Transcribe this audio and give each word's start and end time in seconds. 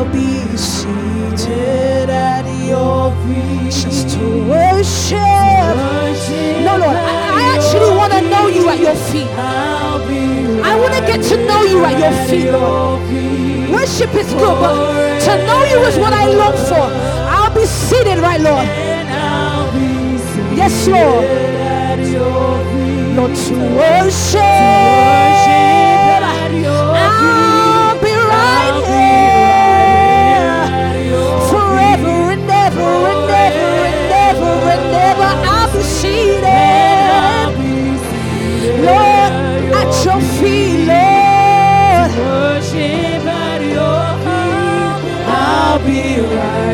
I'll 0.00 0.10
be 0.10 0.56
seated 0.56 2.08
at 2.08 2.46
your 2.64 3.12
feet 3.20 3.70
just 3.70 4.08
to 4.16 4.48
worship. 4.48 5.18
No, 6.64 6.78
Lord, 6.80 6.96
I, 6.96 7.36
I 7.36 7.42
actually 7.54 7.94
want 7.94 8.10
to 8.14 8.22
know 8.22 8.46
you 8.48 8.66
at 8.70 8.78
your 8.80 8.94
feet. 8.94 9.28
I 9.28 10.74
want 10.80 10.94
to 10.94 11.00
get 11.02 11.22
to 11.28 11.36
know 11.46 11.64
you 11.64 11.84
at 11.84 11.98
your 12.00 12.14
feet, 12.28 12.50
Lord. 12.50 13.02
Worship 13.70 14.14
is 14.14 14.32
good, 14.32 14.56
but 14.62 15.20
to 15.20 15.36
know 15.44 15.64
you 15.64 15.84
is 15.84 15.98
what 15.98 16.14
I 16.14 16.32
long 16.32 16.56
for. 16.56 16.88
I'll 17.28 17.54
be 17.54 17.66
seated, 17.66 18.20
right, 18.20 18.40
Lord? 18.40 18.66
Yes, 20.56 20.88
Lord. 20.88 21.28
Lord, 23.16 23.36
to 23.36 23.54
worship. 23.76 24.40
I'll 26.92 27.20
be 27.20 27.79
ever 34.80 34.80
and 34.80 34.94
ever. 34.94 35.30
I'll 35.48 35.72
be 37.56 37.98
seated, 38.08 38.84
Lord, 38.84 39.32
at 39.80 39.92
your 40.04 40.20
feet, 40.38 40.86
Lord. 40.86 42.10
I'll 45.26 45.78
be 45.86 46.20
right 46.20 46.69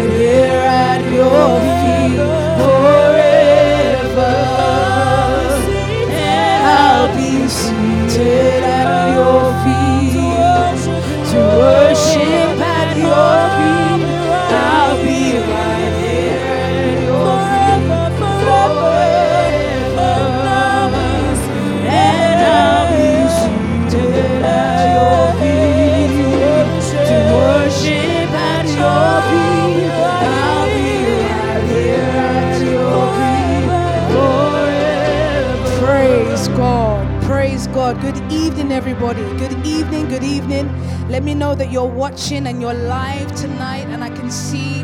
evening, 38.57 38.73
everybody. 38.73 39.21
Good 39.37 39.67
evening. 39.67 40.09
Good 40.09 40.25
evening. 40.25 40.67
Let 41.11 41.23
me 41.23 41.35
know 41.35 41.55
that 41.55 41.71
you're 41.71 41.85
watching 41.85 42.47
and 42.47 42.59
you're 42.59 42.73
live 42.73 43.35
tonight, 43.35 43.87
and 43.89 44.03
I 44.03 44.09
can 44.09 44.31
see 44.31 44.83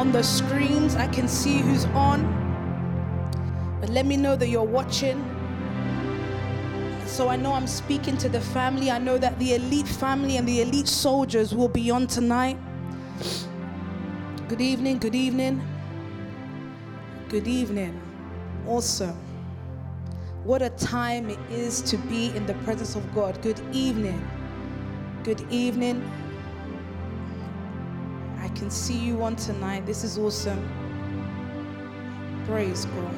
on 0.00 0.10
the 0.10 0.20
screens, 0.20 0.96
I 0.96 1.06
can 1.06 1.28
see 1.28 1.58
who's 1.58 1.84
on. 1.94 2.26
But 3.80 3.90
let 3.90 4.04
me 4.04 4.16
know 4.16 4.34
that 4.34 4.48
you're 4.48 4.64
watching. 4.64 5.22
So 7.06 7.28
I 7.28 7.36
know 7.36 7.52
I'm 7.52 7.68
speaking 7.68 8.16
to 8.18 8.28
the 8.28 8.40
family. 8.40 8.90
I 8.90 8.98
know 8.98 9.16
that 9.16 9.38
the 9.38 9.54
elite 9.54 9.86
family 9.86 10.36
and 10.36 10.48
the 10.48 10.62
elite 10.62 10.88
soldiers 10.88 11.54
will 11.54 11.68
be 11.68 11.92
on 11.92 12.08
tonight. 12.08 12.58
Good 14.48 14.60
evening, 14.60 14.98
good 14.98 15.14
evening. 15.14 15.62
Good 17.28 17.46
evening. 17.46 18.00
Awesome. 18.66 19.23
What 20.44 20.60
a 20.60 20.68
time 20.68 21.30
it 21.30 21.38
is 21.50 21.80
to 21.80 21.96
be 21.96 22.26
in 22.36 22.44
the 22.44 22.52
presence 22.64 22.96
of 22.96 23.14
God. 23.14 23.40
Good 23.40 23.58
evening. 23.72 24.28
Good 25.22 25.40
evening. 25.50 26.04
I 28.38 28.48
can 28.48 28.70
see 28.70 28.98
you 28.98 29.22
on 29.22 29.36
tonight. 29.36 29.86
This 29.86 30.04
is 30.04 30.18
awesome. 30.18 30.62
Praise 32.44 32.84
God. 32.84 33.14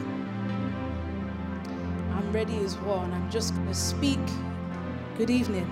I'm 2.12 2.30
ready 2.32 2.58
as 2.58 2.78
well, 2.78 3.00
and 3.00 3.12
I'm 3.12 3.28
just 3.28 3.56
going 3.56 3.66
to 3.66 3.74
speak. 3.74 4.20
Good 5.18 5.28
evening. 5.28 5.68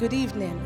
Good 0.00 0.12
evening. 0.12 0.58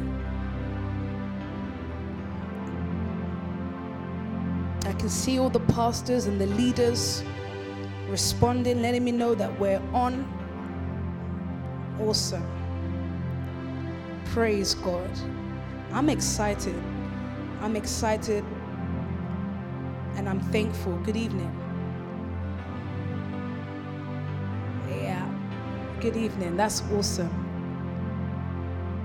I 4.86 4.92
can 4.94 5.10
see 5.10 5.38
all 5.38 5.50
the 5.50 5.60
pastors 5.60 6.24
and 6.24 6.40
the 6.40 6.46
leaders 6.46 7.22
responding, 8.12 8.82
letting 8.82 9.02
me 9.02 9.10
know 9.10 9.34
that 9.34 9.58
we're 9.58 9.80
on. 9.94 10.28
Awesome. 11.98 12.46
Praise 14.26 14.74
God. 14.74 15.10
I'm 15.92 16.10
excited. 16.10 16.76
I'm 17.62 17.74
excited 17.74 18.44
and 20.16 20.28
I'm 20.28 20.40
thankful. 20.52 20.94
Good 20.98 21.16
evening. 21.16 21.50
Yeah. 24.90 25.26
Good 26.00 26.16
evening. 26.16 26.54
That's 26.58 26.82
awesome. 26.92 27.32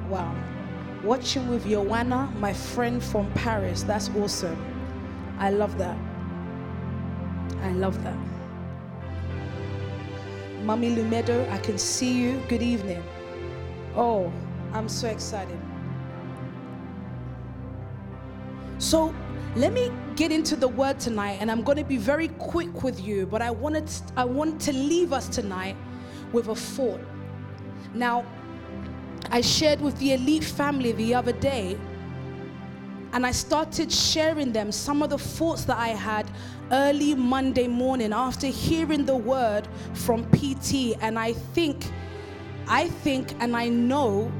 Wow. 0.10 0.36
Watching 1.02 1.48
with 1.48 1.66
Joanna, 1.66 2.30
my 2.40 2.52
friend 2.52 3.02
from 3.02 3.32
Paris. 3.34 3.84
That's 3.84 4.10
awesome. 4.18 4.58
I 5.40 5.50
love 5.50 5.78
that. 5.78 5.98
I 7.62 7.72
love 7.72 8.04
that. 8.04 8.37
Mummy 10.68 10.94
Lumedo, 10.94 11.50
I 11.50 11.60
can 11.60 11.78
see 11.78 12.12
you. 12.12 12.42
Good 12.50 12.62
evening. 12.62 13.02
Oh, 13.96 14.34
I'm 14.74 14.90
so 14.90 15.08
excited. 15.08 15.58
So 18.78 19.16
let 19.56 19.72
me 19.72 19.94
get 20.18 20.34
into 20.34 20.58
the 20.58 20.68
word 20.68 21.00
tonight, 21.00 21.38
and 21.40 21.50
I'm 21.50 21.64
going 21.64 21.78
to 21.78 21.86
be 21.86 21.96
very 21.96 22.28
quick 22.28 22.84
with 22.84 23.00
you, 23.00 23.26
but 23.28 23.42
I 23.42 23.50
wanted 23.50 23.90
I 24.18 24.26
want 24.26 24.60
to 24.64 24.74
leave 24.74 25.14
us 25.14 25.30
tonight 25.30 25.78
with 26.34 26.50
a 26.50 26.56
thought. 26.56 27.00
Now, 27.94 28.26
I 29.32 29.40
shared 29.40 29.80
with 29.80 29.98
the 30.00 30.16
elite 30.16 30.44
family 30.44 30.92
the 30.92 31.16
other 31.16 31.32
day, 31.32 31.78
and 33.18 33.26
I 33.26 33.32
started 33.32 33.92
sharing 33.92 34.52
them 34.52 34.72
some 34.72 35.02
of 35.02 35.10
the 35.10 35.18
thoughts 35.18 35.66
that 35.66 35.80
I 35.80 35.88
had 35.88 36.30
early 36.72 37.16
Monday 37.16 37.68
morning 37.68 38.14
after 38.14 38.46
hearing 38.46 39.06
the 39.06 39.16
word 39.16 39.68
from 39.96 40.30
PT. 40.30 40.96
And 41.02 41.18
I 41.18 41.34
think, 41.34 41.84
I 42.68 42.90
think, 42.90 43.34
and 43.40 43.58
I 43.58 43.70
know 43.70 44.32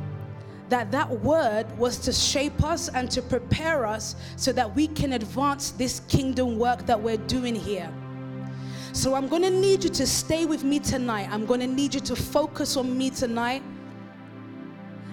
that 0.70 0.92
that 0.92 1.10
word 1.10 1.66
was 1.80 1.98
to 1.98 2.14
shape 2.14 2.64
us 2.64 2.88
and 2.90 3.10
to 3.10 3.24
prepare 3.24 3.84
us 3.84 4.16
so 4.36 4.52
that 4.52 4.76
we 4.76 4.86
can 4.90 5.14
advance 5.14 5.72
this 5.72 6.02
kingdom 6.02 6.60
work 6.60 6.86
that 6.86 7.02
we're 7.02 7.18
doing 7.18 7.56
here. 7.56 7.92
So 8.94 9.16
I'm 9.16 9.28
going 9.28 9.42
to 9.42 9.50
need 9.50 9.86
you 9.86 9.90
to 9.90 10.06
stay 10.06 10.46
with 10.46 10.64
me 10.64 10.78
tonight. 10.78 11.30
I'm 11.32 11.48
going 11.48 11.62
to 11.62 11.68
need 11.68 11.96
you 11.96 12.02
to 12.02 12.16
focus 12.16 12.78
on 12.78 12.96
me 12.96 13.10
tonight. 13.10 13.64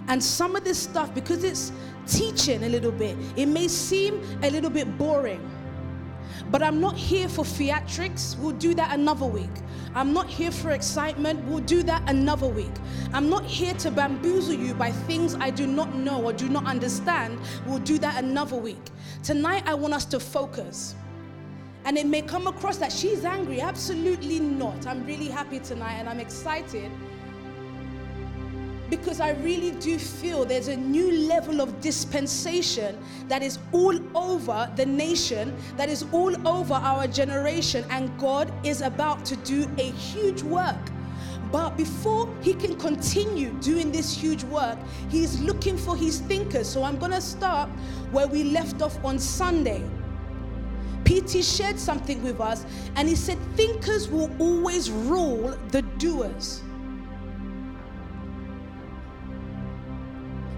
And 0.09 0.23
some 0.23 0.55
of 0.55 0.65
this 0.65 0.79
stuff, 0.79 1.15
because 1.15 1.45
it's 1.45 1.73
teaching 2.07 2.65
a 2.65 2.69
little 2.69 2.93
bit, 2.93 3.17
it 3.37 3.47
may 3.47 3.69
seem 3.69 4.23
a 4.43 4.51
little 4.51 4.71
bit 4.71 4.99
boring. 4.99 5.51
But 6.51 6.63
I'm 6.63 6.81
not 6.81 6.97
here 6.97 7.29
for 7.29 7.45
theatrics. 7.45 8.39
We'll 8.39 8.53
do 8.53 8.75
that 8.75 8.93
another 8.93 9.27
week. 9.27 9.51
I'm 9.95 10.13
not 10.13 10.29
here 10.29 10.51
for 10.51 10.71
excitement. 10.73 11.43
We'll 11.45 11.61
do 11.61 11.83
that 11.85 12.09
another 12.09 12.49
week. 12.49 12.73
I'm 13.13 13.29
not 13.31 13.45
here 13.45 13.75
to 13.75 13.91
bamboozle 13.91 14.55
you 14.55 14.75
by 14.75 14.91
things 14.91 15.35
I 15.37 15.51
do 15.51 15.67
not 15.67 15.95
know 15.95 16.23
or 16.23 16.33
do 16.33 16.49
not 16.49 16.67
understand. 16.67 17.39
We'll 17.67 17.79
do 17.79 17.99
that 17.99 18.23
another 18.23 18.57
week. 18.57 18.91
Tonight, 19.23 19.65
I 19.67 19.75
want 19.75 19.95
us 19.95 20.05
to 20.07 20.21
focus. 20.21 20.95
And 21.85 21.99
it 21.99 22.07
may 22.07 22.23
come 22.23 22.47
across 22.47 22.79
that 22.79 22.93
she's 22.93 23.25
angry. 23.25 23.61
Absolutely 23.61 24.41
not. 24.41 24.87
I'm 24.87 25.05
really 25.07 25.29
happy 25.29 25.61
tonight 25.61 25.95
and 25.95 26.09
I'm 26.09 26.21
excited 26.21 26.91
because 28.97 29.21
I 29.21 29.31
really 29.31 29.73
do 29.73 29.99
feel 29.99 30.45
there's 30.45 30.69
a 30.69 30.77
new 30.77 31.11
level 31.27 31.61
of 31.61 31.81
dispensation 31.81 32.97
that 33.29 33.43
is 33.43 33.59
all 33.73 33.99
over 34.17 34.71
the 34.77 34.87
nation, 34.87 35.57
that 35.77 35.89
is 35.89 36.05
all 36.13 36.35
over 36.47 36.75
our 36.75 37.07
generation, 37.09 37.85
and 37.91 38.17
God 38.19 38.53
is 38.65 38.83
about 38.83 39.25
to 39.27 39.37
do 39.37 39.69
a 39.79 39.91
huge 39.91 40.43
work. 40.43 40.77
But 41.51 41.77
before 41.77 42.33
he 42.41 42.55
can 42.55 42.77
continue 42.79 43.51
doing 43.55 43.91
this 43.91 44.17
huge 44.17 44.45
work, 44.45 44.79
he's 45.09 45.41
looking 45.41 45.77
for 45.77 45.97
his 45.97 46.21
thinkers. 46.21 46.69
So 46.69 46.85
I'm 46.85 46.99
going 46.99 47.13
to 47.13 47.21
start 47.21 47.69
where 48.13 48.29
we 48.29 48.45
left 48.45 48.81
off 48.81 49.03
on 49.05 49.19
Sunday. 49.19 49.83
PT 51.05 51.45
shared 51.45 51.79
something 51.79 52.23
with 52.23 52.41
us, 52.41 52.65
and 52.97 53.09
he 53.09 53.17
said, 53.17 53.39
Thinkers 53.57 54.09
will 54.09 54.31
always 54.39 54.91
rule 54.91 55.57
the 55.69 55.83
doers. 55.99 56.63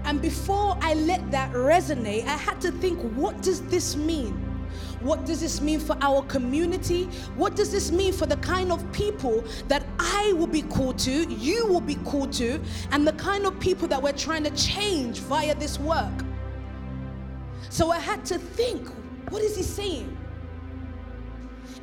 And 0.07 0.21
before 0.21 0.77
I 0.79 0.93
let 0.93 1.31
that 1.31 1.51
resonate, 1.51 2.25
I 2.27 2.37
had 2.37 2.61
to 2.61 2.71
think, 2.71 2.97
what 3.17 3.41
does 3.41 3.61
this 3.63 3.97
mean? 3.97 4.31
What 5.01 5.25
does 5.25 5.41
this 5.41 5.59
mean 5.59 5.81
for 5.81 5.97
our 6.01 6.21
community? 6.23 7.09
What 7.35 7.57
does 7.57 7.73
this 7.73 7.91
mean 7.91 8.13
for 8.13 8.25
the 8.25 8.37
kind 8.37 8.71
of 8.71 8.89
people 8.93 9.43
that 9.67 9.85
I 9.99 10.31
will 10.37 10.47
be 10.47 10.61
called 10.61 10.97
to, 10.99 11.11
you 11.11 11.65
will 11.67 11.81
be 11.81 11.95
called 11.95 12.31
to, 12.33 12.61
and 12.91 13.05
the 13.05 13.11
kind 13.13 13.45
of 13.45 13.59
people 13.59 13.85
that 13.89 14.01
we're 14.01 14.13
trying 14.13 14.45
to 14.45 14.49
change 14.51 15.19
via 15.19 15.53
this 15.55 15.77
work? 15.77 16.23
So 17.69 17.91
I 17.91 17.99
had 17.99 18.25
to 18.27 18.39
think, 18.39 18.87
what 19.29 19.41
is 19.41 19.57
he 19.57 19.63
saying? 19.63 20.17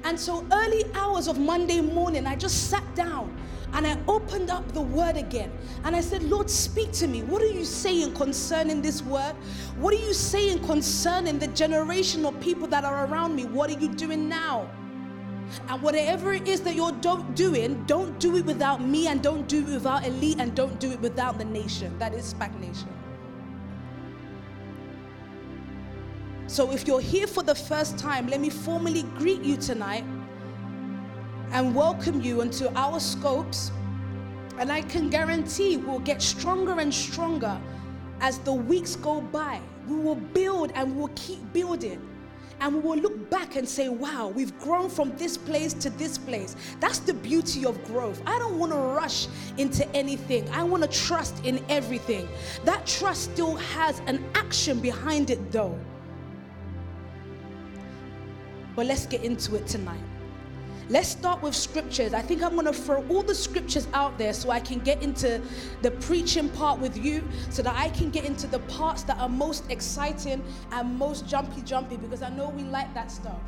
And 0.05 0.19
so 0.19 0.47
early 0.51 0.85
hours 0.95 1.29
of 1.29 1.39
Monday 1.39 1.83
morning, 1.83 2.27
I 2.27 2.37
just 2.37 2.71
sat 2.71 2.95
down 2.95 3.37
and 3.75 3.87
I 3.89 3.99
opened 4.07 4.51
up 4.51 4.73
the 4.73 4.81
word 4.81 5.17
again. 5.17 5.51
And 5.83 5.97
I 5.97 6.01
said, 6.01 6.23
Lord, 6.23 6.49
speak 6.49 6.93
to 6.93 7.09
me. 7.09 7.23
What 7.23 7.43
are 7.43 7.51
you 7.51 7.65
saying 7.65 8.15
concerning 8.15 8.81
this 8.81 9.03
word? 9.03 9.35
What 9.79 9.93
are 9.93 9.99
you 9.99 10.15
saying 10.15 10.61
concerning 10.65 11.41
the 11.41 11.49
generation 11.49 12.25
of 12.25 12.39
people 12.41 12.69
that 12.69 12.85
are 12.85 13.07
around 13.07 13.35
me? 13.35 13.47
What 13.47 13.71
are 13.71 13.79
you 13.79 13.89
doing 13.89 14.29
now? 14.29 14.71
And 15.69 15.83
whatever 15.83 16.33
it 16.33 16.47
is 16.47 16.61
that 16.63 16.77
you're 16.77 16.93
do- 16.93 17.27
doing, 17.35 17.85
don't 17.87 18.19
do 18.21 18.37
it 18.37 18.47
without 18.47 18.81
me 18.81 19.09
and 19.09 19.21
don't 19.21 19.49
do 19.49 19.59
it 19.63 19.67
without 19.67 20.07
elite 20.07 20.39
and 20.39 20.55
don't 20.55 20.79
do 20.79 20.93
it 20.93 21.01
without 21.01 21.39
the 21.39 21.45
nation. 21.45 21.99
That 21.99 22.15
is 22.15 22.33
SPAC 22.33 22.59
Nation. 22.61 22.89
So 26.47 26.71
if 26.71 26.87
you're 26.87 27.01
here 27.01 27.27
for 27.27 27.43
the 27.43 27.55
first 27.55 27.99
time, 27.99 28.29
let 28.29 28.41
me 28.41 28.51
formally 28.51 29.03
greet 29.19 29.43
you 29.43 29.57
tonight 29.57 30.05
and 31.53 31.75
welcome 31.75 32.21
you 32.21 32.41
into 32.41 32.73
our 32.75 33.01
scopes. 33.01 33.71
And 34.59 34.71
I 34.71 34.83
can 34.83 35.11
guarantee 35.11 35.77
we'll 35.77 35.99
get 36.01 36.23
stronger 36.23 36.79
and 36.81 36.93
stronger 36.93 37.61
as 38.21 38.39
the 38.39 38.53
weeks 38.53 38.97
go 38.97 39.21
by. 39.21 39.61
We 39.89 39.97
will 39.97 40.15
build 40.15 40.73
and 40.75 40.97
we'll 40.97 41.11
keep 41.15 41.41
building. 41.53 42.01
And 42.61 42.77
we 42.77 42.81
will 42.81 42.97
look 42.97 43.31
back 43.31 43.57
and 43.57 43.69
say, 43.69 43.89
wow, 43.89 44.29
we've 44.29 44.57
grown 44.61 44.89
from 44.89 45.15
this 45.17 45.37
place 45.37 45.75
to 45.75 45.91
this 45.91 46.17
place. 46.17 46.57
That's 46.81 47.01
the 47.01 47.13
beauty 47.13 47.67
of 47.67 47.83
growth. 47.85 48.23
I 48.27 48.39
don't 48.39 48.59
want 48.59 48.73
to 48.73 48.79
rush 48.79 49.27
into 49.59 49.87
anything, 49.95 50.49
I 50.51 50.63
want 50.63 50.83
to 50.83 50.89
trust 50.89 51.45
in 51.45 51.63
everything. 51.69 52.29
That 52.65 52.87
trust 52.87 53.33
still 53.33 53.57
has 53.57 54.01
an 54.07 54.25
action 54.35 54.81
behind 54.81 55.31
it, 55.31 55.51
though. 55.51 55.79
But 58.77 58.87
let's 58.87 59.07
get 59.07 59.25
into 59.25 59.57
it 59.57 59.67
tonight. 59.67 60.01
Let's 60.91 61.09
start 61.09 61.41
with 61.41 61.55
scriptures. 61.55 62.13
I 62.13 62.21
think 62.21 62.43
I'm 62.43 62.53
going 62.53 62.67
to 62.67 62.73
throw 62.73 63.07
all 63.09 63.23
the 63.23 63.35
scriptures 63.35 63.89
out 63.95 64.19
there 64.19 64.35
so 64.35 64.51
I 64.51 64.61
can 64.61 64.81
get 64.81 65.03
into 65.03 65.41
the 65.81 65.91
preaching 65.93 66.51
part 66.51 66.79
with 66.79 66.97
you, 66.97 67.27
so 67.49 67.63
that 67.63 67.75
I 67.75 67.89
can 67.89 68.11
get 68.11 68.25
into 68.27 68.47
the 68.47 68.59
parts 68.61 69.03
that 69.05 69.19
are 69.19 69.29
most 69.29 69.71
exciting 69.71 70.43
and 70.73 70.99
most 70.99 71.27
jumpy, 71.27 71.63
jumpy, 71.63 71.97
because 71.97 72.21
I 72.21 72.29
know 72.29 72.51
we 72.51 72.65
like 72.65 72.93
that 72.93 73.11
stuff. 73.11 73.41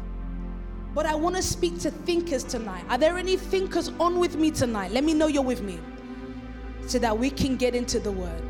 But 0.94 1.04
I 1.04 1.14
want 1.14 1.36
to 1.36 1.42
speak 1.42 1.78
to 1.80 1.90
thinkers 1.90 2.42
tonight. 2.42 2.84
Are 2.88 2.96
there 2.96 3.18
any 3.18 3.36
thinkers 3.36 3.90
on 4.00 4.18
with 4.18 4.36
me 4.36 4.50
tonight? 4.50 4.92
Let 4.92 5.04
me 5.04 5.12
know 5.12 5.26
you're 5.26 5.42
with 5.42 5.62
me 5.62 5.78
so 6.86 6.98
that 7.00 7.18
we 7.18 7.28
can 7.28 7.56
get 7.56 7.74
into 7.74 8.00
the 8.00 8.12
word. 8.12 8.42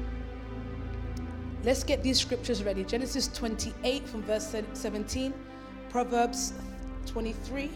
Let's 1.64 1.82
get 1.82 2.04
these 2.04 2.20
scriptures 2.20 2.62
ready. 2.62 2.84
Genesis 2.84 3.26
28 3.28 4.08
from 4.08 4.22
verse 4.22 4.54
17, 4.74 5.34
Proverbs 5.88 6.52
23 7.06 7.68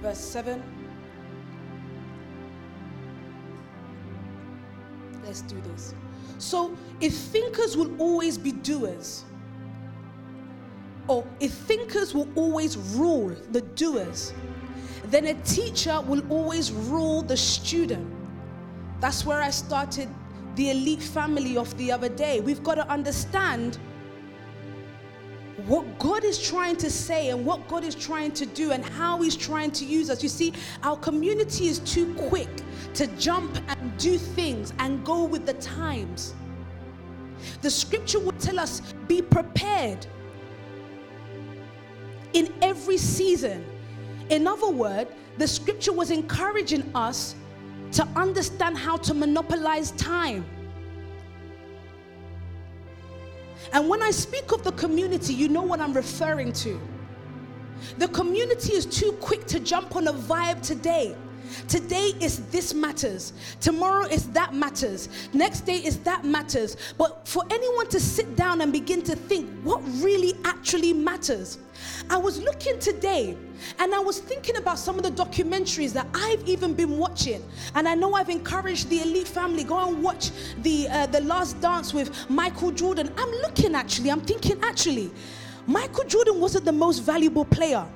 verse 0.00 0.18
7. 0.18 0.62
Let's 5.24 5.42
do 5.42 5.60
this. 5.72 5.94
So, 6.38 6.76
if 7.00 7.14
thinkers 7.14 7.76
will 7.76 7.94
always 8.00 8.38
be 8.38 8.52
doers, 8.52 9.24
or 11.08 11.26
if 11.40 11.52
thinkers 11.52 12.14
will 12.14 12.28
always 12.34 12.76
rule 12.76 13.34
the 13.50 13.62
doers, 13.62 14.32
then 15.06 15.26
a 15.26 15.34
teacher 15.42 16.00
will 16.02 16.22
always 16.30 16.70
rule 16.70 17.22
the 17.22 17.36
student. 17.36 18.06
That's 19.00 19.24
where 19.24 19.42
I 19.42 19.50
started 19.50 20.08
the 20.54 20.70
elite 20.70 21.02
family 21.02 21.56
of 21.56 21.76
the 21.78 21.92
other 21.92 22.08
day. 22.08 22.40
We've 22.40 22.62
got 22.62 22.74
to 22.76 22.88
understand 22.88 23.78
what 25.66 25.98
God 25.98 26.24
is 26.24 26.40
trying 26.40 26.76
to 26.76 26.90
say 26.90 27.30
and 27.30 27.44
what 27.44 27.66
God 27.66 27.82
is 27.82 27.94
trying 27.94 28.32
to 28.32 28.46
do 28.46 28.70
and 28.70 28.84
how 28.84 29.20
He's 29.20 29.36
trying 29.36 29.72
to 29.72 29.84
use 29.84 30.08
us. 30.08 30.22
You 30.22 30.28
see, 30.28 30.52
our 30.82 30.96
community 30.96 31.66
is 31.66 31.80
too 31.80 32.14
quick 32.14 32.48
to 32.94 33.06
jump 33.18 33.58
and 33.68 33.96
do 33.98 34.18
things 34.18 34.72
and 34.78 35.04
go 35.04 35.24
with 35.24 35.46
the 35.46 35.54
times. 35.54 36.34
The 37.62 37.70
scripture 37.70 38.20
will 38.20 38.32
tell 38.32 38.58
us 38.58 38.80
be 39.08 39.20
prepared 39.20 40.06
in 42.32 42.52
every 42.62 42.98
season. 42.98 43.64
In 44.30 44.46
other 44.46 44.70
words, 44.70 45.10
the 45.38 45.48
scripture 45.48 45.92
was 45.92 46.10
encouraging 46.10 46.90
us 46.94 47.34
to 47.92 48.04
understand 48.16 48.76
how 48.76 48.96
to 48.98 49.14
monopolize 49.14 49.92
time. 49.92 50.44
And 53.72 53.88
when 53.88 54.02
I 54.02 54.10
speak 54.10 54.52
of 54.52 54.62
the 54.62 54.72
community, 54.72 55.34
you 55.34 55.48
know 55.48 55.62
what 55.62 55.80
I'm 55.80 55.92
referring 55.92 56.52
to. 56.54 56.80
The 57.98 58.08
community 58.08 58.72
is 58.72 58.86
too 58.86 59.12
quick 59.20 59.46
to 59.46 59.60
jump 59.60 59.96
on 59.96 60.08
a 60.08 60.12
vibe 60.12 60.62
today. 60.62 61.14
Today 61.68 62.12
is 62.20 62.46
this 62.46 62.74
matters. 62.74 63.32
Tomorrow 63.60 64.06
is 64.06 64.28
that 64.30 64.54
matters. 64.54 65.08
Next 65.32 65.62
day 65.62 65.76
is 65.76 65.98
that 66.00 66.24
matters. 66.24 66.76
But 66.96 67.26
for 67.26 67.44
anyone 67.50 67.88
to 67.88 68.00
sit 68.00 68.36
down 68.36 68.60
and 68.60 68.72
begin 68.72 69.02
to 69.02 69.16
think 69.16 69.50
what 69.62 69.82
really 70.02 70.34
actually 70.44 70.92
matters. 70.92 71.58
I 72.10 72.16
was 72.16 72.40
looking 72.40 72.78
today 72.78 73.36
and 73.78 73.94
I 73.94 73.98
was 73.98 74.18
thinking 74.18 74.56
about 74.56 74.78
some 74.78 74.96
of 74.96 75.02
the 75.02 75.10
documentaries 75.10 75.92
that 75.92 76.06
I've 76.14 76.46
even 76.48 76.74
been 76.74 76.98
watching. 76.98 77.42
And 77.74 77.88
I 77.88 77.94
know 77.94 78.14
I've 78.14 78.30
encouraged 78.30 78.88
the 78.88 79.00
elite 79.00 79.28
family 79.28 79.64
go 79.64 79.88
and 79.88 80.02
watch 80.02 80.30
the 80.62 80.88
uh, 80.88 81.06
the 81.06 81.20
last 81.20 81.60
dance 81.60 81.92
with 81.94 82.28
Michael 82.30 82.72
Jordan. 82.72 83.12
I'm 83.16 83.30
looking 83.42 83.74
actually, 83.74 84.10
I'm 84.10 84.20
thinking 84.20 84.58
actually, 84.62 85.10
Michael 85.66 86.04
Jordan 86.04 86.40
wasn't 86.40 86.64
the 86.64 86.72
most 86.72 87.00
valuable 87.00 87.44
player. 87.44 87.86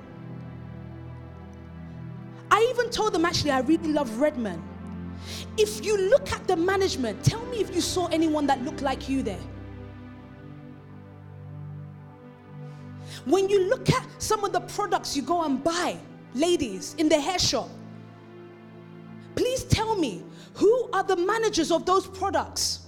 Even 2.73 2.89
told 2.89 3.13
them 3.13 3.27
actually 3.27 3.51
I 3.51 3.61
really 3.61 3.93
love 3.93 4.19
Rodman. 4.19 4.63
If 5.59 5.85
you 5.85 6.09
look 6.09 6.33
at 6.33 6.47
the 6.47 6.57
management, 6.57 7.23
tell 7.23 7.45
me 7.47 7.59
if 7.59 7.75
you 7.75 7.83
saw 7.83 8.07
anyone 8.07 8.47
that 8.47 8.65
looked 8.65 8.81
like 8.81 9.11
you 9.11 9.23
there. 9.23 9.45
When 13.27 13.51
you 13.51 13.69
look 13.69 13.91
at 13.91 14.07
some 14.19 14.43
of 14.43 14.53
the 14.53 14.61
products 14.61 15.15
you 15.15 15.23
go 15.23 15.45
and 15.45 15.63
buy, 15.63 15.99
ladies, 16.35 16.95
in 16.97 17.11
the 17.11 17.21
hair 17.21 17.39
shop, 17.39 17.69
please 19.35 19.65
tell 19.65 19.95
me 19.95 20.25
who 20.55 20.89
are 20.95 21.03
the 21.03 21.17
managers 21.17 21.71
of 21.71 21.85
those 21.85 22.07
products? 22.07 22.87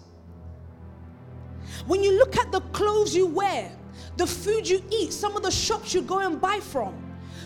When 1.86 2.02
you 2.02 2.19
look 2.19 2.38
at 2.38 2.50
the 2.50 2.60
clothes 2.72 3.14
you 3.14 3.26
wear, 3.26 3.70
the 4.16 4.26
food 4.26 4.67
you 4.67 4.82
eat, 4.91 5.12
some 5.12 5.36
of 5.36 5.43
the 5.43 5.50
shops 5.50 5.93
you 5.93 6.00
go 6.00 6.20
and 6.20 6.41
buy 6.41 6.60
from, 6.60 7.04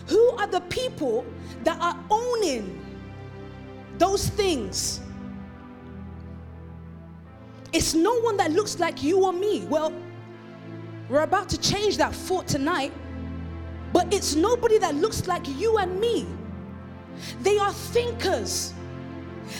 who 0.09 0.29
are 0.31 0.47
the 0.47 0.61
people 0.61 1.25
that 1.63 1.79
are 1.79 1.97
owning 2.09 2.83
those 3.97 4.27
things? 4.29 5.01
It's 7.71 7.93
no 7.93 8.19
one 8.21 8.35
that 8.37 8.51
looks 8.51 8.79
like 8.79 9.03
you 9.03 9.23
or 9.23 9.31
me. 9.31 9.65
Well, 9.69 9.93
we're 11.09 11.21
about 11.21 11.47
to 11.49 11.57
change 11.59 11.97
that 11.97 12.13
thought 12.13 12.47
tonight, 12.47 12.91
but 13.93 14.11
it's 14.11 14.35
nobody 14.35 14.79
that 14.79 14.95
looks 14.95 15.27
like 15.27 15.47
you 15.47 15.77
and 15.77 15.99
me. 15.99 16.25
They 17.41 17.59
are 17.59 17.71
thinkers. 17.71 18.73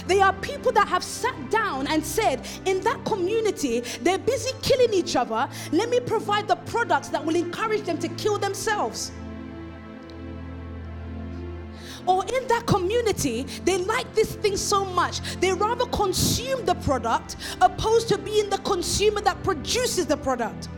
They 0.08 0.22
are 0.22 0.34
people 0.34 0.72
that 0.74 0.88
have 0.88 1.04
sat 1.04 1.50
down 1.50 1.88
and 1.88 2.04
said, 2.04 2.48
in 2.66 2.82
that 2.82 3.04
community, 3.06 3.82
they're 4.02 4.20
busy 4.20 4.52
killing 4.62 4.94
each 4.94 5.16
other. 5.16 5.50
Let 5.72 5.90
me 5.90 6.00
provide 6.00 6.48
the 6.48 6.56
products 6.56 7.10
that 7.10 7.24
will 7.24 7.36
encourage 7.36 7.84
them 7.84 7.98
to 8.00 8.08
kill 8.10 8.38
themselves. 8.38 9.12
Or 12.10 12.26
in 12.26 12.48
that 12.48 12.66
community, 12.66 13.44
they 13.66 13.78
like 13.78 14.16
this 14.16 14.34
thing 14.34 14.58
so 14.58 14.84
much, 14.84 15.22
they 15.40 15.54
rather 15.54 15.86
consume 15.86 16.66
the 16.66 16.74
product 16.74 17.36
opposed 17.62 18.08
to 18.08 18.18
being 18.18 18.50
the 18.50 18.58
consumer 18.60 19.22
that 19.22 19.44
produces 19.44 20.08
the 20.08 20.18
product. 20.18 20.70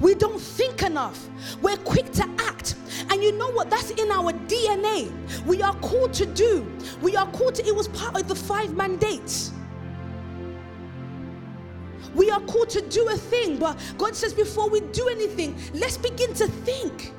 We 0.00 0.14
don't 0.14 0.40
think 0.40 0.82
enough. 0.82 1.28
We're 1.60 1.76
quick 1.76 2.10
to 2.12 2.26
act. 2.38 2.76
And 3.10 3.22
you 3.22 3.32
know 3.32 3.50
what? 3.50 3.68
That's 3.68 3.90
in 3.90 4.10
our 4.10 4.32
DNA. 4.32 5.12
We 5.44 5.60
are 5.60 5.74
called 5.80 6.14
to 6.14 6.24
do. 6.24 6.66
We 7.02 7.16
are 7.16 7.26
called 7.32 7.56
to, 7.56 7.66
it 7.66 7.76
was 7.76 7.88
part 7.88 8.18
of 8.18 8.26
the 8.26 8.34
five 8.34 8.74
mandates. 8.74 9.52
We 12.14 12.30
are 12.30 12.40
called 12.40 12.70
to 12.70 12.80
do 12.80 13.10
a 13.10 13.16
thing, 13.16 13.58
but 13.58 13.78
God 13.98 14.16
says 14.16 14.32
before 14.32 14.70
we 14.70 14.80
do 14.80 15.06
anything, 15.08 15.54
let's 15.74 15.98
begin 15.98 16.32
to 16.34 16.46
think. 16.46 17.12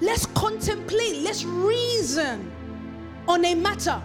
Let's 0.00 0.26
contemplate. 0.26 1.22
Let's 1.22 1.44
reason 1.44 2.50
on 3.28 3.44
a 3.44 3.54
matter. 3.54 4.00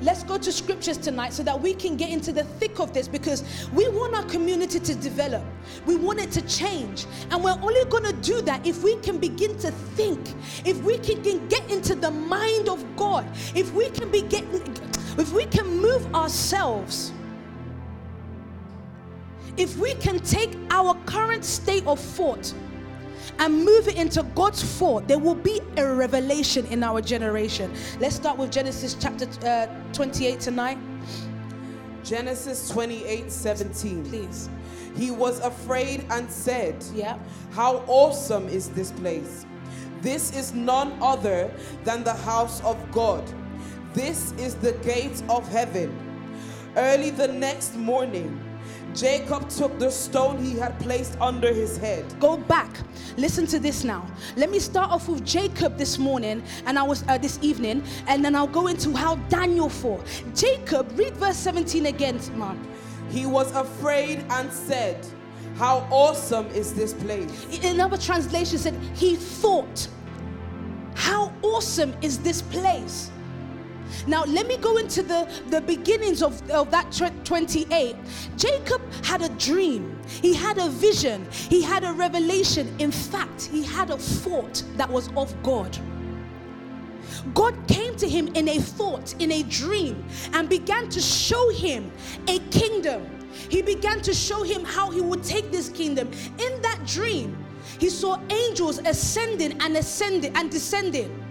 Let's 0.00 0.24
go 0.24 0.36
to 0.36 0.50
scriptures 0.50 0.98
tonight 0.98 1.32
so 1.32 1.44
that 1.44 1.60
we 1.60 1.74
can 1.74 1.96
get 1.96 2.10
into 2.10 2.32
the 2.32 2.42
thick 2.44 2.80
of 2.80 2.92
this 2.92 3.06
because 3.06 3.44
we 3.72 3.88
want 3.88 4.14
our 4.14 4.24
community 4.24 4.80
to 4.80 4.94
develop. 4.96 5.44
We 5.86 5.96
want 5.96 6.20
it 6.20 6.32
to 6.32 6.42
change. 6.42 7.06
And 7.30 7.42
we're 7.44 7.58
only 7.60 7.84
going 7.84 8.04
to 8.04 8.12
do 8.14 8.40
that 8.42 8.66
if 8.66 8.82
we 8.82 8.96
can 8.96 9.18
begin 9.18 9.56
to 9.58 9.70
think, 9.70 10.34
if 10.64 10.82
we 10.82 10.98
can 10.98 11.22
get 11.48 11.70
into 11.70 11.94
the 11.94 12.10
mind 12.10 12.68
of 12.68 12.84
God, 12.96 13.26
if 13.54 13.72
we 13.72 13.90
can 13.90 14.10
begin, 14.10 14.44
if 15.18 15.32
we 15.32 15.44
can 15.46 15.68
move 15.68 16.12
ourselves 16.14 17.12
if 19.56 19.76
we 19.76 19.94
can 19.94 20.18
take 20.20 20.56
our 20.70 20.94
current 21.04 21.44
state 21.44 21.86
of 21.86 22.00
thought 22.00 22.54
and 23.38 23.64
move 23.64 23.88
it 23.88 23.96
into 23.96 24.22
God's 24.34 24.62
thought, 24.62 25.08
there 25.08 25.18
will 25.18 25.34
be 25.34 25.60
a 25.76 25.86
revelation 25.94 26.66
in 26.66 26.82
our 26.82 27.00
generation. 27.00 27.72
Let's 28.00 28.16
start 28.16 28.38
with 28.38 28.50
Genesis 28.50 28.96
chapter 28.98 29.26
uh, 29.46 29.66
28 29.92 30.40
tonight. 30.40 30.78
Genesis 32.04 32.68
28 32.70 33.30
17. 33.30 34.04
Please. 34.06 34.48
He 34.96 35.10
was 35.10 35.40
afraid 35.40 36.04
and 36.10 36.30
said, 36.30 36.84
Yeah. 36.94 37.18
How 37.52 37.84
awesome 37.86 38.48
is 38.48 38.70
this 38.70 38.92
place! 38.92 39.46
This 40.00 40.36
is 40.36 40.52
none 40.52 40.92
other 41.00 41.50
than 41.84 42.02
the 42.02 42.14
house 42.14 42.62
of 42.64 42.76
God. 42.90 43.22
This 43.94 44.32
is 44.32 44.54
the 44.56 44.72
gate 44.84 45.22
of 45.28 45.46
heaven. 45.48 45.96
Early 46.76 47.10
the 47.10 47.28
next 47.28 47.76
morning, 47.76 48.41
Jacob 48.94 49.48
took 49.48 49.78
the 49.78 49.90
stone 49.90 50.42
he 50.42 50.58
had 50.58 50.78
placed 50.80 51.18
under 51.20 51.52
his 51.52 51.76
head. 51.78 52.04
Go 52.20 52.36
back. 52.36 52.76
Listen 53.16 53.46
to 53.46 53.58
this 53.58 53.84
now. 53.84 54.06
Let 54.36 54.50
me 54.50 54.58
start 54.58 54.90
off 54.90 55.08
with 55.08 55.24
Jacob 55.24 55.78
this 55.78 55.98
morning, 55.98 56.42
and 56.66 56.78
I 56.78 56.82
was 56.82 57.04
uh, 57.08 57.18
this 57.18 57.38
evening, 57.42 57.82
and 58.06 58.24
then 58.24 58.34
I'll 58.34 58.46
go 58.46 58.66
into 58.66 58.92
how 58.92 59.16
Daniel 59.28 59.68
fought. 59.68 60.04
Jacob, 60.34 60.92
read 60.98 61.16
verse 61.16 61.36
17 61.36 61.86
again, 61.86 62.20
Mark. 62.36 62.58
He 63.10 63.26
was 63.26 63.54
afraid 63.54 64.24
and 64.30 64.52
said, 64.52 65.06
How 65.56 65.86
awesome 65.90 66.46
is 66.48 66.74
this 66.74 66.94
place! 66.94 67.46
In 67.50 67.74
another 67.74 67.98
translation 67.98 68.58
said 68.58 68.74
he 68.94 69.16
thought, 69.16 69.88
How 70.94 71.32
awesome 71.42 71.94
is 72.02 72.18
this 72.18 72.42
place? 72.42 73.11
Now, 74.06 74.24
let 74.24 74.46
me 74.46 74.56
go 74.56 74.76
into 74.78 75.02
the, 75.02 75.28
the 75.48 75.60
beginnings 75.60 76.22
of, 76.22 76.48
of 76.50 76.70
that 76.70 76.90
tw- 76.92 77.24
28. 77.24 77.96
Jacob 78.36 78.80
had 79.04 79.22
a 79.22 79.28
dream, 79.30 79.98
he 80.06 80.34
had 80.34 80.58
a 80.58 80.68
vision, 80.68 81.26
he 81.30 81.62
had 81.62 81.84
a 81.84 81.92
revelation. 81.92 82.74
In 82.78 82.90
fact, 82.90 83.42
he 83.42 83.62
had 83.62 83.90
a 83.90 83.96
thought 83.96 84.62
that 84.76 84.90
was 84.90 85.08
of 85.16 85.40
God. 85.42 85.76
God 87.34 87.54
came 87.68 87.94
to 87.96 88.08
him 88.08 88.28
in 88.34 88.48
a 88.48 88.58
thought, 88.58 89.14
in 89.20 89.32
a 89.32 89.42
dream, 89.44 90.04
and 90.32 90.48
began 90.48 90.88
to 90.90 91.00
show 91.00 91.50
him 91.50 91.90
a 92.28 92.38
kingdom. 92.50 93.06
He 93.48 93.62
began 93.62 94.00
to 94.02 94.12
show 94.12 94.42
him 94.42 94.64
how 94.64 94.90
he 94.90 95.00
would 95.00 95.22
take 95.22 95.50
this 95.50 95.68
kingdom. 95.68 96.10
In 96.38 96.62
that 96.62 96.80
dream, 96.86 97.36
he 97.78 97.88
saw 97.88 98.18
angels 98.30 98.78
ascending 98.78 99.60
and 99.60 99.76
ascending 99.76 100.36
and 100.36 100.50
descending. 100.50 101.21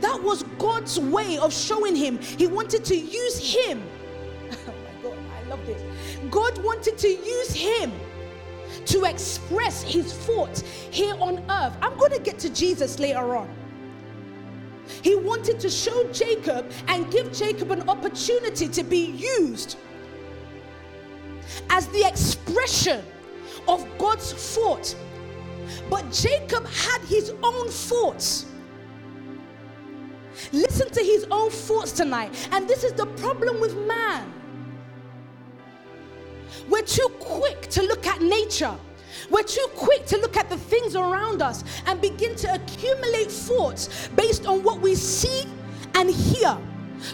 That 0.00 0.22
was 0.22 0.42
God's 0.58 0.98
way 0.98 1.38
of 1.38 1.52
showing 1.52 1.94
him. 1.96 2.18
He 2.18 2.46
wanted 2.46 2.84
to 2.86 2.96
use 2.96 3.38
him. 3.38 3.82
Oh 4.66 4.74
my 4.84 5.02
God, 5.02 5.18
I 5.18 5.48
love 5.48 5.64
this. 5.66 5.82
God 6.30 6.62
wanted 6.62 6.98
to 6.98 7.08
use 7.08 7.52
him 7.54 7.92
to 8.86 9.04
express 9.04 9.82
his 9.82 10.12
thoughts 10.12 10.62
here 10.90 11.14
on 11.20 11.38
earth. 11.50 11.76
I'm 11.80 11.96
going 11.98 12.12
to 12.12 12.20
get 12.20 12.38
to 12.40 12.50
Jesus 12.50 12.98
later 12.98 13.36
on. 13.36 13.48
He 15.02 15.14
wanted 15.14 15.60
to 15.60 15.70
show 15.70 16.04
Jacob 16.12 16.70
and 16.88 17.10
give 17.10 17.32
Jacob 17.32 17.70
an 17.70 17.88
opportunity 17.88 18.68
to 18.68 18.82
be 18.82 19.06
used 19.06 19.76
as 21.68 21.86
the 21.88 22.06
expression 22.06 23.02
of 23.68 23.86
God's 23.98 24.32
thought. 24.32 24.94
But 25.88 26.10
Jacob 26.12 26.66
had 26.66 27.00
his 27.02 27.32
own 27.42 27.68
thoughts. 27.68 28.46
Listen 30.52 30.90
to 30.90 31.00
his 31.00 31.26
own 31.30 31.50
thoughts 31.50 31.92
tonight. 31.92 32.48
And 32.52 32.68
this 32.68 32.84
is 32.84 32.92
the 32.92 33.06
problem 33.06 33.60
with 33.60 33.76
man. 33.86 34.32
We're 36.68 36.82
too 36.82 37.08
quick 37.20 37.62
to 37.68 37.82
look 37.82 38.06
at 38.06 38.20
nature. 38.20 38.76
We're 39.30 39.42
too 39.42 39.66
quick 39.74 40.06
to 40.06 40.18
look 40.18 40.36
at 40.36 40.48
the 40.48 40.56
things 40.56 40.96
around 40.96 41.42
us 41.42 41.64
and 41.86 42.00
begin 42.00 42.34
to 42.36 42.54
accumulate 42.54 43.30
thoughts 43.30 44.08
based 44.08 44.46
on 44.46 44.62
what 44.62 44.80
we 44.80 44.94
see 44.94 45.44
and 45.94 46.10
hear 46.10 46.56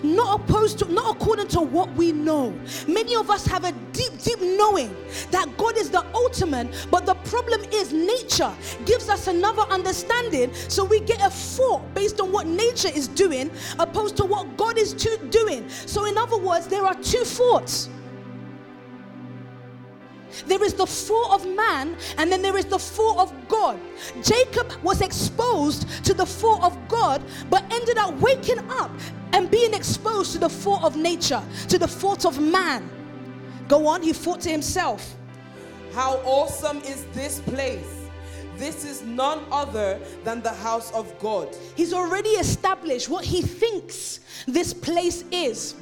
not 0.03 0.41
opposed 0.41 0.79
to 0.81 0.93
not 0.93 1.17
according 1.17 1.49
to 1.49 1.61
what 1.61 1.93
we 1.95 2.13
know. 2.13 2.51
Many 2.87 3.15
of 3.17 3.31
us 3.31 3.47
have 3.47 3.65
a 3.65 3.73
deep 3.93 4.23
deep 4.23 4.41
knowing 4.41 4.95
that 5.31 5.57
god 5.57 5.77
is 5.77 5.91
the 5.91 6.05
ultimate 6.15 6.69
but 6.91 7.07
the 7.07 7.15
problem 7.15 7.63
is 7.73 7.93
nature 7.93 8.53
gives 8.85 9.09
us 9.09 9.27
another 9.27 9.63
understanding. 9.63 10.53
So 10.69 10.85
we 10.85 11.01
get 11.01 11.25
a 11.25 11.31
thought 11.31 11.83
based 11.95 12.21
on 12.21 12.33
what 12.33 12.47
nature 12.47 12.91
is 12.95 13.09
doing 13.09 13.51
opposed 13.79 14.17
to 14.19 14.25
what 14.25 14.57
god 14.57 14.79
is 14.79 14.93
doing. 14.93 15.69
So 15.69 16.05
in 16.07 16.17
other 16.19 16.39
words 16.39 16.67
there 16.67 16.85
are 16.85 16.95
two 16.95 17.25
thoughts 17.25 17.89
there 20.47 20.63
is 20.63 20.75
the 20.75 20.87
thought 20.87 21.35
of 21.35 21.47
man, 21.57 21.97
and 22.19 22.31
then 22.31 22.43
there 22.43 22.57
is 22.57 22.67
the 22.67 22.79
thought 22.79 23.19
of 23.19 23.49
God. 23.49 23.81
Jacob 24.23 24.73
was 24.83 25.01
exposed 25.01 26.05
to 26.05 26.15
the 26.15 26.27
thought 26.27 26.63
of 26.63 26.77
God, 26.89 27.23
but 27.51 27.65
ended 27.73 27.99
up 27.99 28.15
waking 28.21 28.59
up 28.71 28.91
and 29.33 29.51
being 29.51 29.75
exposed 29.75 30.33
to 30.33 30.39
the 30.39 30.49
thought 30.49 30.85
of 30.85 30.97
nature, 30.97 31.43
to 31.69 31.79
the 31.79 31.89
thought 31.89 32.25
of 32.25 32.41
man. 32.41 32.89
Go 33.69 33.87
on, 33.87 34.03
he 34.03 34.13
thought 34.13 34.41
to 34.43 34.51
himself. 34.51 35.17
How 35.93 36.17
awesome 36.25 36.79
is 36.79 37.05
this 37.13 37.41
place! 37.41 38.07
This 38.57 38.85
is 38.85 39.03
none 39.03 39.45
other 39.53 39.99
than 40.25 40.41
the 40.41 40.53
house 40.53 40.91
of 40.93 41.19
God. 41.19 41.55
He's 41.75 41.93
already 41.93 42.31
established 42.31 43.09
what 43.09 43.25
he 43.25 43.43
thinks 43.43 44.21
this 44.47 44.73
place 44.73 45.25
is. 45.31 45.75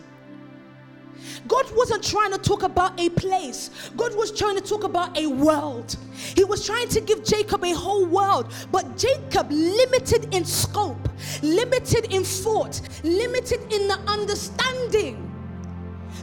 God 1.48 1.66
wasn't 1.74 2.02
trying 2.04 2.32
to 2.32 2.38
talk 2.38 2.62
about 2.62 2.98
a 3.00 3.08
place. 3.10 3.70
God 3.96 4.16
was 4.16 4.36
trying 4.36 4.56
to 4.56 4.62
talk 4.62 4.84
about 4.84 5.16
a 5.18 5.26
world. 5.26 5.96
He 6.34 6.44
was 6.44 6.64
trying 6.64 6.88
to 6.88 7.00
give 7.00 7.24
Jacob 7.24 7.64
a 7.64 7.72
whole 7.72 8.06
world, 8.06 8.52
but 8.70 8.96
Jacob 8.96 9.50
limited 9.50 10.34
in 10.34 10.44
scope, 10.44 11.08
limited 11.42 12.12
in 12.12 12.24
thought, 12.24 12.80
limited 13.02 13.60
in 13.72 13.88
the 13.88 13.98
understanding. 14.06 15.30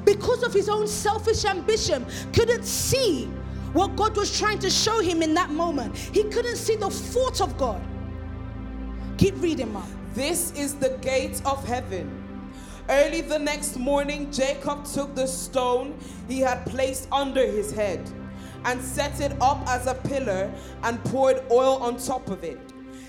Because 0.05 0.43
of 0.43 0.53
his 0.53 0.70
own 0.70 0.88
selfish 0.88 1.46
ambition, 1.46 2.05
couldn't 2.34 2.65
see 2.65 3.25
what 3.74 3.96
God 3.96 4.17
was 4.17 4.38
trying 4.38 4.60
to 4.60 4.70
show 4.70 5.00
him 5.00 5.22
in 5.22 5.34
that 5.36 5.50
moment. 5.51 5.96
He 5.96 6.24
couldn't 6.24 6.58
see 6.58 6.75
the 6.75 6.89
thought 6.89 7.41
of 7.41 7.58
God. 7.58 7.81
Keep 9.17 9.41
reading, 9.41 9.72
Mom. 9.72 9.89
This 10.13 10.51
is 10.53 10.75
the 10.75 10.98
gate 11.01 11.41
of 11.46 11.65
heaven. 11.65 12.21
Early 12.91 13.21
the 13.21 13.39
next 13.39 13.77
morning, 13.77 14.29
Jacob 14.33 14.83
took 14.83 15.15
the 15.15 15.25
stone 15.25 15.98
he 16.27 16.41
had 16.41 16.65
placed 16.65 17.07
under 17.10 17.45
his 17.45 17.71
head 17.71 18.01
and 18.65 18.81
set 18.81 19.21
it 19.21 19.31
up 19.39 19.65
as 19.65 19.88
a 19.88 19.93
pillar 19.93 20.53
and 20.83 21.01
poured 21.05 21.41
oil 21.50 21.77
on 21.77 21.95
top 21.95 22.29
of 22.29 22.43
it. 22.43 22.60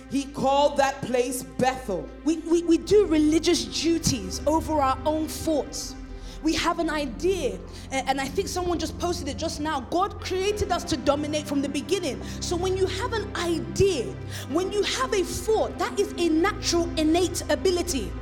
He 0.08 0.26
called 0.26 0.76
that 0.76 1.02
place 1.02 1.42
Bethel. 1.42 2.08
We, 2.24 2.36
we, 2.38 2.62
we 2.62 2.78
do 2.78 3.06
religious 3.06 3.64
duties 3.64 4.40
over 4.46 4.80
our 4.80 4.96
own 5.04 5.26
thoughts. 5.26 5.96
We 6.44 6.54
have 6.54 6.78
an 6.78 6.88
idea, 6.88 7.58
and, 7.90 8.20
I 8.20 8.26
think 8.26 8.46
someone 8.46 8.78
just 8.78 8.96
posted 9.00 9.26
it 9.26 9.36
just 9.36 9.60
now. 9.60 9.80
God 9.90 10.20
created 10.20 10.70
us 10.70 10.84
to 10.84 10.96
dominate 10.96 11.48
from 11.48 11.60
the 11.60 11.68
beginning. 11.68 12.22
So 12.38 12.54
when 12.54 12.76
you 12.76 12.86
have 12.86 13.14
an 13.14 13.34
idea, 13.34 14.04
when 14.48 14.70
you 14.70 14.84
have 14.84 15.12
a 15.12 15.24
thought, 15.24 15.76
that 15.78 15.98
is 15.98 16.14
a 16.18 16.28
natural, 16.28 16.88
innate 16.96 17.42
ability. 17.50 18.12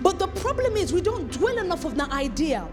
But 0.00 0.18
the 0.18 0.28
problem 0.28 0.76
is, 0.76 0.92
we 0.92 1.00
don't 1.00 1.30
dwell 1.30 1.58
enough 1.58 1.84
on 1.84 1.96
that 1.96 2.12
idea. 2.12 2.66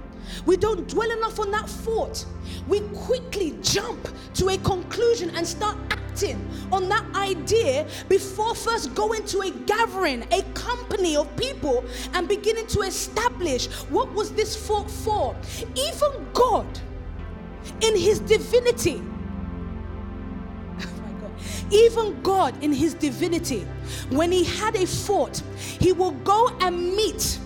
We 0.45 0.57
don't 0.57 0.88
dwell 0.88 1.12
enough 1.12 1.39
on 1.39 1.51
that 1.51 1.69
thought. 1.69 2.25
We 2.67 2.79
quickly 2.79 3.57
jump 3.62 4.07
to 4.35 4.50
a 4.50 4.57
conclusion 4.57 5.29
and 5.35 5.45
start 5.45 5.77
acting 5.91 6.50
on 6.71 6.89
that 6.89 7.05
idea 7.15 7.88
before 8.09 8.55
first 8.55 8.95
going 8.95 9.24
to 9.25 9.41
a 9.41 9.51
gathering, 9.51 10.25
a 10.31 10.41
company 10.53 11.15
of 11.15 11.35
people, 11.35 11.83
and 12.13 12.27
beginning 12.27 12.67
to 12.67 12.81
establish 12.81 13.67
what 13.89 14.12
was 14.13 14.31
this 14.31 14.55
thought 14.55 14.89
for. 14.89 15.35
Even 15.75 16.12
God, 16.33 16.67
in 17.81 17.95
His 17.97 18.19
divinity, 18.19 19.01
even 21.72 22.22
God, 22.22 22.62
in 22.63 22.72
his 22.72 22.93
divinity, 22.93 23.65
when 24.10 24.31
he 24.31 24.43
had 24.43 24.75
a 24.75 24.86
thought, 24.86 25.41
he 25.57 25.91
will 25.91 26.12
go 26.12 26.50
and 26.62 26.95
meet. 26.95 27.39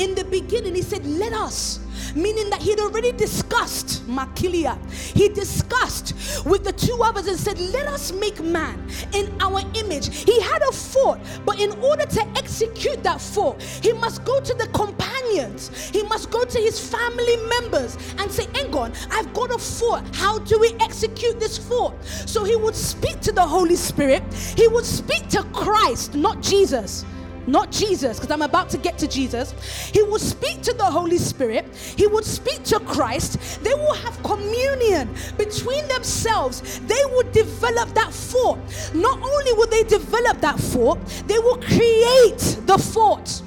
In 0.00 0.14
the 0.14 0.24
beginning, 0.24 0.74
he 0.74 0.82
said, 0.82 1.04
Let 1.04 1.34
us 1.34 1.80
meaning 2.14 2.48
that 2.50 2.62
he'd 2.62 2.80
already 2.80 3.12
discussed 3.12 4.06
Makilia. 4.06 4.78
He 5.14 5.28
discussed 5.28 6.14
with 6.46 6.64
the 6.64 6.72
two 6.72 6.98
others 7.02 7.26
and 7.26 7.38
said, 7.38 7.58
Let 7.58 7.86
us 7.86 8.10
make 8.12 8.40
man 8.40 8.88
in 9.12 9.30
our 9.40 9.60
image. 9.74 10.24
He 10.24 10.40
had 10.40 10.62
a 10.62 10.72
thought, 10.72 11.20
but 11.44 11.60
in 11.60 11.72
order 11.82 12.06
to 12.06 12.26
execute 12.36 13.02
that 13.02 13.20
thought, 13.20 13.60
he 13.62 13.92
must 13.92 14.24
go 14.24 14.40
to 14.40 14.54
the 14.54 14.68
companions, 14.68 15.90
he 15.90 16.02
must 16.04 16.30
go 16.30 16.44
to 16.44 16.58
his 16.58 16.80
family 16.80 17.36
members 17.58 17.96
and 18.18 18.32
say, 18.32 18.46
Engon, 18.46 18.96
I've 19.10 19.32
got 19.34 19.54
a 19.54 19.58
thought. 19.58 20.04
How 20.16 20.38
do 20.38 20.58
we 20.58 20.74
execute 20.80 21.38
this 21.38 21.58
thought? 21.58 21.94
So 22.04 22.44
he 22.44 22.56
would 22.56 22.74
speak 22.74 23.20
to 23.20 23.32
the 23.32 23.46
Holy 23.46 23.76
Spirit, 23.76 24.22
he 24.56 24.66
would 24.68 24.86
speak 24.86 25.28
to 25.28 25.42
Christ, 25.52 26.14
not 26.14 26.40
Jesus. 26.40 27.04
Not 27.46 27.70
Jesus, 27.70 28.18
because 28.18 28.30
I'm 28.30 28.42
about 28.42 28.68
to 28.70 28.78
get 28.78 28.98
to 28.98 29.08
Jesus. 29.08 29.54
He 29.92 30.02
will 30.02 30.18
speak 30.18 30.62
to 30.62 30.72
the 30.72 30.84
Holy 30.84 31.18
Spirit. 31.18 31.66
He 31.96 32.06
would 32.06 32.24
speak 32.24 32.62
to 32.64 32.80
Christ. 32.80 33.62
They 33.62 33.74
will 33.74 33.94
have 33.94 34.22
communion 34.22 35.08
between 35.36 35.86
themselves. 35.88 36.80
They 36.80 37.04
will 37.06 37.30
develop 37.32 37.94
that 37.94 38.12
thought. 38.12 38.58
Not 38.94 39.20
only 39.20 39.52
will 39.54 39.68
they 39.68 39.84
develop 39.84 40.40
that 40.40 40.58
thought, 40.58 41.04
they 41.26 41.38
will 41.38 41.56
create 41.56 42.58
the 42.66 42.76
thought. 42.78 43.42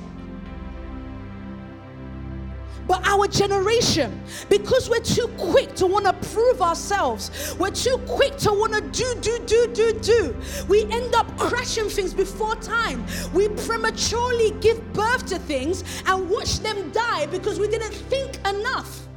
But 2.87 3.07
our 3.07 3.27
generation, 3.27 4.21
because 4.49 4.89
we're 4.89 4.99
too 4.99 5.27
quick 5.37 5.73
to 5.75 5.87
want 5.87 6.05
to 6.05 6.13
prove 6.29 6.61
ourselves, 6.61 7.55
we're 7.57 7.71
too 7.71 7.97
quick 8.07 8.37
to 8.37 8.51
want 8.51 8.73
to 8.73 8.81
do, 8.81 9.15
do, 9.21 9.39
do, 9.45 9.67
do, 9.73 9.99
do, 9.99 10.35
we 10.67 10.83
end 10.91 11.15
up 11.15 11.37
crashing 11.37 11.89
things 11.89 12.13
before 12.13 12.55
time. 12.55 13.05
We 13.33 13.47
prematurely 13.49 14.51
give 14.59 14.93
birth 14.93 15.25
to 15.27 15.39
things 15.39 15.83
and 16.05 16.29
watch 16.29 16.59
them 16.59 16.91
die 16.91 17.25
because 17.27 17.59
we 17.59 17.67
didn't 17.67 17.93
think 17.93 18.35
enough. 18.47 19.07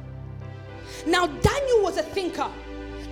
Now, 1.05 1.27
Daniel 1.27 1.81
was 1.81 1.97
a 1.97 2.03
thinker. 2.03 2.49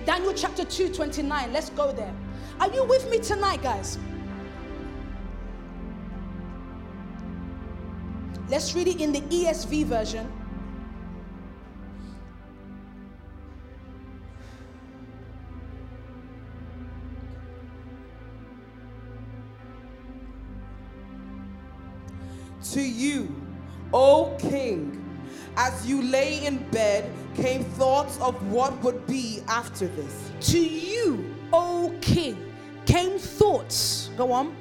Daniel 0.06 0.32
chapter 0.32 0.64
2, 0.64 0.92
29. 0.92 1.52
Let's 1.52 1.70
go 1.70 1.92
there. 1.92 2.14
Are 2.60 2.72
you 2.72 2.84
with 2.84 3.10
me 3.10 3.18
tonight, 3.18 3.62
guys? 3.62 3.98
Let's 8.48 8.74
read 8.74 8.86
it 8.86 9.00
in 9.00 9.12
the 9.12 9.20
ESV 9.22 9.86
version. 9.86 10.30
To 22.76 22.86
you, 22.86 23.34
O 23.94 24.36
King, 24.38 25.02
as 25.56 25.86
you 25.86 26.02
lay 26.02 26.44
in 26.44 26.58
bed, 26.68 27.10
came 27.34 27.64
thoughts 27.64 28.20
of 28.20 28.34
what 28.52 28.78
would 28.82 29.06
be 29.06 29.40
after 29.48 29.86
this. 29.86 30.30
To 30.52 30.60
you, 30.60 31.34
O 31.54 31.94
King, 32.02 32.52
came 32.84 33.18
thoughts. 33.18 34.10
Go 34.18 34.30
on. 34.30 34.54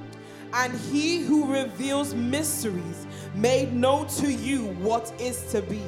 And 0.54 0.74
he 0.80 1.24
who 1.24 1.52
reveals 1.52 2.16
mysteries 2.16 3.06
made 3.36 3.74
known 3.74 4.08
to 4.22 4.32
you 4.32 4.68
what 4.76 5.12
is 5.20 5.52
to 5.52 5.62
be. 5.62 5.84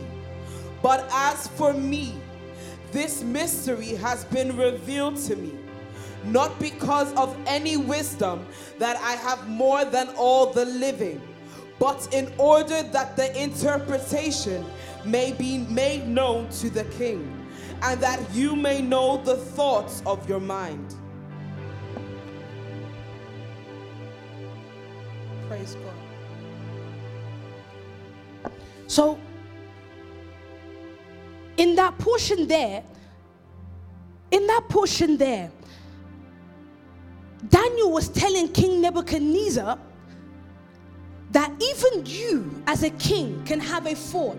But 0.81 1.07
as 1.13 1.48
for 1.48 1.72
me, 1.72 2.13
this 2.91 3.24
mystery 3.24 3.96
has 4.03 4.25
been 4.25 4.57
revealed 4.57 5.15
to 5.27 5.38
me, 5.38 5.53
not 6.25 6.60
because 6.60 7.13
of 7.13 7.38
any 7.46 7.77
wisdom 7.77 8.46
that 8.79 8.98
I 8.98 9.13
have 9.13 9.48
more 9.48 9.86
than 9.86 10.10
all 10.17 10.51
the 10.51 10.65
living 10.65 11.22
but 11.79 12.07
in 12.13 12.31
order 12.38 12.84
that 12.84 13.15
the 13.15 13.41
interpretation 13.41 14.65
may 15.05 15.31
be 15.31 15.60
made 15.60 16.07
known 16.07 16.50
to 16.50 16.69
the 16.69 16.84
king, 16.86 17.46
and 17.84 18.01
that 18.01 18.19
you 18.34 18.55
may 18.55 18.81
know 18.81 19.17
the 19.24 19.36
thoughts 19.36 20.01
of 20.05 20.27
your 20.27 20.39
mind. 20.39 20.96
Praise 25.48 25.75
God. 28.43 28.51
So, 28.88 29.19
in 31.57 31.75
that 31.75 31.98
portion 32.00 32.48
there, 32.48 32.84
in 34.31 34.48
that 34.48 34.65
portion 34.67 35.17
there, 35.17 35.51
Daniel 37.50 37.91
was 37.91 38.10
telling 38.10 38.50
King 38.50 38.81
Nebuchadnezzar 38.81 39.77
that 41.31 41.51
even 41.62 42.05
you, 42.05 42.63
as 42.67 42.84
a 42.84 42.89
king, 42.91 43.43
can 43.46 43.60
have 43.60 43.86
a 43.86 43.96
thought. 43.96 44.38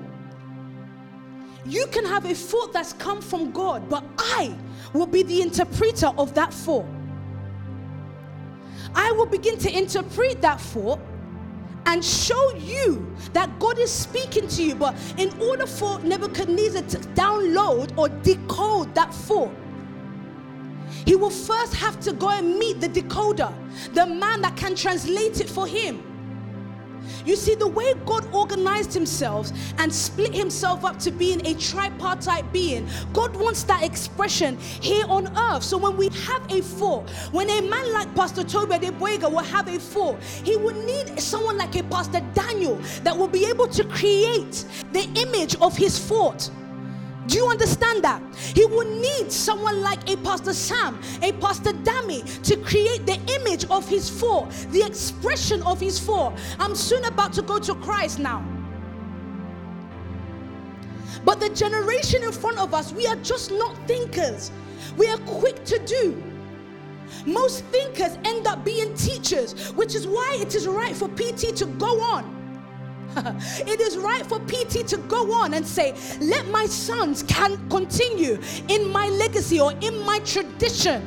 You 1.66 1.87
can 1.88 2.04
have 2.07 2.25
a 2.25 2.35
thought 2.35 2.73
that's 2.73 2.95
come 2.95 3.21
from 3.21 3.50
God, 3.50 3.88
but 3.88 4.04
I 4.18 4.54
will 4.95 5.07
be 5.07 5.23
the 5.23 5.42
interpreter 5.42 6.09
of 6.16 6.35
that 6.35 6.52
thought. 6.54 6.87
I 8.94 9.12
will 9.12 9.27
begin 9.27 9.59
to 9.59 9.77
interpret 9.77 10.40
that 10.40 10.61
thought 10.61 11.01
and 11.87 12.05
show 12.05 12.55
you 12.55 13.14
that 13.33 13.59
God 13.59 13.79
is 13.79 13.92
speaking 13.92 14.48
to 14.48 14.62
you. 14.62 14.74
But 14.74 14.96
in 15.18 15.31
order 15.40 15.66
for 15.66 15.98
Nebuchadnezzar 16.01 16.83
to 16.83 16.98
download 17.09 17.96
or 17.96 18.09
decode 18.09 18.94
that 18.94 19.12
thought, 19.12 19.55
he 21.05 21.16
will 21.16 21.31
first 21.31 21.74
have 21.74 22.01
to 22.01 22.12
go 22.12 22.31
and 22.31 22.59
meet 22.59 22.81
the 22.81 22.88
decoder, 22.88 23.53
the 23.94 24.07
man 24.07 24.40
that 24.42 24.57
can 24.57 24.74
translate 24.74 25.40
it 25.40 25.48
for 25.48 25.66
him. 25.66 26.03
You 27.25 27.37
see, 27.37 27.55
the 27.55 27.68
way 27.68 27.94
God 28.07 28.33
organized 28.35 28.92
himself 28.92 29.51
and 29.79 29.92
split 29.92 30.35
himself 30.35 30.85
up 30.85 30.99
to 31.01 31.11
being 31.11 31.44
a 31.47 31.55
tripartite 31.55 32.53
being, 32.53 32.88
God 33.12 33.37
wants 33.37 33.62
that 33.64 33.83
expression 33.83 34.59
here 34.59 35.05
on 35.09 35.37
earth. 35.37 35.62
So 35.62 35.77
when 35.77 35.97
we 35.97 36.09
have 36.11 36.51
a 36.51 36.62
four, 36.62 37.03
when 37.33 37.49
a 37.51 37.62
man 37.62 37.92
like 37.92 38.14
Pastor 38.14 38.42
Tobi 38.42 38.79
Adegboyega 38.79 39.31
will 39.31 39.38
have 39.38 39.68
a 39.68 39.79
four, 39.79 40.18
he 40.44 40.57
will 40.57 40.75
need 40.85 41.18
someone 41.21 41.57
like 41.57 41.77
a 41.77 41.83
Pastor 41.85 42.21
Daniel 42.35 42.77
that 43.03 43.16
will 43.16 43.29
be 43.29 43.47
able 43.47 43.68
to 43.68 43.85
create 43.85 44.64
the 44.92 45.09
image 45.14 45.57
of 45.57 45.77
his 45.77 45.99
thought. 45.99 46.51
Do 47.29 47.37
you 47.37 47.47
understand 47.47 48.03
that? 48.05 48.23
He 48.35 48.64
will 48.64 48.88
need 48.88 49.31
someone 49.31 49.83
like 49.83 50.09
a 50.09 50.17
Pastor 50.17 50.55
Sam, 50.55 50.99
a 51.23 51.31
Pastor 51.33 51.73
Dami 51.73 52.43
to 52.43 52.57
create 52.57 53.05
the 53.05 53.21
image 53.37 53.67
of 53.67 53.87
his 53.87 54.09
four, 54.09 54.49
the 54.71 54.83
expression 54.83 55.62
of 55.64 55.79
his 55.79 55.99
four. 55.99 56.35
I'm 56.59 56.75
soon 56.75 57.05
about 57.05 57.35
to 57.35 57.43
go 57.43 57.59
to 57.59 57.75
Christ 57.75 58.19
now. 58.19 58.43
But 61.23 61.38
the 61.38 61.51
generation 61.51 62.23
in 62.23 62.33
front 62.33 62.59
of 62.59 62.73
us, 62.73 62.95
we 62.95 63.07
are 63.07 63.17
just 63.17 63.51
not 63.51 63.77
thinkers. 63.87 64.51
We 64.97 65.09
are 65.11 65.19
quick 65.19 65.62
to 65.67 65.79
do. 65.81 66.23
Most 67.27 67.62
thinkers 67.67 68.17
end 68.25 68.47
up 68.47 68.64
being 68.64 68.95
teachers, 68.95 69.71
which 69.73 69.95
is 69.95 70.07
why 70.07 70.38
it 70.41 70.55
is 70.55 70.67
right 70.67 70.97
for 70.97 71.09
PT 71.09 71.55
to 71.57 71.67
go 71.67 72.01
on 72.01 72.38
it 73.66 73.81
is 73.81 73.96
right 73.96 74.24
for 74.26 74.38
PT 74.40 74.87
to 74.88 74.98
go 75.09 75.33
on 75.33 75.54
and 75.54 75.66
say, 75.66 75.94
Let 76.20 76.48
my 76.48 76.66
sons 76.66 77.22
can 77.24 77.68
continue 77.68 78.38
in 78.68 78.88
my 78.90 79.09
legacy 79.09 79.61
or 79.61 79.72
in 79.81 79.98
my 80.04 80.18
tradition. 80.20 81.07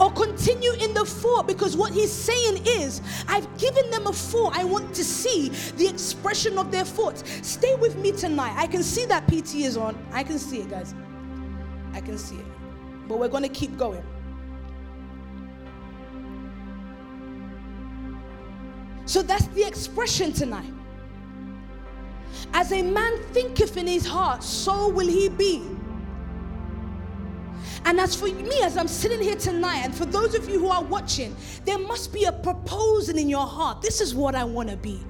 Or 0.00 0.10
continue 0.10 0.72
in 0.72 0.94
the 0.94 1.04
four 1.04 1.44
because 1.44 1.76
what 1.76 1.92
he's 1.92 2.10
saying 2.10 2.66
is, 2.66 3.02
I've 3.28 3.46
given 3.58 3.90
them 3.90 4.06
a 4.06 4.12
four. 4.12 4.50
I 4.54 4.64
want 4.64 4.94
to 4.94 5.04
see 5.04 5.50
the 5.76 5.86
expression 5.86 6.58
of 6.58 6.70
their 6.70 6.84
thoughts. 6.84 7.22
Stay 7.46 7.74
with 7.76 7.96
me 7.96 8.12
tonight. 8.12 8.54
I 8.56 8.66
can 8.66 8.82
see 8.82 9.04
that 9.06 9.28
PT 9.28 9.56
is 9.56 9.76
on. 9.76 9.96
I 10.12 10.22
can 10.22 10.38
see 10.38 10.60
it, 10.60 10.70
guys. 10.70 10.94
I 11.92 12.00
can 12.00 12.16
see 12.18 12.36
it. 12.36 12.46
But 13.06 13.18
we're 13.18 13.28
going 13.28 13.42
to 13.42 13.48
keep 13.48 13.76
going. 13.76 14.02
So 19.06 19.22
that's 19.22 19.46
the 19.48 19.66
expression 19.66 20.32
tonight. 20.32 20.72
As 22.52 22.72
a 22.72 22.82
man 22.82 23.18
thinketh 23.32 23.76
in 23.76 23.86
his 23.86 24.06
heart, 24.06 24.42
so 24.42 24.88
will 24.88 25.06
he 25.06 25.28
be. 25.28 25.62
And 27.84 28.00
as 28.00 28.14
for 28.14 28.26
me, 28.26 28.62
as 28.62 28.76
I'm 28.76 28.88
sitting 28.88 29.20
here 29.20 29.36
tonight, 29.36 29.80
and 29.84 29.94
for 29.94 30.06
those 30.06 30.34
of 30.34 30.48
you 30.48 30.58
who 30.58 30.68
are 30.68 30.82
watching, 30.82 31.36
there 31.64 31.78
must 31.78 32.12
be 32.12 32.24
a 32.24 32.32
proposal 32.32 33.18
in 33.18 33.28
your 33.28 33.46
heart. 33.46 33.82
This 33.82 34.00
is 34.00 34.14
what 34.14 34.34
I 34.34 34.44
want 34.44 34.70
to 34.70 34.76
be, 34.76 35.02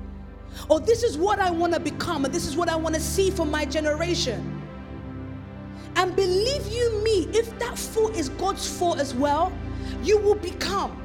or 0.68 0.80
this 0.80 1.02
is 1.04 1.16
what 1.16 1.38
I 1.38 1.50
want 1.50 1.72
to 1.74 1.80
become, 1.80 2.24
or 2.24 2.28
this 2.28 2.46
is 2.46 2.56
what 2.56 2.68
I 2.68 2.76
want 2.76 2.94
to 2.96 3.00
see 3.00 3.30
for 3.30 3.46
my 3.46 3.64
generation. 3.64 4.62
And 5.96 6.16
believe 6.16 6.66
you 6.66 7.00
me, 7.04 7.28
if 7.32 7.56
that 7.60 7.78
thought 7.78 8.16
is 8.16 8.28
God's 8.30 8.68
thought 8.68 8.98
as 8.98 9.14
well, 9.14 9.52
you 10.02 10.18
will 10.18 10.34
become. 10.34 11.03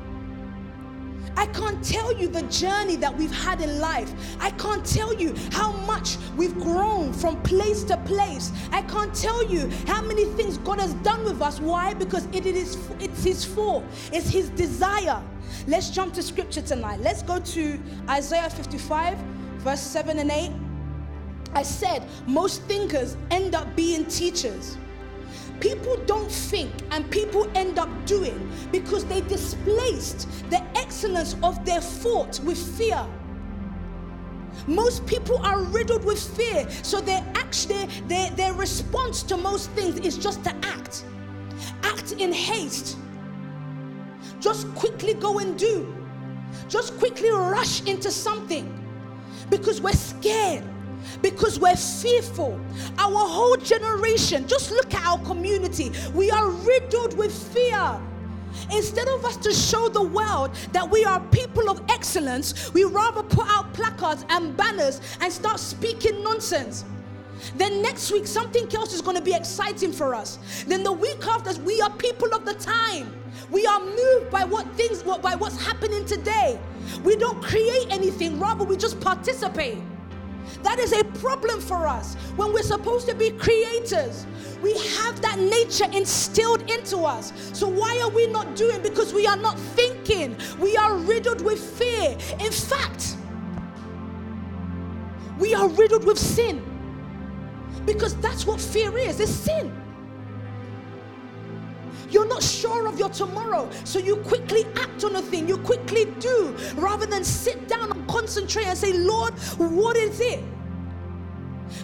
I 1.39 1.45
can't 1.45 1.81
tell 1.81 2.11
you 2.11 2.27
the 2.27 2.41
journey 2.43 2.97
that 2.97 3.15
we've 3.15 3.31
had 3.31 3.61
in 3.61 3.79
life. 3.79 4.11
I 4.41 4.51
can't 4.51 4.85
tell 4.85 5.13
you 5.13 5.33
how 5.53 5.71
much 5.71 6.17
we've 6.35 6.53
grown 6.55 7.13
from 7.13 7.41
place 7.43 7.85
to 7.85 7.95
place. 7.99 8.51
I 8.73 8.81
can't 8.81 9.15
tell 9.15 9.41
you 9.49 9.69
how 9.87 10.01
many 10.01 10.25
things 10.25 10.57
God 10.57 10.81
has 10.81 10.93
done 10.95 11.23
with 11.23 11.41
us. 11.41 11.61
Why? 11.61 11.93
Because 11.93 12.25
it 12.33 12.45
is 12.45 12.77
it's 12.99 13.23
his 13.23 13.45
fault. 13.45 13.85
It's 14.11 14.27
his 14.27 14.49
desire. 14.49 15.23
Let's 15.65 15.89
jump 15.91 16.13
to 16.15 16.23
scripture 16.23 16.61
tonight. 16.61 16.99
Let's 16.99 17.23
go 17.23 17.39
to 17.39 17.79
Isaiah 18.09 18.49
55 18.49 19.17
verse 19.59 19.79
7 19.79 20.19
and 20.19 20.31
8. 20.31 20.51
I 21.53 21.63
said 21.63 22.05
most 22.27 22.63
thinkers 22.63 23.15
end 23.31 23.55
up 23.55 23.73
being 23.77 24.03
teachers. 24.07 24.77
People 25.59 25.97
don't 26.05 26.31
think 26.31 26.71
and 26.91 27.09
people 27.11 27.49
end 27.55 27.79
up 27.79 27.89
doing 28.05 28.51
because 28.71 29.05
they 29.05 29.21
displaced 29.21 30.27
the 30.49 30.61
excellence 30.77 31.35
of 31.43 31.63
their 31.65 31.81
thought 31.81 32.39
with 32.41 32.57
fear. 32.77 33.05
Most 34.67 35.05
people 35.05 35.37
are 35.39 35.63
riddled 35.63 36.03
with 36.05 36.21
fear, 36.37 36.69
so 36.83 37.01
their 37.01 37.25
actually 37.35 37.85
their, 38.07 38.29
their 38.31 38.53
response 38.53 39.23
to 39.23 39.37
most 39.37 39.69
things 39.71 39.99
is 39.99 40.17
just 40.17 40.43
to 40.43 40.55
act. 40.63 41.05
Act 41.83 42.13
in 42.13 42.31
haste. 42.31 42.97
Just 44.39 44.73
quickly 44.75 45.13
go 45.13 45.39
and 45.39 45.57
do. 45.57 45.93
just 46.67 46.97
quickly 46.99 47.29
rush 47.31 47.83
into 47.85 48.11
something 48.11 48.65
because 49.49 49.81
we're 49.81 49.91
scared, 49.93 50.63
because 51.21 51.59
we're 51.59 51.75
fearful. 51.75 52.59
Our 52.97 53.27
whole 53.27 53.57
generation, 53.57 54.47
just 54.47 54.71
look 54.71 54.93
at 54.93 55.05
our 55.05 55.19
community, 55.25 55.91
we 56.13 56.31
are 56.31 56.49
riddled 56.49 57.17
with 57.17 57.33
fear. 57.53 57.99
Instead 58.71 59.07
of 59.07 59.23
us 59.25 59.37
to 59.37 59.53
show 59.53 59.89
the 59.89 60.01
world 60.01 60.53
that 60.71 60.89
we 60.89 61.05
are 61.05 61.19
people 61.31 61.69
of 61.69 61.81
excellence, 61.89 62.73
we 62.73 62.83
rather 62.83 63.23
put 63.23 63.47
out 63.47 63.71
placards 63.73 64.25
and 64.29 64.55
banners 64.57 65.01
and 65.21 65.31
start 65.31 65.59
speaking 65.59 66.23
nonsense. 66.23 66.85
Then 67.55 67.81
next 67.81 68.11
week, 68.11 68.27
something 68.27 68.67
else 68.75 68.93
is 68.93 69.01
going 69.01 69.15
to 69.15 69.23
be 69.23 69.33
exciting 69.33 69.93
for 69.93 70.13
us. 70.13 70.39
Then 70.67 70.83
the 70.83 70.91
week 70.91 71.25
after, 71.25 71.59
we 71.61 71.79
are 71.81 71.89
people 71.91 72.33
of 72.33 72.45
the 72.45 72.53
time. 72.55 73.13
We 73.49 73.65
are 73.65 73.79
moved 73.79 74.29
by 74.29 74.43
what 74.43 74.67
things, 74.75 75.03
by 75.03 75.35
what's 75.35 75.63
happening 75.63 76.05
today. 76.05 76.59
We 77.03 77.15
don't 77.15 77.41
create 77.41 77.87
anything, 77.89 78.39
rather, 78.39 78.63
we 78.63 78.77
just 78.77 78.99
participate. 78.99 79.77
That 80.63 80.79
is 80.79 80.93
a 80.93 81.03
problem 81.03 81.61
for 81.61 81.87
us 81.87 82.15
when 82.35 82.53
we're 82.53 82.63
supposed 82.63 83.07
to 83.09 83.15
be 83.15 83.31
creators. 83.31 84.25
We 84.61 84.73
have 84.97 85.21
that 85.21 85.39
nature 85.39 85.85
instilled 85.93 86.69
into 86.69 86.99
us. 86.99 87.31
So, 87.53 87.67
why 87.67 87.99
are 88.03 88.09
we 88.09 88.27
not 88.27 88.55
doing? 88.55 88.81
Because 88.81 89.13
we 89.13 89.25
are 89.25 89.37
not 89.37 89.57
thinking. 89.57 90.35
We 90.59 90.75
are 90.75 90.95
riddled 90.97 91.41
with 91.41 91.59
fear. 91.59 92.17
In 92.39 92.51
fact, 92.51 93.15
we 95.37 95.53
are 95.53 95.69
riddled 95.69 96.03
with 96.05 96.17
sin. 96.17 96.65
Because 97.85 98.15
that's 98.17 98.45
what 98.45 98.59
fear 98.59 98.95
is 98.97 99.19
it's 99.19 99.31
sin. 99.31 99.73
You're 102.09 102.27
not 102.27 102.43
sure 102.43 102.87
of 102.87 102.97
your 102.97 103.09
tomorrow, 103.09 103.69
so 103.83 103.99
you 103.99 104.17
quickly 104.17 104.65
act 104.75 105.03
on 105.03 105.15
a 105.15 105.21
thing, 105.21 105.47
you 105.47 105.57
quickly 105.57 106.05
do, 106.19 106.55
rather 106.75 107.05
than 107.05 107.23
sit 107.23 107.67
down 107.67 107.91
and 107.91 108.07
concentrate 108.07 108.65
and 108.65 108.77
say, 108.77 108.93
Lord, 108.93 109.33
what 109.57 109.95
is 109.95 110.19
it? 110.19 110.43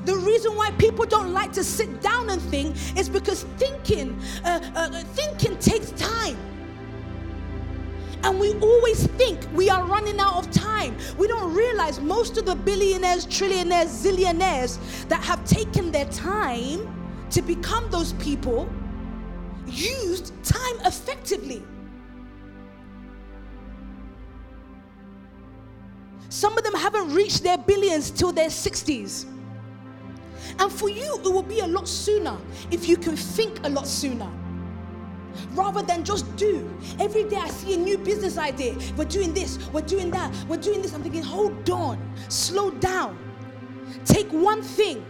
The 0.06 0.16
reason 0.16 0.56
why 0.56 0.72
people 0.72 1.06
don't 1.06 1.32
like 1.32 1.52
to 1.54 1.64
sit 1.64 2.02
down 2.02 2.30
and 2.30 2.42
think 2.42 2.76
is 2.98 3.08
because 3.08 3.44
thinking, 3.58 4.20
uh, 4.44 4.60
uh, 4.76 4.90
thinking 5.14 5.58
takes 5.60 5.92
time. 5.92 6.38
And 8.24 8.40
we 8.40 8.54
always 8.56 9.06
think 9.06 9.40
we 9.54 9.70
are 9.70 9.84
running 9.84 10.20
out 10.20 10.38
of 10.38 10.52
time. 10.52 10.98
We 11.20 11.28
don't 11.28 11.54
realize 11.54 12.00
most 12.00 12.38
of 12.40 12.46
the 12.48 12.56
billionaires, 12.56 13.28
trillionaires, 13.28 13.90
zillionaires 14.04 14.80
that 15.10 15.24
have 15.24 15.46
taken 15.46 15.92
their 15.92 16.06
time 16.06 16.92
to 17.30 17.44
become 17.44 17.88
those 17.92 18.14
people 18.14 18.68
used 19.68 20.32
time 20.44 20.80
effectively. 20.86 21.64
Some 26.30 26.58
of 26.58 26.64
them 26.64 26.74
haven't 26.74 27.14
reached 27.14 27.44
their 27.44 27.58
billions 27.58 28.12
till 28.12 28.32
their 28.32 28.50
60s. 28.50 29.26
And 30.60 30.72
for 30.72 30.90
you, 30.90 31.20
it 31.24 31.32
will 31.32 31.44
be 31.44 31.60
a 31.60 31.68
lot 31.68 31.88
sooner 31.88 32.38
if 32.72 32.88
you 32.88 32.98
can 32.98 33.16
think 33.16 33.66
a 33.66 33.70
lot 33.70 33.88
sooner 33.88 34.30
rather 35.52 35.82
than 35.82 36.04
just 36.04 36.34
do. 36.36 36.70
Every 37.00 37.24
day 37.24 37.38
I 37.38 37.50
see 37.50 37.74
a 37.74 37.78
new 37.78 37.98
business 37.98 38.38
idea. 38.38 38.76
We're 38.96 39.06
doing 39.06 39.34
this, 39.34 39.60
we're 39.72 39.82
doing 39.82 40.12
that, 40.12 40.34
we're 40.48 40.58
doing 40.58 40.82
this. 40.82 40.94
I'm 40.94 41.04
thinking, 41.04 41.24
hold 41.24 41.70
on, 41.70 42.00
slow 42.30 42.72
down. 42.72 43.18
Take 44.06 44.30
one 44.32 44.62
thing, 44.62 45.06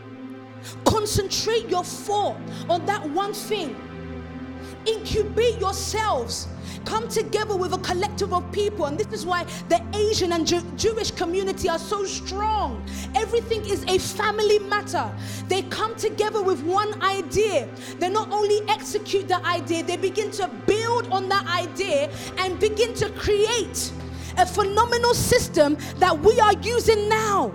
concentrate 0.85 1.69
your 1.69 1.83
thought 1.83 2.37
on 2.69 2.85
that 2.85 3.07
one 3.09 3.33
thing 3.33 3.75
incubate 4.87 5.59
yourselves. 5.59 6.47
Come 6.85 7.07
together 7.07 7.55
with 7.55 7.73
a 7.73 7.79
collective 7.79 8.33
of 8.33 8.49
people. 8.51 8.85
And 8.85 8.97
this 8.97 9.07
is 9.11 9.25
why 9.25 9.43
the 9.69 9.81
asian 9.95 10.33
and 10.33 10.45
Jew- 10.45 10.63
jewish 10.77 11.11
community 11.11 11.67
are 11.69 11.79
so 11.79 12.05
strong. 12.05 12.85
Everything 13.15 13.65
is 13.65 13.83
a 13.85 13.97
family 13.97 14.59
matter. 14.59 15.11
They 15.47 15.63
come 15.63 15.95
together 15.95 16.41
with 16.41 16.61
one 16.63 17.01
idea. 17.01 17.67
They 17.99 18.09
not 18.09 18.31
only 18.31 18.61
execute 18.69 19.27
the 19.27 19.43
idea 19.45 19.83
they 19.83 19.97
begin 19.97 20.31
to 20.31 20.47
build 20.67 21.07
on 21.11 21.29
that 21.29 21.47
idea 21.47 22.11
and 22.37 22.59
begin 22.59 22.93
to 22.95 23.09
create 23.11 23.91
a 24.37 24.45
phenomenal 24.45 25.13
system 25.13 25.77
that 25.97 26.17
we 26.19 26.39
are 26.39 26.53
using 26.61 27.09
now 27.09 27.53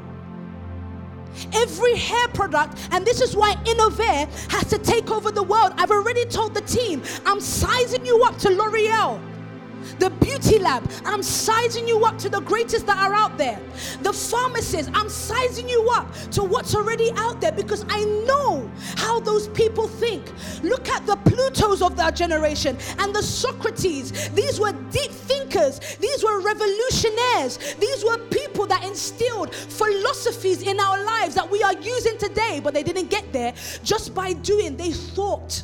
every 1.53 1.97
hair 1.97 2.29
product, 2.29 2.79
and 2.93 3.07
this 3.07 3.21
is 3.21 3.37
why 3.37 3.55
Innovair 3.65 4.27
has 4.51 4.67
to 4.71 4.79
take 4.79 5.11
over 5.11 5.31
the 5.31 5.43
world. 5.43 5.73
I've 5.77 5.91
already 5.91 6.25
told 6.27 6.55
the 6.55 6.63
team, 6.63 7.03
I'm 7.27 7.41
sizing 7.41 8.05
you 8.05 8.23
up 8.25 8.39
to 8.39 8.51
L'Oreal 8.51 9.30
the 9.99 10.11
beauty 10.11 10.59
lab, 10.59 10.91
I'm 11.05 11.23
sizing 11.23 11.87
you 11.87 12.05
up 12.05 12.19
to 12.19 12.29
the 12.29 12.41
greatest 12.41 12.87
that 12.87 12.99
are 12.99 13.15
out 13.15 13.37
there. 13.39 13.61
The 14.03 14.13
pharmacist, 14.13 14.91
I'm 14.95 15.09
sizing 15.09 15.69
you 15.69 15.89
up 15.91 16.13
to 16.33 16.43
what's 16.43 16.75
already 16.75 17.13
out 17.17 17.41
there 17.41 17.53
because 17.53 17.85
I 17.89 18.05
know 18.27 18.71
how 18.97 19.21
those 19.21 19.49
people 19.49 19.89
think. 19.89 20.33
Look 20.63 20.89
at 20.89 21.07
the 21.07 21.17
Platos 21.17 21.83
of 21.83 21.97
that 21.97 22.17
generation 22.17 22.77
and 22.99 23.15
the 23.15 23.23
Socrates. 23.23 24.31
These 24.31 24.61
were 24.61 24.73
deep 24.91 25.11
thinkers, 25.11 25.81
these 25.97 26.25
were 26.25 26.41
revolutionaries, 26.41 27.77
these 27.79 28.05
were 28.05 28.19
people 28.29 28.67
that 28.67 28.85
instilled 28.85 29.55
philosophies 29.55 30.63
in 30.63 30.79
our 30.81 31.05
lives 31.05 31.35
that 31.35 31.51
we 31.51 31.63
are 31.63 31.75
using 31.75 32.19
today, 32.19 32.61
but 32.63 32.75
they 32.75 32.83
didn't 32.83 33.11
get 33.11 33.33
there 33.33 33.53
just 33.83 34.15
by 34.15 34.33
doing, 34.33 34.77
they 34.77 34.93
thought. 34.93 35.63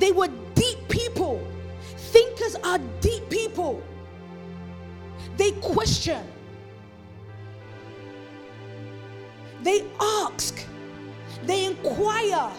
They 0.00 0.12
were 0.12 0.28
deep 0.54 0.88
people. 0.88 1.46
Thinkers 1.96 2.56
are 2.64 2.78
deep 3.00 3.28
people. 3.28 3.82
They 5.36 5.52
question, 5.52 6.26
they 9.62 9.86
ask, 10.00 10.58
they 11.44 11.66
inquire. 11.66 12.50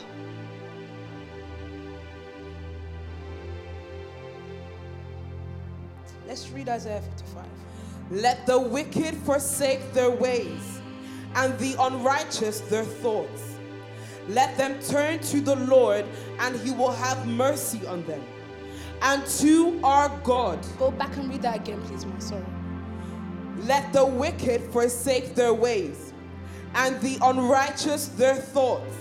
Let's 6.28 6.50
read 6.50 6.70
Isaiah 6.70 7.02
55. 7.02 7.46
Let 8.12 8.46
the 8.46 8.60
wicked 8.60 9.16
forsake 9.16 9.94
their 9.94 10.12
ways, 10.12 10.80
and 11.36 11.58
the 11.60 11.76
unrighteous 11.80 12.62
their 12.62 12.86
thoughts. 12.86 13.58
Let 14.28 14.58
them 14.58 14.80
turn 14.82 15.20
to 15.20 15.42
the 15.42 15.56
Lord, 15.56 16.06
and 16.40 16.56
he 16.60 16.72
will 16.72 16.92
have 16.92 17.28
mercy 17.28 17.86
on 17.88 18.06
them. 18.06 18.24
And 19.02 19.26
to 19.40 19.80
our 19.84 20.10
God. 20.24 20.60
Go 20.78 20.92
back 20.92 21.16
and 21.18 21.30
read 21.30 21.42
that 21.42 21.56
again, 21.56 21.82
please, 21.82 22.06
my 22.06 22.20
sorry. 22.20 22.46
Let 23.60 23.92
the 23.94 24.06
wicked 24.06 24.62
forsake 24.72 25.36
their 25.36 25.54
ways, 25.54 26.14
and 26.76 27.00
the 27.02 27.18
unrighteous 27.22 28.10
their 28.10 28.36
thoughts. 28.36 28.96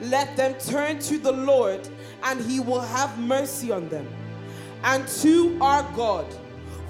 Let 0.00 0.36
them 0.36 0.54
turn 0.54 0.98
to 1.00 1.18
the 1.18 1.32
Lord, 1.32 1.88
and 2.24 2.40
he 2.40 2.60
will 2.60 2.80
have 2.80 3.18
mercy 3.18 3.70
on 3.70 3.88
them. 3.88 4.08
And 4.82 5.06
to 5.22 5.58
our 5.60 5.82
God, 5.94 6.26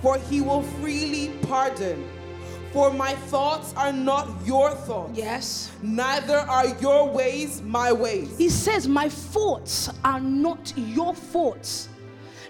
for 0.01 0.17
he 0.17 0.41
will 0.41 0.63
freely 0.63 1.37
pardon 1.43 2.09
for 2.73 2.93
my 2.93 3.15
thoughts 3.15 3.75
are 3.77 3.93
not 3.93 4.29
your 4.45 4.71
thoughts. 4.71 5.19
Yes. 5.19 5.71
Neither 5.83 6.37
are 6.37 6.69
your 6.81 7.09
ways 7.09 7.63
my 7.63 7.93
ways. 7.93 8.37
He 8.39 8.49
says, 8.49 8.87
My 8.87 9.09
thoughts 9.09 9.91
are 10.05 10.21
not 10.21 10.73
your 10.77 11.15
thoughts, 11.15 11.89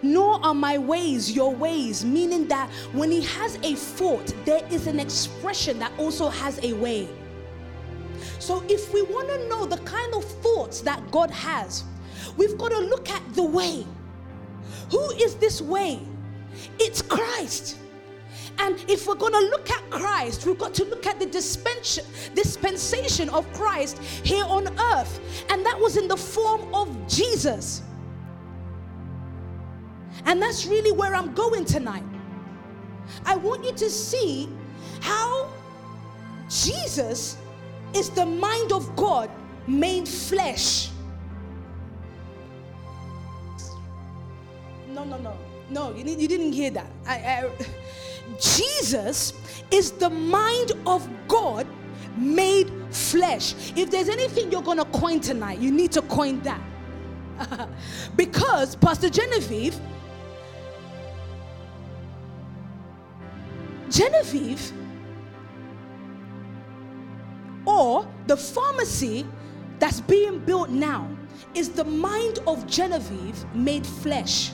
nor 0.03 0.45
are 0.45 0.55
my 0.55 0.77
ways 0.77 1.33
your 1.33 1.55
ways. 1.55 2.05
Meaning 2.05 2.47
that 2.49 2.69
when 2.93 3.11
he 3.11 3.23
has 3.23 3.57
a 3.63 3.75
thought, 3.75 4.35
there 4.45 4.65
is 4.71 4.87
an 4.87 5.01
expression 5.01 5.79
that 5.79 5.93
also 5.99 6.29
has 6.29 6.63
a 6.63 6.75
way. 6.75 7.09
So 8.39 8.63
if 8.69 8.93
we 8.93 9.03
want 9.03 9.29
to 9.29 9.49
know 9.49 9.65
the 9.65 9.79
kind 9.79 10.15
of 10.15 10.25
thoughts 10.25 10.81
that 10.83 11.11
God 11.11 11.31
has, 11.31 11.85
we've 12.37 12.59
got 12.59 12.71
to 12.71 12.79
look 12.79 13.09
at 13.11 13.23
the 13.35 13.43
way. 13.43 13.87
Who 14.91 15.11
is 15.13 15.37
this 15.37 15.63
way? 15.63 16.01
It's 16.79 17.01
Christ. 17.01 17.77
And 18.61 18.85
if 18.88 19.07
we're 19.07 19.14
going 19.14 19.33
to 19.33 19.40
look 19.40 19.70
at 19.70 19.88
Christ, 19.88 20.44
we've 20.44 20.59
got 20.59 20.75
to 20.75 20.85
look 20.85 21.07
at 21.07 21.18
the 21.18 21.25
dispensation, 21.25 23.31
of 23.31 23.51
Christ 23.55 23.99
here 24.23 24.44
on 24.44 24.68
earth. 24.94 25.18
And 25.49 25.64
that 25.64 25.81
was 25.81 25.96
in 25.96 26.09
the 26.09 26.16
form 26.16 26.75
of 26.75 26.94
Jesus. 27.09 27.81
And 30.27 30.42
that's 30.42 30.66
really 30.66 30.92
where 30.92 31.14
I'm 31.14 31.33
going 31.33 31.64
tonight. 31.64 32.05
I 33.25 33.37
want 33.37 33.64
you 33.64 33.73
to 33.73 33.88
see 33.88 34.51
how 35.01 35.49
Jesus 36.51 37.38
is 37.94 38.11
the 38.11 38.27
mind 38.27 38.73
of 38.73 38.94
God 38.94 39.31
made 39.66 40.07
flesh. 40.07 40.90
No, 44.90 45.05
no, 45.05 45.16
no. 45.16 45.35
No, 45.70 45.94
you, 45.94 46.05
you 46.05 46.29
didn't 46.29 46.53
hear 46.53 46.70
that. 46.70 46.90
I, 47.07 47.14
I 47.14 47.51
Jesus 48.38 49.33
is 49.71 49.93
the 49.93 50.11
mind 50.11 50.73
of 50.87 51.09
God 51.29 51.66
made 52.16 52.71
flesh. 52.90 53.55
If 53.77 53.90
there's 53.90 54.09
anything 54.09 54.51
you're 54.51 54.62
going 54.62 54.79
to 54.79 54.85
coin 54.87 55.21
tonight, 55.21 55.59
you 55.59 55.71
need 55.71 55.93
to 55.93 56.03
coin 56.03 56.40
that. 56.43 56.61
because 58.16 58.77
Pastor 58.77 59.09
Genevieve, 59.09 59.79
Genevieve, 63.88 64.73
or 67.64 68.07
the 68.27 68.37
pharmacy 68.37 69.27
that's 69.79 70.01
being 70.01 70.38
built 70.40 70.71
now, 70.71 71.09
is 71.55 71.71
the 71.71 71.85
mind 71.85 72.40
of 72.47 72.66
Genevieve 72.66 73.45
made 73.55 73.87
flesh. 73.87 74.53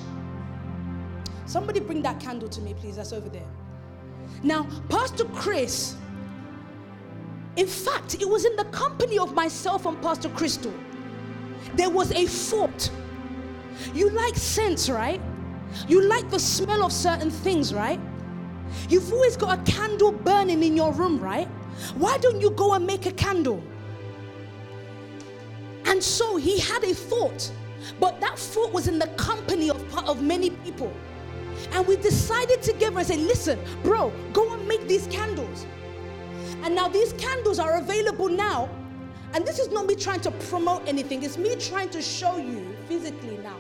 Somebody 1.47 1.81
bring 1.81 2.03
that 2.03 2.21
candle 2.21 2.49
to 2.49 2.61
me, 2.61 2.75
please, 2.75 2.97
that's 2.97 3.13
over 3.13 3.29
there. 3.29 3.47
Now, 4.43 4.67
Pastor 4.89 5.25
Chris, 5.27 5.97
in 7.57 7.67
fact, 7.67 8.15
it 8.15 8.29
was 8.29 8.45
in 8.45 8.55
the 8.57 8.65
company 8.67 9.19
of 9.19 9.35
myself 9.35 9.87
and 9.87 10.01
Pastor 10.03 10.29
Crystal. 10.31 10.73
There 11.75 11.91
was 11.91 12.13
a 12.13 12.27
fort. 12.27 12.91
You 13.95 14.11
like 14.11 14.37
scents, 14.37 14.89
right? 14.89 15.21
You 15.89 16.03
like 16.03 16.31
the 16.31 16.39
smell 16.39 16.85
of 16.85 16.93
certain 16.93 17.31
things, 17.31 17.75
right? 17.75 18.01
You've 18.89 19.13
always 19.13 19.37
got 19.37 19.59
a 19.59 19.73
candle 19.73 20.13
burning 20.13 20.63
in 20.63 20.77
your 20.77 20.93
room, 20.93 21.19
right? 21.19 21.49
Why 21.97 22.19
don't 22.19 22.41
you 22.41 22.51
go 22.51 22.75
and 22.75 22.87
make 22.87 23.07
a 23.07 23.13
candle? 23.13 23.63
And 25.87 26.03
so 26.03 26.37
he 26.37 26.59
had 26.59 26.83
a 26.85 26.95
thought, 26.95 27.51
but 28.01 28.21
that 28.21 28.39
thought 28.39 28.73
was 28.73 28.89
in 28.89 28.99
the 28.99 29.07
company 29.17 29.71
of, 29.71 30.09
of 30.09 30.23
many 30.23 30.51
people. 30.51 30.93
And 31.73 31.87
we 31.87 31.97
decided 31.97 32.63
together 32.63 32.99
and 32.99 33.07
say, 33.07 33.17
listen, 33.17 33.59
bro, 33.83 34.13
go 34.33 34.53
and 34.53 34.67
make 34.67 34.87
these 34.87 35.07
candles. 35.09 35.67
And 36.63 36.75
now 36.75 36.89
these 36.89 37.13
candles 37.15 37.59
are 37.59 37.77
available 37.79 38.29
now. 38.29 38.69
And 39.35 39.47
this 39.47 39.59
is 39.59 39.71
not 39.71 39.87
me 39.87 39.95
trying 39.95 40.21
to 40.21 40.31
promote 40.31 40.87
anything, 40.89 41.23
it's 41.23 41.37
me 41.37 41.57
trying 41.57 41.91
to 41.91 42.01
show 42.01 42.37
you 42.39 42.75
physically 42.89 43.39
now 43.39 43.59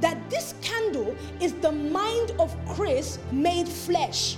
that 0.00 0.18
this 0.28 0.54
candle 0.60 1.16
is 1.40 1.54
the 1.54 1.72
mind 1.72 2.32
of 2.38 2.54
Chris 2.68 3.18
made 3.32 3.66
flesh. 3.66 4.36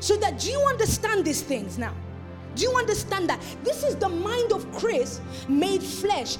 So 0.00 0.16
that 0.18 0.38
do 0.38 0.50
you 0.50 0.60
understand 0.60 1.24
these 1.24 1.42
things 1.42 1.76
now? 1.76 1.94
Do 2.54 2.62
you 2.62 2.72
understand 2.76 3.28
that? 3.28 3.40
This 3.64 3.82
is 3.82 3.96
the 3.96 4.08
mind 4.08 4.52
of 4.52 4.70
Chris 4.72 5.20
made 5.48 5.82
flesh. 5.82 6.36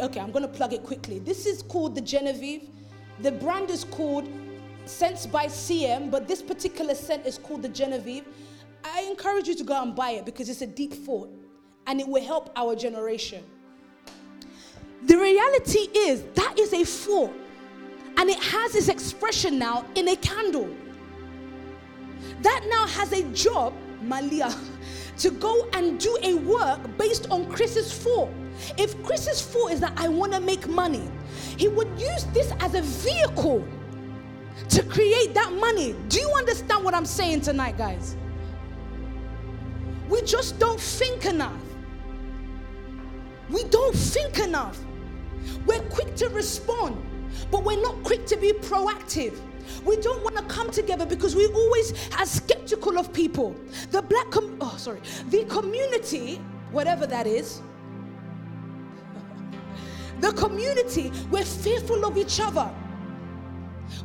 Okay, 0.00 0.18
I'm 0.18 0.30
going 0.30 0.42
to 0.42 0.48
plug 0.48 0.72
it 0.72 0.82
quickly. 0.82 1.18
This 1.18 1.44
is 1.44 1.62
called 1.62 1.94
the 1.94 2.00
Genevieve. 2.00 2.68
The 3.20 3.32
brand 3.32 3.68
is 3.70 3.84
called 3.84 4.26
Scents 4.86 5.26
by 5.26 5.46
CM, 5.46 6.10
but 6.10 6.26
this 6.26 6.42
particular 6.42 6.94
scent 6.94 7.26
is 7.26 7.36
called 7.36 7.62
the 7.62 7.68
Genevieve. 7.68 8.24
I 8.82 9.02
encourage 9.02 9.46
you 9.46 9.54
to 9.56 9.64
go 9.64 9.80
and 9.82 9.94
buy 9.94 10.12
it 10.12 10.24
because 10.24 10.48
it's 10.48 10.62
a 10.62 10.66
deep 10.66 10.94
thought 10.94 11.30
and 11.86 12.00
it 12.00 12.08
will 12.08 12.24
help 12.24 12.50
our 12.56 12.74
generation. 12.74 13.44
The 15.02 15.16
reality 15.16 15.88
is 15.94 16.22
that 16.34 16.58
is 16.58 16.72
a 16.72 16.84
thought 16.84 17.32
and 18.16 18.30
it 18.30 18.38
has 18.42 18.74
its 18.74 18.88
expression 18.88 19.58
now 19.58 19.84
in 19.96 20.08
a 20.08 20.16
candle. 20.16 20.68
That 22.42 22.64
now 22.70 22.86
has 22.86 23.12
a 23.12 23.22
job, 23.32 23.74
Malia, 24.02 24.54
to 25.18 25.30
go 25.30 25.68
and 25.74 25.98
do 26.00 26.16
a 26.22 26.34
work 26.34 26.80
based 26.96 27.30
on 27.30 27.50
Chris's 27.50 27.92
thought. 27.92 28.30
If 28.76 29.02
Chris's 29.02 29.42
thought 29.42 29.72
is 29.72 29.80
that 29.80 29.92
I 29.96 30.08
want 30.08 30.32
to 30.32 30.40
make 30.40 30.68
money, 30.68 31.08
he 31.56 31.68
would 31.68 31.88
use 32.00 32.24
this 32.32 32.52
as 32.60 32.74
a 32.74 32.82
vehicle 32.82 33.66
to 34.68 34.82
create 34.84 35.34
that 35.34 35.52
money. 35.52 35.94
Do 36.08 36.18
you 36.20 36.30
understand 36.36 36.84
what 36.84 36.94
I'm 36.94 37.06
saying 37.06 37.42
tonight, 37.42 37.76
guys? 37.78 38.16
We 40.08 40.22
just 40.22 40.58
don't 40.58 40.80
think 40.80 41.24
enough. 41.24 41.60
We 43.48 43.64
don't 43.64 43.94
think 43.94 44.38
enough. 44.38 44.78
We're 45.66 45.82
quick 45.82 46.14
to 46.16 46.28
respond. 46.28 47.00
But 47.50 47.64
we're 47.64 47.80
not 47.80 48.02
quick 48.02 48.26
to 48.26 48.36
be 48.36 48.52
proactive. 48.52 49.38
We 49.84 49.96
don't 49.96 50.22
want 50.22 50.36
to 50.36 50.42
come 50.44 50.70
together 50.70 51.06
because 51.06 51.36
we 51.36 51.46
always 51.46 51.92
are 52.18 52.26
skeptical 52.26 52.98
of 52.98 53.12
people. 53.12 53.54
The 53.90 54.02
black, 54.02 54.30
com- 54.30 54.56
oh, 54.60 54.74
sorry, 54.76 55.00
the 55.28 55.44
community, 55.44 56.40
whatever 56.70 57.06
that 57.06 57.26
is, 57.26 57.62
the 60.20 60.32
community, 60.32 61.12
we're 61.30 61.44
fearful 61.44 62.04
of 62.04 62.16
each 62.16 62.40
other. 62.40 62.70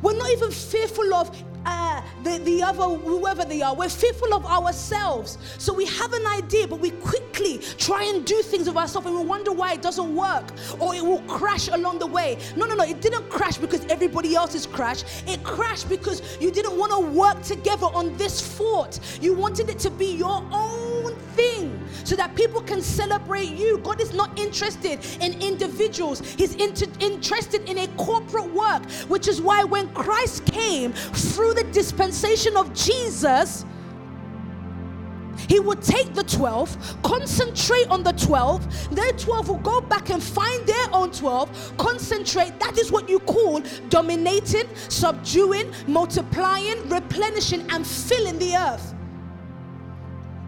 We're 0.02 0.16
not 0.16 0.30
even 0.30 0.50
fearful 0.50 1.14
of 1.14 1.30
uh, 1.64 2.00
the, 2.22 2.38
the 2.38 2.62
other, 2.62 2.84
whoever 2.84 3.44
they 3.44 3.60
are. 3.60 3.74
We're 3.74 3.88
fearful 3.88 4.32
of 4.34 4.46
ourselves. 4.46 5.38
So 5.58 5.74
we 5.74 5.86
have 5.86 6.12
an 6.12 6.26
idea, 6.26 6.68
but 6.68 6.78
we 6.78 6.90
quickly 6.90 7.58
try 7.76 8.04
and 8.04 8.24
do 8.24 8.40
things 8.42 8.68
of 8.68 8.76
ourselves 8.76 9.06
and 9.06 9.16
we 9.16 9.24
wonder 9.24 9.52
why 9.52 9.72
it 9.72 9.82
doesn't 9.82 10.14
work 10.14 10.44
or 10.78 10.94
it 10.94 11.04
will 11.04 11.22
crash 11.22 11.68
along 11.68 11.98
the 11.98 12.06
way. 12.06 12.38
No, 12.56 12.66
no, 12.66 12.74
no. 12.74 12.84
It 12.84 13.00
didn't 13.00 13.28
crash 13.28 13.56
because 13.56 13.84
everybody 13.86 14.34
else 14.34 14.54
is 14.54 14.66
crashed. 14.66 15.06
It 15.26 15.42
crashed 15.42 15.88
because 15.88 16.22
you 16.40 16.50
didn't 16.50 16.76
want 16.76 16.92
to 16.92 17.00
work 17.00 17.42
together 17.42 17.86
on 17.86 18.16
this 18.16 18.40
fort. 18.40 19.00
You 19.20 19.34
wanted 19.34 19.68
it 19.68 19.78
to 19.80 19.90
be 19.90 20.16
your 20.16 20.44
own 20.52 21.16
thing 21.34 21.65
so 22.06 22.14
that 22.14 22.34
people 22.36 22.60
can 22.60 22.80
celebrate 22.80 23.50
you. 23.50 23.78
God 23.78 24.00
is 24.00 24.14
not 24.14 24.38
interested 24.38 25.04
in 25.20 25.40
individuals, 25.42 26.20
He's 26.36 26.54
inter- 26.54 26.92
interested 27.00 27.68
in 27.68 27.78
a 27.78 27.88
corporate 27.96 28.52
work, 28.54 28.88
which 29.08 29.26
is 29.26 29.42
why 29.42 29.64
when 29.64 29.92
Christ 29.92 30.44
came 30.46 30.92
through 30.92 31.54
the 31.54 31.64
dispensation 31.64 32.56
of 32.56 32.72
Jesus, 32.74 33.64
he 35.48 35.60
would 35.60 35.82
take 35.82 36.14
the 36.14 36.24
12, 36.24 37.02
concentrate 37.02 37.88
on 37.88 38.02
the 38.02 38.12
12, 38.12 38.94
their 38.94 39.12
12 39.12 39.48
will 39.48 39.58
go 39.58 39.80
back 39.80 40.10
and 40.10 40.22
find 40.22 40.66
their 40.66 40.86
own 40.92 41.10
12, 41.10 41.76
concentrate. 41.76 42.58
That 42.58 42.78
is 42.78 42.90
what 42.90 43.08
you 43.08 43.18
call 43.20 43.62
dominating, 43.88 44.68
subduing, 44.88 45.72
multiplying, 45.86 46.88
replenishing, 46.88 47.68
and 47.70 47.86
filling 47.86 48.38
the 48.38 48.56
earth. 48.56 48.95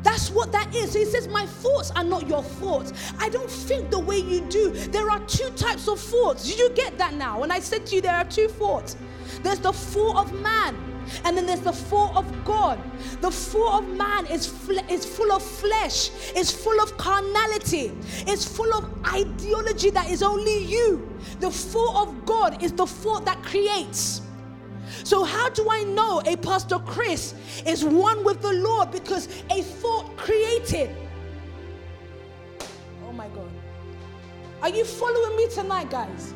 That's 0.02 0.30
what 0.30 0.52
that 0.52 0.74
is. 0.74 0.94
He 0.94 1.04
says, 1.04 1.28
My 1.28 1.46
thoughts 1.46 1.90
are 1.92 2.04
not 2.04 2.28
your 2.28 2.42
thoughts. 2.42 2.92
I 3.18 3.28
don't 3.28 3.50
think 3.50 3.90
the 3.90 3.98
way 3.98 4.18
you 4.18 4.40
do. 4.42 4.70
There 4.70 5.10
are 5.10 5.20
two 5.26 5.50
types 5.50 5.88
of 5.88 6.00
thoughts. 6.00 6.48
Did 6.48 6.58
you 6.58 6.70
get 6.70 6.98
that 6.98 7.14
now? 7.14 7.40
When 7.40 7.50
I 7.50 7.60
said 7.60 7.86
to 7.86 7.96
you, 7.96 8.00
there 8.00 8.14
are 8.14 8.24
two 8.24 8.48
thoughts 8.48 8.96
there's 9.42 9.60
the 9.60 9.72
thought 9.72 10.16
of 10.16 10.32
man, 10.40 10.74
and 11.24 11.36
then 11.36 11.46
there's 11.46 11.60
the 11.60 11.72
thought 11.72 12.16
of 12.16 12.44
God. 12.44 12.80
The 13.20 13.30
thought 13.30 13.82
of 13.82 13.88
man 13.88 14.26
is, 14.26 14.52
is 14.88 15.04
full 15.04 15.32
of 15.32 15.42
flesh, 15.42 16.10
is 16.34 16.50
full 16.50 16.80
of 16.80 16.96
carnality, 16.96 17.92
is 18.26 18.44
full 18.44 18.72
of 18.74 18.90
ideology 19.06 19.90
that 19.90 20.10
is 20.10 20.22
only 20.22 20.64
you. 20.64 21.08
The 21.40 21.50
thought 21.50 22.08
of 22.08 22.26
God 22.26 22.62
is 22.62 22.72
the 22.72 22.86
thought 22.86 23.24
that 23.26 23.42
creates. 23.42 24.22
So, 25.04 25.24
how 25.24 25.48
do 25.50 25.68
I 25.70 25.84
know 25.84 26.22
a 26.26 26.36
Pastor 26.36 26.78
Chris 26.78 27.34
is 27.66 27.84
one 27.84 28.24
with 28.24 28.42
the 28.42 28.52
Lord? 28.52 28.90
Because 28.90 29.28
a 29.50 29.62
thought 29.62 30.16
created. 30.16 30.94
Oh 33.06 33.12
my 33.12 33.28
God. 33.28 33.50
Are 34.62 34.70
you 34.70 34.84
following 34.84 35.36
me 35.36 35.48
tonight, 35.48 35.90
guys? 35.90 36.34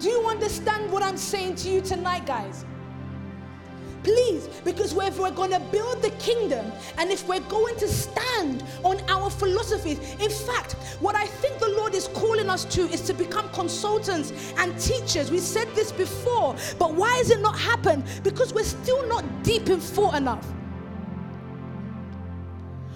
Do 0.00 0.08
you 0.08 0.26
understand 0.26 0.90
what 0.92 1.02
I'm 1.02 1.16
saying 1.16 1.54
to 1.56 1.70
you 1.70 1.80
tonight, 1.80 2.26
guys? 2.26 2.64
Please, 4.06 4.46
because 4.62 4.96
if 4.96 5.18
we're 5.18 5.32
going 5.32 5.50
to 5.50 5.58
build 5.58 6.00
the 6.00 6.10
kingdom 6.10 6.70
and 6.96 7.10
if 7.10 7.26
we're 7.26 7.40
going 7.48 7.74
to 7.74 7.88
stand 7.88 8.62
on 8.84 9.00
our 9.08 9.28
philosophies, 9.28 9.98
in 10.20 10.30
fact, 10.30 10.74
what 11.00 11.16
I 11.16 11.26
think 11.26 11.58
the 11.58 11.70
Lord 11.70 11.92
is 11.92 12.06
calling 12.14 12.48
us 12.48 12.64
to 12.66 12.82
is 12.82 13.00
to 13.00 13.14
become 13.14 13.48
consultants 13.48 14.32
and 14.58 14.78
teachers. 14.78 15.32
We 15.32 15.40
said 15.40 15.66
this 15.74 15.90
before, 15.90 16.54
but 16.78 16.94
why 16.94 17.16
has 17.16 17.30
it 17.30 17.40
not 17.40 17.58
happened? 17.58 18.04
Because 18.22 18.54
we're 18.54 18.62
still 18.62 19.08
not 19.08 19.24
deep 19.42 19.68
in 19.70 19.80
thought 19.80 20.14
enough. 20.14 20.46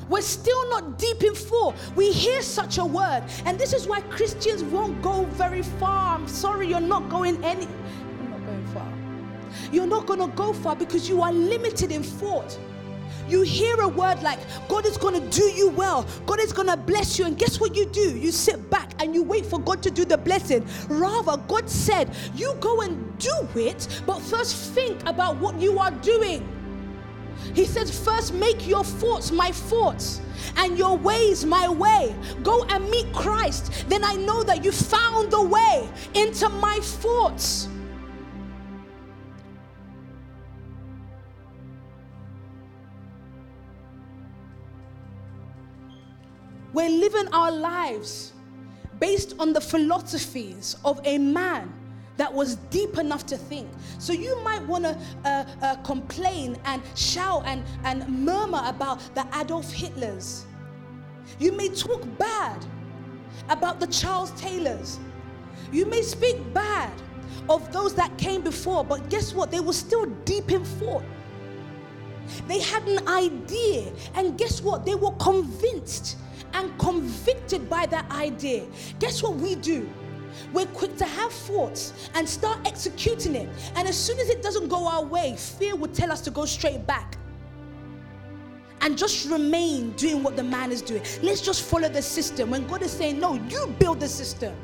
We're 0.08 0.22
still 0.22 0.68
not 0.70 0.96
deep 0.96 1.24
in 1.24 1.34
thought. 1.34 1.74
We 1.96 2.12
hear 2.12 2.40
such 2.40 2.78
a 2.78 2.84
word, 2.84 3.24
and 3.46 3.58
this 3.58 3.72
is 3.72 3.88
why 3.88 4.00
Christians 4.02 4.62
won't 4.62 5.02
go 5.02 5.24
very 5.24 5.62
far. 5.62 6.16
I'm 6.16 6.28
sorry, 6.28 6.68
you're 6.68 6.80
not 6.80 7.08
going 7.08 7.44
any. 7.44 7.66
You're 9.72 9.86
not 9.86 10.06
going 10.06 10.20
to 10.20 10.34
go 10.36 10.52
far 10.52 10.76
because 10.76 11.08
you 11.08 11.22
are 11.22 11.32
limited 11.32 11.92
in 11.92 12.02
thought. 12.02 12.58
You 13.28 13.42
hear 13.42 13.80
a 13.80 13.88
word 13.88 14.22
like, 14.22 14.40
God 14.68 14.84
is 14.86 14.96
going 14.96 15.20
to 15.20 15.38
do 15.38 15.44
you 15.44 15.70
well, 15.70 16.04
God 16.26 16.40
is 16.40 16.52
going 16.52 16.66
to 16.66 16.76
bless 16.76 17.18
you, 17.18 17.26
and 17.26 17.38
guess 17.38 17.60
what 17.60 17.76
you 17.76 17.86
do? 17.86 18.18
You 18.18 18.32
sit 18.32 18.68
back 18.70 18.92
and 19.00 19.14
you 19.14 19.22
wait 19.22 19.46
for 19.46 19.60
God 19.60 19.82
to 19.84 19.90
do 19.90 20.04
the 20.04 20.18
blessing. 20.18 20.66
Rather, 20.88 21.36
God 21.36 21.70
said, 21.70 22.10
You 22.34 22.54
go 22.60 22.80
and 22.80 23.18
do 23.18 23.48
it, 23.54 24.02
but 24.04 24.18
first 24.20 24.74
think 24.74 25.00
about 25.06 25.36
what 25.36 25.60
you 25.60 25.78
are 25.78 25.92
doing. 25.92 26.46
He 27.54 27.64
says, 27.66 27.96
First 27.96 28.34
make 28.34 28.66
your 28.66 28.84
thoughts 28.84 29.30
my 29.30 29.52
thoughts 29.52 30.20
and 30.56 30.76
your 30.76 30.96
ways 30.96 31.44
my 31.44 31.68
way. 31.68 32.14
Go 32.42 32.64
and 32.64 32.88
meet 32.90 33.12
Christ. 33.12 33.88
Then 33.88 34.04
I 34.04 34.14
know 34.14 34.42
that 34.42 34.64
you 34.64 34.72
found 34.72 35.30
the 35.30 35.42
way 35.42 35.88
into 36.14 36.48
my 36.48 36.78
thoughts. 36.82 37.68
We're 46.80 46.88
living 46.88 47.28
our 47.34 47.52
lives 47.52 48.32
based 49.00 49.34
on 49.38 49.52
the 49.52 49.60
philosophies 49.60 50.78
of 50.82 50.98
a 51.04 51.18
man 51.18 51.70
that 52.16 52.32
was 52.32 52.56
deep 52.70 52.96
enough 52.96 53.26
to 53.26 53.36
think. 53.36 53.68
So 53.98 54.14
you 54.14 54.42
might 54.42 54.66
want 54.66 54.84
to 54.84 54.98
uh, 55.26 55.44
uh, 55.60 55.74
complain 55.82 56.56
and 56.64 56.80
shout 56.94 57.42
and, 57.44 57.64
and 57.84 58.08
murmur 58.08 58.62
about 58.64 59.14
the 59.14 59.26
Adolf 59.38 59.70
Hitlers. 59.70 60.44
You 61.38 61.52
may 61.52 61.68
talk 61.68 62.02
bad 62.16 62.64
about 63.50 63.78
the 63.78 63.86
Charles 63.86 64.30
Taylors. 64.30 64.98
You 65.70 65.84
may 65.84 66.00
speak 66.00 66.38
bad 66.54 66.94
of 67.50 67.70
those 67.74 67.94
that 67.96 68.16
came 68.16 68.40
before, 68.40 68.86
but 68.86 69.10
guess 69.10 69.34
what? 69.34 69.50
They 69.50 69.60
were 69.60 69.74
still 69.74 70.06
deep 70.24 70.50
in 70.50 70.64
thought. 70.64 71.04
They 72.48 72.60
had 72.60 72.88
an 72.88 73.06
idea, 73.06 73.92
and 74.14 74.38
guess 74.38 74.62
what? 74.62 74.86
They 74.86 74.94
were 74.94 75.12
convinced 75.16 76.16
and 76.54 76.76
convicted 76.78 77.68
by 77.68 77.86
that 77.86 78.10
idea. 78.10 78.66
Guess 78.98 79.22
what 79.22 79.36
we 79.36 79.54
do? 79.54 79.88
We're 80.52 80.66
quick 80.66 80.96
to 80.98 81.04
have 81.04 81.32
thoughts 81.32 82.10
and 82.14 82.28
start 82.28 82.58
executing 82.66 83.34
it. 83.34 83.48
And 83.76 83.88
as 83.88 83.96
soon 83.96 84.18
as 84.18 84.28
it 84.30 84.42
doesn't 84.42 84.68
go 84.68 84.86
our 84.86 85.04
way, 85.04 85.36
fear 85.36 85.76
would 85.76 85.94
tell 85.94 86.12
us 86.12 86.20
to 86.22 86.30
go 86.30 86.44
straight 86.46 86.86
back 86.86 87.16
and 88.80 88.96
just 88.96 89.28
remain 89.28 89.92
doing 89.92 90.22
what 90.22 90.36
the 90.36 90.42
man 90.42 90.72
is 90.72 90.82
doing. 90.82 91.02
Let's 91.22 91.40
just 91.40 91.62
follow 91.62 91.88
the 91.88 92.02
system. 92.02 92.50
When 92.50 92.66
God 92.66 92.82
is 92.82 92.90
saying, 92.90 93.20
No, 93.20 93.34
you 93.34 93.74
build 93.78 94.00
the 94.00 94.08
system. 94.08 94.54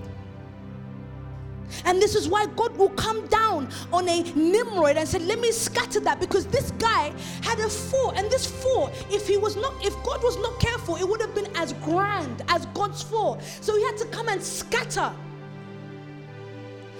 And 1.84 2.00
this 2.00 2.14
is 2.14 2.28
why 2.28 2.46
God 2.56 2.76
will 2.76 2.90
come 2.90 3.26
down 3.26 3.68
on 3.92 4.08
a 4.08 4.22
Nimrod 4.34 4.96
and 4.96 5.08
say, 5.08 5.18
Let 5.18 5.40
me 5.40 5.52
scatter 5.52 6.00
that 6.00 6.20
because 6.20 6.46
this 6.46 6.70
guy 6.72 7.12
had 7.42 7.58
a 7.60 7.68
fort. 7.68 8.16
And 8.16 8.30
this 8.30 8.46
fort, 8.46 8.92
if 9.10 9.26
he 9.26 9.36
was 9.36 9.56
not, 9.56 9.74
if 9.84 9.94
God 10.04 10.22
was 10.22 10.36
not 10.38 10.58
careful, 10.60 10.96
it 10.96 11.08
would 11.08 11.20
have 11.20 11.34
been 11.34 11.48
as 11.56 11.72
grand 11.74 12.42
as 12.48 12.66
God's 12.66 13.02
fort. 13.02 13.42
So 13.60 13.76
he 13.76 13.84
had 13.84 13.96
to 13.98 14.06
come 14.06 14.28
and 14.28 14.42
scatter. 14.42 15.12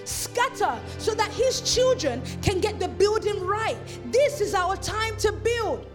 Scatter 0.04 0.78
so 0.98 1.14
that 1.14 1.32
his 1.32 1.60
children 1.74 2.22
can 2.42 2.60
get 2.60 2.78
the 2.78 2.88
building 2.88 3.44
right. 3.44 3.76
This 4.12 4.40
is 4.40 4.54
our 4.54 4.76
time 4.76 5.16
to 5.18 5.32
build. 5.32 5.86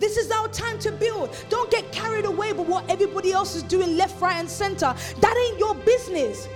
This 0.00 0.16
is 0.16 0.30
our 0.30 0.48
time 0.48 0.78
to 0.78 0.92
build. 0.92 1.36
Don't 1.50 1.70
get 1.70 1.92
carried 1.92 2.24
away 2.24 2.52
by 2.54 2.62
what 2.62 2.88
everybody 2.88 3.32
else 3.32 3.54
is 3.54 3.62
doing 3.62 3.98
left, 3.98 4.20
right, 4.20 4.36
and 4.36 4.48
center. 4.48 4.94
That 5.20 5.36
ain't 5.36 5.58
your 5.58 5.74
business. 5.74 6.48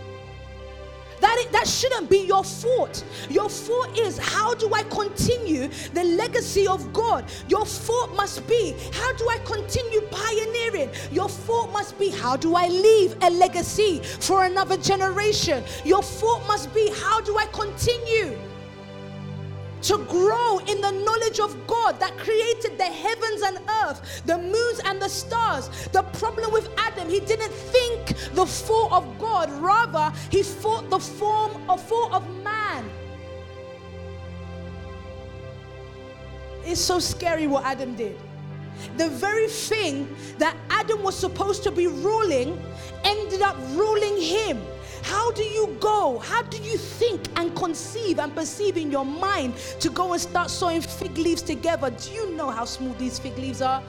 That, 1.35 1.49
that 1.51 1.67
shouldn't 1.67 2.09
be 2.09 2.19
your 2.19 2.45
fault. 2.45 3.05
Your 3.29 3.49
fault 3.49 3.99
is 3.99 4.19
how 4.19 4.55
do 4.55 4.73
I 4.73 4.85
continue 4.85 5.69
the 5.93 6.05
legacy 6.05 6.69
of 6.69 6.93
God? 6.93 7.25
Your 7.49 7.67
fault 7.67 8.15
must 8.15 8.47
be 8.47 8.77
how 8.93 9.13
do 9.15 9.29
I 9.29 9.39
continue 9.39 10.01
pioneering? 10.13 10.91
Your 11.11 11.29
fault 11.29 11.73
must 11.73 11.99
be 11.99 12.11
how 12.11 12.37
do 12.37 12.55
I 12.55 12.69
leave 12.69 13.17
a 13.23 13.31
legacy 13.31 13.99
for 14.21 14.45
another 14.45 14.77
generation? 14.77 15.65
Your 15.85 16.03
fault 16.03 16.47
must 16.47 16.73
be 16.73 16.89
how 16.91 17.21
do 17.21 17.37
I 17.37 17.47
continue? 17.47 18.39
To 19.85 19.99
grow 20.09 20.59
in 20.61 20.81
the 20.81 20.91
knowledge 20.91 21.41
of 21.41 21.67
God 21.67 22.01
that 22.01 22.17
created 22.17 22.79
the 22.79 22.85
heavens 22.85 23.43
and 23.43 23.59
earth, 23.85 24.23
the 24.25 24.39
moons 24.39 24.81
and 24.85 25.01
the 25.01 25.09
stars. 25.09 25.69
The 25.93 26.03
problem 26.03 26.53
with 26.53 26.69
Adam, 26.79 27.09
he 27.09 27.21
didn't 27.21 27.53
think 27.53 28.09
the 28.35 28.47
thought 28.47 28.93
of 28.93 29.19
God, 29.19 29.51
rather, 29.53 30.13
he 30.31 30.43
thought 30.43 30.89
the 30.91 30.99
form 30.99 31.71
of 31.71 31.85
of 32.13 32.29
man. 32.43 32.91
It's 36.65 36.81
so 36.81 36.99
scary 36.99 37.47
what 37.47 37.65
Adam 37.65 37.95
did. 37.95 38.19
The 38.97 39.09
very 39.11 39.49
thing 39.49 40.17
that 40.39 40.57
Adam 40.71 41.03
was 41.03 41.17
supposed 41.17 41.63
to 41.65 41.71
be 41.71 41.87
ruling 41.87 42.61
ended 43.05 43.43
up 43.43 43.57
ruling 43.75 44.21
him. 44.21 44.61
How 45.05 45.31
do 45.33 45.43
you 45.43 45.77
go? 45.81 46.19
How 46.19 46.41
do 46.41 46.57
you 46.63 46.79
think 46.79 47.29
and 47.37 47.55
conceive 47.55 48.19
and 48.19 48.35
perceive 48.35 48.79
in 48.79 48.91
your 48.91 49.05
mind 49.05 49.55
to 49.81 49.91
go 49.91 50.15
and 50.15 50.21
start 50.21 50.49
sewing 50.49 50.81
fig 50.81 51.19
leaves 51.19 51.43
together? 51.43 51.91
Do 51.91 52.11
you 52.11 52.35
know 52.35 52.49
how 52.49 52.65
smooth 52.65 52.97
these 52.97 53.19
fig 53.19 53.37
leaves 53.37 53.61
are? 53.61 53.83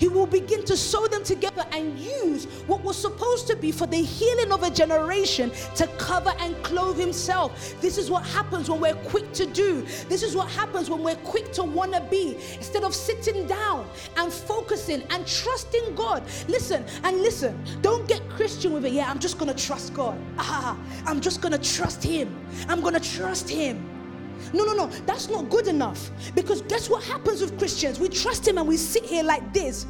He 0.00 0.08
will 0.08 0.26
begin 0.26 0.64
to 0.64 0.78
sew 0.78 1.06
them 1.08 1.22
together 1.22 1.66
and 1.72 1.98
use 1.98 2.46
what 2.66 2.82
was 2.82 2.96
supposed 2.96 3.46
to 3.48 3.54
be 3.54 3.70
for 3.70 3.86
the 3.86 3.98
healing 3.98 4.50
of 4.50 4.62
a 4.62 4.70
generation 4.70 5.52
to 5.74 5.86
cover 5.98 6.32
and 6.38 6.56
clothe 6.62 6.98
himself. 6.98 7.78
This 7.82 7.98
is 7.98 8.10
what 8.10 8.24
happens 8.24 8.70
when 8.70 8.80
we're 8.80 8.94
quick 8.94 9.30
to 9.34 9.44
do. 9.44 9.82
This 10.08 10.22
is 10.22 10.34
what 10.34 10.48
happens 10.48 10.88
when 10.88 11.02
we're 11.02 11.16
quick 11.16 11.52
to 11.52 11.62
want 11.62 11.92
to 11.92 12.00
be. 12.00 12.36
Instead 12.54 12.82
of 12.82 12.94
sitting 12.94 13.46
down 13.46 13.86
and 14.16 14.32
focusing 14.32 15.02
and 15.10 15.26
trusting 15.26 15.94
God. 15.94 16.24
Listen 16.48 16.82
and 17.04 17.18
listen. 17.18 17.62
Don't 17.82 18.08
get 18.08 18.26
Christian 18.30 18.72
with 18.72 18.86
it. 18.86 18.92
Yeah, 18.92 19.10
I'm 19.10 19.18
just 19.18 19.36
going 19.38 19.54
to 19.54 19.66
trust 19.66 19.92
God. 19.92 20.18
Ah, 20.38 20.78
I'm 21.04 21.20
just 21.20 21.42
going 21.42 21.52
to 21.52 21.74
trust 21.76 22.02
Him. 22.02 22.34
I'm 22.70 22.80
going 22.80 22.94
to 22.94 23.00
trust 23.00 23.50
Him. 23.50 23.99
No, 24.52 24.64
no, 24.64 24.74
no, 24.74 24.86
that's 25.06 25.28
not 25.28 25.48
good 25.48 25.66
enough. 25.66 26.10
Because 26.34 26.62
guess 26.62 26.88
what 26.88 27.02
happens 27.04 27.40
with 27.40 27.58
Christians? 27.58 28.00
We 28.00 28.08
trust 28.08 28.46
Him 28.46 28.58
and 28.58 28.66
we 28.66 28.76
sit 28.76 29.04
here 29.04 29.22
like 29.22 29.52
this. 29.52 29.86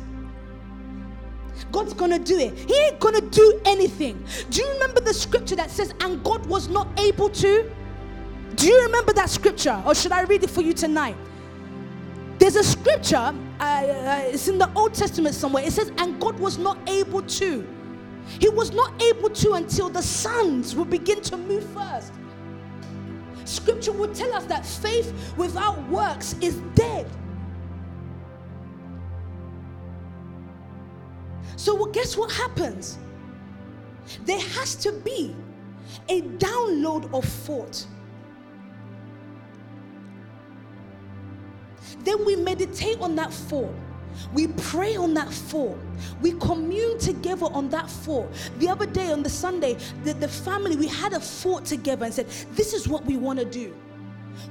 God's 1.73 1.95
gonna 1.95 2.19
do 2.19 2.39
it. 2.39 2.59
He 2.59 2.75
ain't 2.75 2.99
gonna 3.01 3.21
do 3.21 3.61
anything. 3.65 4.25
Do 4.51 4.63
you 4.63 4.73
remember 4.73 5.01
the 5.01 5.15
scripture 5.15 5.57
that 5.57 5.71
says, 5.71 5.95
and 6.01 6.23
God 6.25 6.45
was 6.47 6.69
not 6.69 6.89
able 6.99 7.29
to? 7.31 7.71
Do 8.57 8.67
you 8.67 8.83
remember 8.83 9.13
that 9.13 9.31
scripture? 9.31 9.83
Or 9.87 9.95
should 9.95 10.13
I 10.13 10.23
read 10.23 10.43
it 10.43 10.51
for 10.51 10.63
you 10.63 10.73
tonight? 10.73 11.17
There's 12.39 12.57
a 12.57 12.65
scripture, 12.65 13.17
uh, 13.17 13.35
uh, 13.63 14.23
it's 14.25 14.49
in 14.49 14.57
the 14.57 14.71
Old 14.75 14.95
Testament 14.95 15.35
somewhere. 15.35 15.63
It 15.63 15.73
says, 15.73 15.93
and 15.99 16.19
God 16.19 16.39
was 16.41 16.57
not 16.57 16.79
able 16.89 17.23
to. 17.23 17.67
He 18.39 18.49
was 18.49 18.73
not 18.73 19.01
able 19.03 19.29
to 19.31 19.53
until 19.53 19.89
the 19.89 20.03
sons 20.03 20.75
would 20.75 20.89
begin 20.89 21.21
to 21.23 21.37
move 21.37 21.65
first. 21.71 22.13
Scripture 23.51 23.91
would 23.91 24.15
tell 24.15 24.33
us 24.33 24.45
that 24.45 24.65
faith 24.65 25.13
without 25.37 25.77
works 25.89 26.37
is 26.41 26.59
dead. 26.77 27.05
So, 31.57 31.75
well, 31.75 31.87
guess 31.87 32.17
what 32.17 32.31
happens? 32.31 32.97
There 34.25 34.39
has 34.39 34.77
to 34.77 34.93
be 34.93 35.35
a 36.09 36.23
download 36.23 37.13
of 37.13 37.25
thought. 37.25 37.85
Then 42.05 42.25
we 42.25 42.37
meditate 42.37 43.01
on 43.01 43.17
that 43.17 43.33
thought. 43.33 43.75
We 44.33 44.49
pray 44.49 44.97
on 44.97 45.15
that 45.15 45.29
thought. 45.29 45.79
We 46.21 46.33
commune 46.33 46.99
together 46.99 47.47
on 47.47 47.69
that 47.71 47.91
thought. 47.91 48.31
The 48.59 48.69
other 48.69 48.87
day 48.87 49.13
on 49.13 49.23
the 49.23 49.31
Sunday, 49.31 49.77
the, 50.05 50.15
the 50.15 50.29
family, 50.29 50.77
we 50.77 50.87
had 50.87 51.13
a 51.13 51.21
thought 51.21 51.65
together 51.65 52.05
and 52.05 52.15
said, 52.15 52.29
This 52.53 52.73
is 52.73 52.89
what 52.89 53.05
we 53.05 53.17
want 53.17 53.39
to 53.39 53.45
do. 53.45 53.75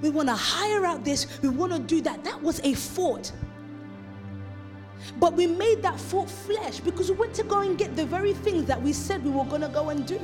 We 0.02 0.10
want 0.10 0.30
to 0.30 0.36
hire 0.36 0.86
out 0.86 1.04
this, 1.04 1.42
we 1.42 1.50
want 1.50 1.74
to 1.74 1.80
do 1.80 2.02
that. 2.02 2.24
That 2.24 2.42
was 2.42 2.60
a 2.64 2.74
thought. 2.74 3.32
But 5.18 5.34
we 5.34 5.48
made 5.48 5.82
that 5.82 6.00
thought 6.00 6.30
flesh 6.30 6.80
because 6.80 7.10
we 7.10 7.18
went 7.18 7.34
to 7.36 7.44
go 7.44 7.60
and 7.60 7.78
get 7.78 7.96
the 7.96 8.06
very 8.06 8.34
things 8.34 8.66
that 8.66 8.82
we 8.82 8.94
said 8.94 9.24
we 9.24 9.32
were 9.32 9.46
going 9.46 9.62
to 9.62 9.70
go 9.70 9.90
and 9.90 10.06
do. 10.06 10.20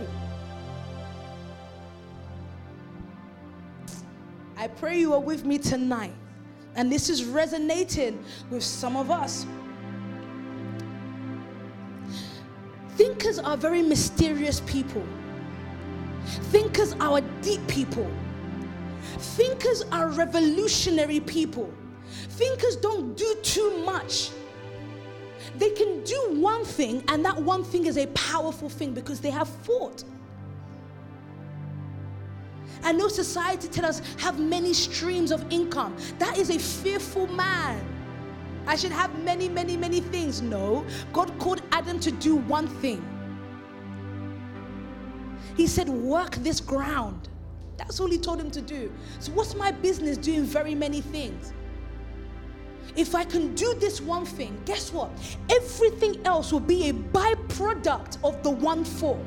I 4.57 4.67
pray 4.67 4.99
you 4.99 5.13
are 5.13 5.19
with 5.19 5.45
me 5.45 5.57
tonight. 5.57 6.13
And 6.75 6.91
this 6.91 7.09
is 7.09 7.23
resonating 7.25 8.23
with 8.49 8.63
some 8.63 8.97
of 8.97 9.09
us. 9.09 9.45
Thinkers 12.95 13.39
are 13.39 13.57
very 13.57 13.81
mysterious 13.81 14.61
people. 14.61 15.03
Thinkers 16.51 16.93
are 16.99 17.21
deep 17.41 17.65
people. 17.67 18.09
Thinkers 19.17 19.83
are 19.91 20.09
revolutionary 20.09 21.19
people. 21.19 21.73
Thinkers 22.29 22.75
don't 22.77 23.15
do 23.15 23.35
too 23.43 23.83
much. 23.85 24.31
They 25.57 25.69
can 25.69 26.03
do 26.03 26.39
one 26.41 26.65
thing, 26.65 27.03
and 27.07 27.23
that 27.23 27.41
one 27.41 27.63
thing 27.63 27.85
is 27.85 27.97
a 27.97 28.07
powerful 28.07 28.69
thing 28.69 28.93
because 28.93 29.19
they 29.21 29.29
have 29.29 29.47
thought. 29.47 30.03
I 32.85 32.91
know 32.91 33.07
society 33.07 33.67
tells 33.67 33.99
us 33.99 34.15
have 34.19 34.39
many 34.39 34.71
streams 34.71 35.31
of 35.31 35.43
income. 35.51 35.97
That 36.19 36.37
is 36.37 36.51
a 36.51 36.59
fearful 36.59 37.25
man. 37.27 37.83
I 38.67 38.75
should 38.75 38.91
have 38.91 39.17
many, 39.23 39.49
many, 39.49 39.75
many 39.75 40.01
things. 40.01 40.43
No, 40.43 40.85
God 41.11 41.37
called 41.39 41.63
Adam 41.71 41.99
to 42.01 42.11
do 42.11 42.35
one 42.35 42.67
thing. 42.67 43.03
He 45.57 45.65
said, 45.65 45.89
Work 45.89 46.35
this 46.35 46.61
ground. 46.61 47.27
That's 47.77 47.99
all 47.99 48.07
he 48.07 48.19
told 48.19 48.39
him 48.39 48.51
to 48.51 48.61
do. 48.61 48.91
So, 49.19 49.31
what's 49.31 49.55
my 49.55 49.71
business 49.71 50.17
doing 50.17 50.43
very 50.43 50.75
many 50.75 51.01
things? 51.01 51.53
If 52.95 53.15
I 53.15 53.23
can 53.23 53.55
do 53.55 53.73
this 53.73 53.99
one 53.99 54.25
thing, 54.25 54.61
guess 54.65 54.93
what? 54.93 55.09
Everything 55.49 56.23
else 56.25 56.53
will 56.53 56.59
be 56.59 56.89
a 56.89 56.93
byproduct 56.93 58.23
of 58.23 58.41
the 58.43 58.51
one 58.51 58.83
thought. 58.83 59.25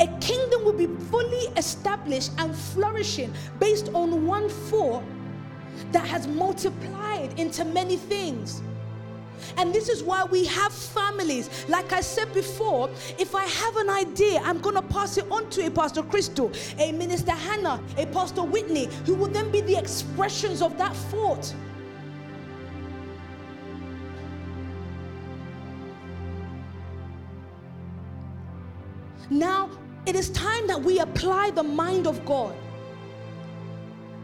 A 0.00 0.06
kingdom 0.20 0.64
will 0.64 0.72
be 0.72 0.86
fully 0.86 1.46
established 1.56 2.32
and 2.38 2.54
flourishing 2.54 3.32
based 3.60 3.90
on 3.94 4.26
one 4.26 4.48
thought 4.48 5.02
that 5.92 6.06
has 6.06 6.26
multiplied 6.26 7.38
into 7.38 7.64
many 7.64 7.96
things. 7.96 8.62
And 9.56 9.74
this 9.74 9.88
is 9.88 10.02
why 10.02 10.24
we 10.24 10.44
have 10.46 10.72
families. 10.72 11.50
Like 11.68 11.92
I 11.92 12.00
said 12.00 12.32
before, 12.32 12.88
if 13.18 13.34
I 13.34 13.44
have 13.44 13.76
an 13.76 13.90
idea, 13.90 14.40
I'm 14.44 14.60
going 14.60 14.76
to 14.76 14.82
pass 14.82 15.18
it 15.18 15.30
on 15.30 15.50
to 15.50 15.66
a 15.66 15.70
Pastor 15.70 16.02
Crystal, 16.02 16.52
a 16.78 16.92
Minister 16.92 17.32
Hannah, 17.32 17.82
a 17.96 18.06
Pastor 18.06 18.42
Whitney, 18.42 18.88
who 19.06 19.14
will 19.14 19.28
then 19.28 19.50
be 19.50 19.60
the 19.60 19.76
expressions 19.76 20.62
of 20.62 20.78
that 20.78 20.94
thought. 20.94 21.52
Now, 29.30 29.61
it 30.06 30.16
is 30.16 30.30
time 30.30 30.66
that 30.66 30.80
we 30.80 30.98
apply 30.98 31.50
the 31.50 31.62
mind 31.62 32.06
of 32.06 32.24
God. 32.24 32.56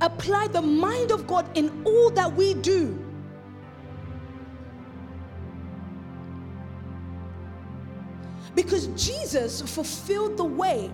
Apply 0.00 0.48
the 0.48 0.62
mind 0.62 1.10
of 1.10 1.26
God 1.26 1.48
in 1.56 1.82
all 1.84 2.10
that 2.10 2.32
we 2.32 2.54
do. 2.54 3.04
Because 8.54 8.88
Jesus 8.88 9.62
fulfilled 9.62 10.36
the 10.36 10.44
way. 10.44 10.90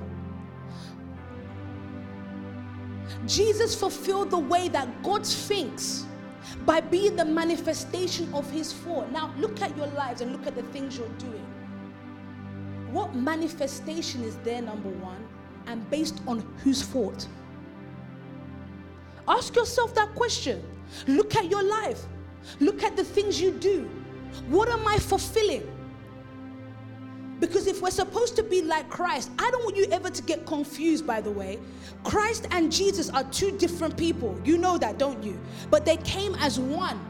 Jesus 3.27 3.75
fulfilled 3.75 4.31
the 4.31 4.39
way 4.39 4.69
that 4.69 5.03
God 5.03 5.27
thinks 5.27 6.05
by 6.67 6.81
being 6.81 7.17
the 7.17 7.25
manifestation 7.25 8.33
of 8.35 8.51
his 8.51 8.73
thought. 8.73 9.11
Now, 9.13 9.33
look 9.39 9.63
at 9.63 9.75
your 9.77 9.87
lives 9.89 10.21
and 10.21 10.33
look 10.33 10.47
at 10.47 10.55
the 10.55 10.63
things 10.65 10.99
you're 10.99 11.09
doing. 11.19 11.54
What 12.95 13.13
manifestation 13.13 14.23
is 14.23 14.37
there, 14.45 14.63
number 14.63 14.89
one, 14.89 15.27
and 15.67 15.91
based 15.91 16.21
on 16.29 16.39
whose 16.63 16.81
fault? 16.81 17.27
Ask 19.27 19.57
yourself 19.57 19.97
that 19.97 20.15
question. 20.15 20.63
Look 21.09 21.35
at 21.35 21.51
your 21.51 21.65
life, 21.65 22.05
look 22.61 22.85
at 22.85 22.97
the 22.97 23.03
things 23.03 23.41
you 23.41 23.51
do. 23.51 23.91
What 24.47 24.69
am 24.69 24.87
I 24.87 24.99
fulfilling? 24.99 25.69
Because 27.41 27.67
if 27.67 27.83
we're 27.83 27.91
supposed 27.91 28.37
to 28.37 28.45
be 28.45 28.63
like 28.63 28.89
Christ, 28.91 29.33
I 29.41 29.51
don't 29.51 29.65
want 29.65 29.77
you 29.77 29.89
ever 29.91 30.09
to 30.09 30.23
get 30.23 30.47
confused, 30.47 31.05
by 31.05 31.21
the 31.21 31.33
way. 31.33 31.59
Christ 32.05 32.47
and 32.53 32.71
Jesus 32.71 33.11
are 33.11 33.25
two 33.25 33.59
different 33.59 33.97
people. 33.97 34.41
You 34.45 34.57
know 34.57 34.79
that, 34.79 34.99
don't 34.99 35.21
you? 35.21 35.37
But 35.69 35.85
they 35.85 35.97
came 35.97 36.37
as 36.37 36.61
one. 36.61 37.05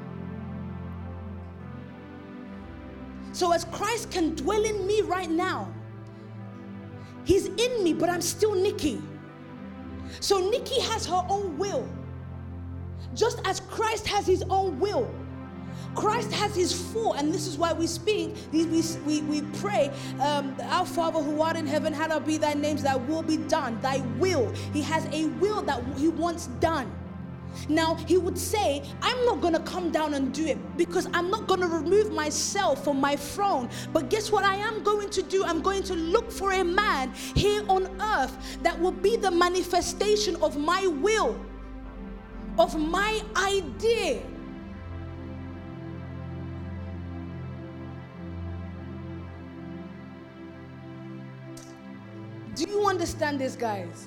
So, 3.35 3.53
as 3.53 3.64
Christ 3.64 4.12
can 4.12 4.37
dwell 4.37 4.64
in 4.64 4.87
me 4.87 5.01
right 5.03 5.28
now, 5.28 5.68
He's 7.24 7.47
in 7.47 7.82
me, 7.82 7.93
but 7.93 8.09
I'm 8.09 8.22
still 8.22 8.55
Nikki. 8.55 9.03
So, 10.20 10.39
Nikki 10.39 10.80
has 10.82 11.05
her 11.07 11.26
own 11.28 11.59
will. 11.59 11.89
Just 13.12 13.41
as 13.45 13.59
Christ 13.59 14.07
has 14.07 14.24
His 14.24 14.45
own 14.49 14.78
will, 14.78 15.12
Christ 15.97 16.32
has 16.32 16.55
his 16.57 16.72
full, 16.72 17.14
and 17.14 17.32
this 17.32 17.47
is 17.47 17.57
why 17.57 17.72
we 17.72 17.87
speak, 17.87 18.35
we, 18.53 18.64
we, 18.66 19.20
we 19.22 19.43
pray, 19.59 19.93
um, 20.20 20.57
Our 20.62 20.87
Father 20.87 21.20
who 21.20 21.41
art 21.41 21.57
in 21.57 21.66
heaven, 21.66 21.93
hallowed 21.93 22.26
be 22.26 22.37
thy 22.37 22.55
name, 22.55 22.76
thy 22.78 22.97
will 22.97 23.22
be 23.22 23.37
done, 23.37 23.80
thy 23.80 23.99
will. 24.18 24.53
He 24.72 24.82
has 24.82 25.07
a 25.12 25.26
will 25.39 25.62
that 25.62 25.82
he 25.97 26.09
wants 26.09 26.49
done. 26.59 26.91
Now, 27.68 27.94
he 27.94 28.16
would 28.16 28.38
say, 28.38 28.82
I'm 29.02 29.24
not 29.24 29.40
going 29.40 29.55
to 29.55 29.61
come 29.61 29.90
down 29.90 30.14
and 30.14 30.32
do 30.32 30.46
it 30.46 30.59
because 30.76 31.09
I'm 31.12 31.30
not 31.30 31.46
going 31.46 31.61
to 31.61 31.68
remove 31.68 32.12
myself 32.12 32.84
from 32.84 33.00
my 33.00 33.16
throne. 33.16 33.68
But 33.92 34.11
guess 34.11 34.30
what 34.30 34.44
I 34.44 34.57
am 34.57 34.82
going 34.82 35.11
to 35.11 35.22
do? 35.22 35.44
I'm 35.44 35.62
going 35.62 35.82
to 35.84 35.94
look 35.94 36.30
for 36.30 36.52
a 36.52 36.64
man 36.64 37.12
here 37.34 37.64
on 37.68 37.88
earth 38.00 38.59
that 38.62 38.78
will 38.80 38.92
be 38.92 39.16
the 39.16 39.30
manifestation 39.30 40.36
of 40.36 40.57
my 40.59 40.86
will, 40.86 41.38
of 42.59 42.78
my 42.78 43.22
idea 43.36 44.22
Do 52.55 52.62
you 52.70 52.86
understand 52.86 53.40
this, 53.40 53.57
guys? 53.57 54.07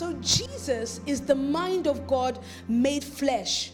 So, 0.00 0.14
Jesus 0.22 1.02
is 1.04 1.20
the 1.20 1.34
mind 1.34 1.86
of 1.86 2.06
God 2.06 2.38
made 2.68 3.04
flesh. 3.04 3.72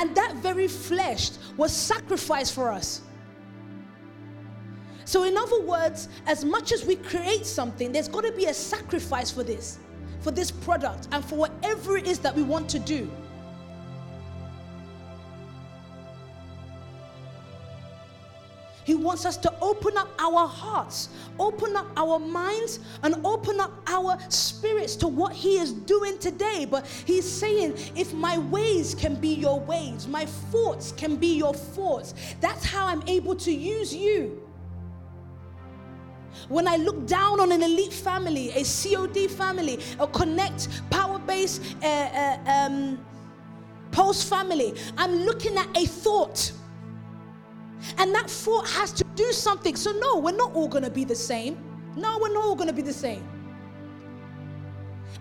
And 0.00 0.12
that 0.16 0.34
very 0.38 0.66
flesh 0.66 1.30
was 1.56 1.72
sacrificed 1.72 2.52
for 2.52 2.72
us. 2.72 3.02
So, 5.04 5.22
in 5.22 5.36
other 5.36 5.60
words, 5.60 6.08
as 6.26 6.44
much 6.44 6.72
as 6.72 6.84
we 6.84 6.96
create 6.96 7.46
something, 7.46 7.92
there's 7.92 8.08
got 8.08 8.24
to 8.24 8.32
be 8.32 8.46
a 8.46 8.54
sacrifice 8.54 9.30
for 9.30 9.44
this, 9.44 9.78
for 10.18 10.32
this 10.32 10.50
product, 10.50 11.06
and 11.12 11.24
for 11.24 11.36
whatever 11.36 11.96
it 11.96 12.08
is 12.08 12.18
that 12.18 12.34
we 12.34 12.42
want 12.42 12.68
to 12.70 12.80
do. 12.80 13.08
Wants 19.02 19.24
us 19.24 19.36
to 19.38 19.54
open 19.60 19.96
up 19.96 20.08
our 20.18 20.46
hearts, 20.46 21.08
open 21.38 21.76
up 21.76 21.86
our 21.96 22.18
minds, 22.18 22.80
and 23.02 23.14
open 23.24 23.60
up 23.60 23.72
our 23.86 24.18
spirits 24.28 24.96
to 24.96 25.08
what 25.08 25.32
He 25.32 25.58
is 25.58 25.72
doing 25.72 26.18
today. 26.18 26.66
But 26.68 26.86
He's 26.86 27.30
saying, 27.30 27.74
if 27.96 28.12
my 28.12 28.38
ways 28.38 28.94
can 28.94 29.14
be 29.14 29.34
your 29.34 29.60
ways, 29.60 30.06
my 30.06 30.26
thoughts 30.26 30.92
can 30.92 31.16
be 31.16 31.36
your 31.36 31.54
thoughts, 31.54 32.14
that's 32.40 32.64
how 32.64 32.86
I'm 32.86 33.02
able 33.06 33.34
to 33.36 33.52
use 33.52 33.94
you. 33.94 34.42
When 36.48 36.68
I 36.68 36.76
look 36.76 37.06
down 37.06 37.40
on 37.40 37.52
an 37.52 37.62
elite 37.62 37.92
family, 37.92 38.50
a 38.50 38.64
COD 38.64 39.28
family, 39.28 39.80
a 39.98 40.06
Connect, 40.06 40.68
Power 40.90 41.18
Base, 41.18 41.60
uh, 41.82 41.86
uh, 41.86 42.50
um, 42.50 43.04
Post 43.90 44.28
family, 44.28 44.74
I'm 44.96 45.12
looking 45.12 45.56
at 45.56 45.76
a 45.76 45.86
thought. 45.86 46.52
And 47.98 48.14
that 48.14 48.28
thought 48.28 48.68
has 48.68 48.92
to 48.92 49.04
do 49.14 49.32
something. 49.32 49.76
So, 49.76 49.92
no, 49.92 50.18
we're 50.18 50.36
not 50.36 50.54
all 50.54 50.68
going 50.68 50.84
to 50.84 50.90
be 50.90 51.04
the 51.04 51.14
same. 51.14 51.56
No, 51.96 52.18
we're 52.20 52.32
not 52.32 52.44
all 52.44 52.54
going 52.54 52.68
to 52.68 52.74
be 52.74 52.82
the 52.82 52.92
same. 52.92 53.26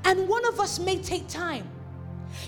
And 0.05 0.27
one 0.27 0.45
of 0.47 0.59
us 0.59 0.79
may 0.79 0.97
take 0.97 1.27
time. 1.27 1.69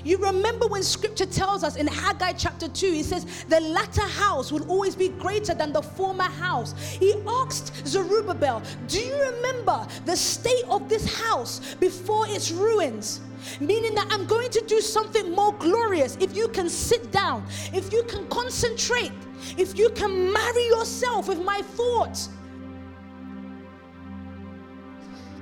You 0.03 0.17
remember 0.17 0.67
when 0.67 0.83
scripture 0.83 1.25
tells 1.25 1.63
us 1.63 1.75
in 1.75 1.87
Haggai 1.87 2.33
chapter 2.33 2.67
2, 2.67 2.91
he 2.91 3.03
says, 3.03 3.45
The 3.45 3.59
latter 3.59 4.01
house 4.01 4.51
will 4.51 4.67
always 4.69 4.95
be 4.95 5.09
greater 5.09 5.53
than 5.53 5.73
the 5.73 5.81
former 5.81 6.23
house. 6.23 6.73
He 6.99 7.15
asked 7.27 7.87
Zerubbabel, 7.87 8.61
Do 8.87 8.99
you 8.99 9.19
remember 9.19 9.87
the 10.05 10.15
state 10.15 10.63
of 10.69 10.89
this 10.89 11.13
house 11.21 11.75
before 11.75 12.27
its 12.27 12.51
ruins? 12.51 13.21
Meaning 13.59 13.95
that 13.95 14.07
I'm 14.11 14.25
going 14.25 14.49
to 14.51 14.63
do 14.67 14.81
something 14.81 15.31
more 15.31 15.53
glorious 15.53 16.17
if 16.19 16.35
you 16.35 16.47
can 16.49 16.69
sit 16.69 17.11
down, 17.11 17.45
if 17.73 17.91
you 17.91 18.03
can 18.03 18.27
concentrate, 18.27 19.11
if 19.57 19.77
you 19.77 19.89
can 19.91 20.31
marry 20.31 20.65
yourself 20.67 21.27
with 21.27 21.43
my 21.43 21.61
thoughts. 21.61 22.29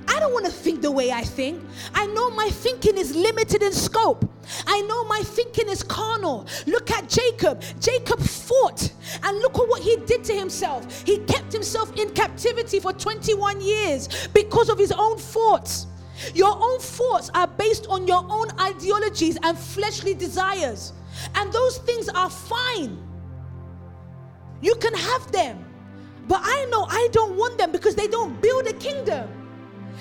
I 0.08 0.20
don't 0.20 0.32
want 0.32 0.46
to 0.46 0.52
think 0.52 0.80
the 0.82 0.90
way 0.90 1.12
I 1.12 1.22
think. 1.22 1.62
I 1.94 2.06
know 2.06 2.30
my 2.30 2.48
thinking 2.48 2.96
is 2.96 3.14
limited 3.14 3.62
in 3.62 3.72
scope. 3.72 4.28
I 4.66 4.80
know 4.82 5.04
my 5.04 5.20
thinking 5.20 5.68
is 5.68 5.82
carnal. 5.82 6.46
Look 6.66 6.90
at 6.90 7.08
Jacob. 7.08 7.62
Jacob 7.78 8.20
fought, 8.20 8.90
and 9.22 9.38
look 9.38 9.58
at 9.58 9.68
what 9.68 9.82
he 9.82 9.96
did 10.06 10.24
to 10.24 10.34
himself. 10.34 11.02
He 11.02 11.18
kept 11.18 11.52
himself 11.52 11.94
in 11.96 12.10
captivity 12.10 12.80
for 12.80 12.92
21 12.92 13.60
years 13.60 14.28
because 14.28 14.68
of 14.70 14.78
his 14.78 14.92
own 14.92 15.18
thoughts. 15.18 15.86
Your 16.34 16.56
own 16.60 16.80
thoughts 16.80 17.30
are 17.34 17.47
based 17.68 17.86
on 17.88 18.06
your 18.06 18.24
own 18.30 18.48
ideologies 18.60 19.36
and 19.42 19.58
fleshly 19.58 20.14
desires, 20.14 20.92
and 21.34 21.52
those 21.52 21.78
things 21.78 22.08
are 22.08 22.30
fine. 22.30 22.96
You 24.62 24.74
can 24.76 24.94
have 24.94 25.30
them. 25.32 25.64
But 26.26 26.40
I 26.42 26.66
know 26.70 26.86
I 26.88 27.08
don't 27.12 27.36
want 27.36 27.58
them 27.58 27.72
because 27.72 27.94
they 27.94 28.06
don't 28.08 28.40
build 28.40 28.66
a 28.66 28.72
kingdom, 28.72 29.28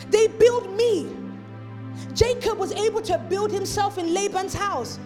they 0.09 0.27
build 0.27 0.75
me. 0.75 1.09
Jacob 2.13 2.57
was 2.57 2.71
able 2.73 3.01
to 3.01 3.17
build 3.29 3.51
himself 3.51 3.97
in 3.97 4.13
Laban's 4.13 4.53
house. 4.53 4.99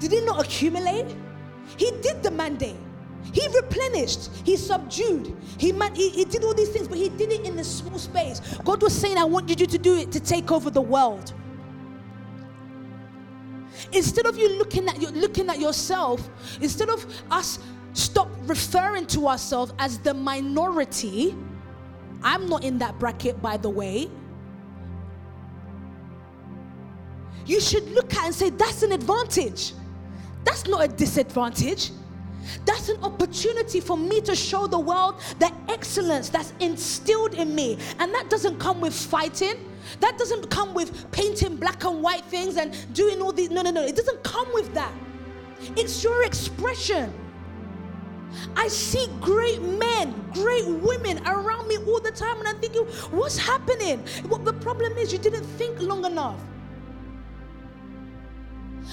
Did 0.00 0.10
he 0.10 0.20
not 0.20 0.44
accumulate? 0.44 1.16
He 1.76 1.92
did 2.02 2.22
the 2.22 2.30
mandate. 2.30 2.76
He 3.32 3.46
replenished, 3.48 4.30
he 4.44 4.56
subdued, 4.56 5.34
he, 5.56 5.72
man, 5.72 5.94
he, 5.94 6.10
he 6.10 6.24
did 6.24 6.44
all 6.44 6.52
these 6.52 6.68
things, 6.68 6.86
but 6.88 6.98
he 6.98 7.08
did 7.08 7.32
it 7.32 7.46
in 7.46 7.58
a 7.58 7.64
small 7.64 7.98
space. 7.98 8.40
God 8.64 8.82
was 8.82 8.94
saying, 8.94 9.16
I 9.16 9.24
want 9.24 9.48
you 9.48 9.56
to 9.56 9.78
do 9.78 9.96
it 9.96 10.12
to 10.12 10.20
take 10.20 10.52
over 10.52 10.68
the 10.68 10.82
world. 10.82 11.32
Instead 13.94 14.26
of 14.26 14.36
you 14.36 14.58
looking 14.58 14.88
at 14.88 15.00
you 15.00 15.08
looking 15.10 15.48
at 15.48 15.58
yourself, 15.60 16.28
instead 16.60 16.88
of 16.90 17.06
us 17.30 17.60
stop 17.94 18.28
referring 18.42 19.06
to 19.06 19.28
ourselves 19.28 19.72
as 19.78 19.98
the 19.98 20.12
minority. 20.12 21.34
I'm 22.22 22.48
not 22.48 22.64
in 22.64 22.78
that 22.78 22.98
bracket, 22.98 23.40
by 23.40 23.56
the 23.56 23.70
way. 23.70 24.10
You 27.46 27.60
should 27.60 27.88
look 27.92 28.14
at 28.14 28.26
and 28.26 28.34
say, 28.34 28.50
that's 28.50 28.82
an 28.82 28.92
advantage. 28.92 29.74
That's 30.44 30.66
not 30.66 30.84
a 30.84 30.88
disadvantage. 30.88 31.90
That's 32.64 32.88
an 32.88 33.02
opportunity 33.02 33.80
for 33.80 33.96
me 33.96 34.20
to 34.22 34.34
show 34.34 34.66
the 34.66 34.78
world 34.78 35.20
the 35.38 35.52
excellence 35.68 36.30
that's 36.30 36.52
instilled 36.60 37.34
in 37.34 37.54
me. 37.54 37.78
And 37.98 38.12
that 38.14 38.28
doesn't 38.28 38.58
come 38.58 38.80
with 38.80 38.94
fighting. 38.94 39.56
That 40.00 40.18
doesn't 40.18 40.50
come 40.50 40.74
with 40.74 41.10
painting 41.12 41.56
black 41.56 41.84
and 41.84 42.02
white 42.02 42.24
things 42.24 42.56
and 42.56 42.74
doing 42.94 43.20
all 43.20 43.32
these. 43.32 43.50
No, 43.50 43.62
no, 43.62 43.70
no. 43.70 43.82
It 43.82 43.96
doesn't 43.96 44.22
come 44.22 44.48
with 44.52 44.72
that. 44.74 44.92
It's 45.76 46.02
your 46.02 46.24
expression. 46.24 47.12
I 48.56 48.68
see 48.68 49.06
great 49.20 49.62
men, 49.62 50.12
great 50.32 50.66
women 50.66 51.24
around 51.26 51.68
me 51.68 51.76
all 51.78 52.00
the 52.00 52.10
time, 52.10 52.38
and 52.38 52.48
I'm 52.48 52.58
thinking, 52.58 52.82
what's 53.12 53.38
happening? 53.38 54.04
Well, 54.28 54.40
the 54.40 54.52
problem 54.54 54.92
is 54.98 55.12
you 55.12 55.18
didn't 55.18 55.44
think 55.44 55.80
long 55.80 56.04
enough. 56.04 56.40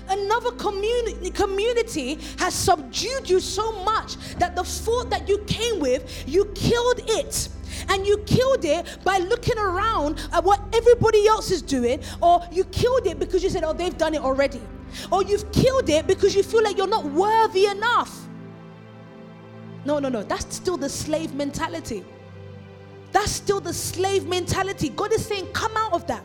Another 0.10 0.52
community, 0.52 1.30
community 1.32 2.18
has 2.38 2.54
subdued 2.54 3.30
you 3.30 3.40
so 3.40 3.84
much 3.84 4.18
that 4.40 4.56
the 4.56 4.64
thought 4.64 5.10
that 5.10 5.28
you 5.28 5.40
came 5.48 5.80
with, 5.80 6.24
you 6.28 6.46
killed 6.56 7.02
it. 7.08 7.50
And 7.90 8.06
you 8.06 8.18
killed 8.20 8.66
it 8.66 8.98
by 9.04 9.18
looking 9.18 9.58
around 9.58 10.20
at 10.34 10.44
what 10.44 10.62
everybody 10.74 11.26
else 11.28 11.52
is 11.52 11.62
doing, 11.62 12.02
or 12.22 12.42
you 12.52 12.66
killed 12.66 13.08
it 13.08 13.18
because 13.18 13.44
you 13.44 13.50
said, 13.50 13.64
Oh, 13.64 13.74
they've 13.74 13.98
done 13.98 14.14
it 14.14 14.22
already. 14.22 14.62
Or 15.12 15.24
you've 15.24 15.52
killed 15.52 15.90
it 15.90 16.06
because 16.06 16.36
you 16.36 16.44
feel 16.44 16.64
like 16.64 16.78
you're 16.78 16.88
not 16.88 17.06
worthy 17.06 17.68
enough. 17.68 18.28
No, 19.86 20.00
no, 20.00 20.10
no. 20.10 20.24
That's 20.24 20.56
still 20.56 20.78
the 20.78 20.90
slave 20.90 21.34
mentality. 21.34 22.04
That's 23.12 23.32
still 23.32 23.60
the 23.60 23.74
slave 23.74 24.28
mentality. 24.28 24.90
God 24.90 25.14
is 25.14 25.26
saying, 25.26 25.48
Come 25.54 25.76
out 25.76 25.94
of 25.94 26.08
that. 26.08 26.24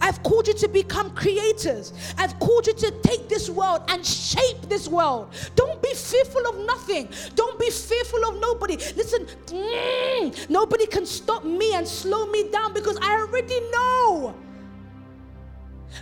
I've 0.00 0.22
called 0.22 0.48
you 0.48 0.54
to 0.54 0.68
become 0.68 1.10
creators. 1.14 1.92
I've 2.18 2.38
called 2.38 2.66
you 2.66 2.74
to 2.74 2.90
take 3.02 3.28
this 3.28 3.48
world 3.50 3.82
and 3.88 4.04
shape 4.04 4.62
this 4.68 4.88
world. 4.88 5.32
Don't 5.54 5.80
be 5.82 5.92
fearful 5.94 6.46
of 6.48 6.66
nothing. 6.66 7.08
Don't 7.34 7.58
be 7.58 7.70
fearful 7.70 8.24
of 8.26 8.40
nobody. 8.40 8.76
Listen, 8.76 9.26
mm, 9.46 10.50
nobody 10.50 10.86
can 10.86 11.06
stop 11.06 11.44
me 11.44 11.74
and 11.74 11.86
slow 11.86 12.26
me 12.26 12.50
down 12.50 12.72
because 12.72 12.98
I 13.00 13.20
already 13.20 13.60
know. 13.70 14.34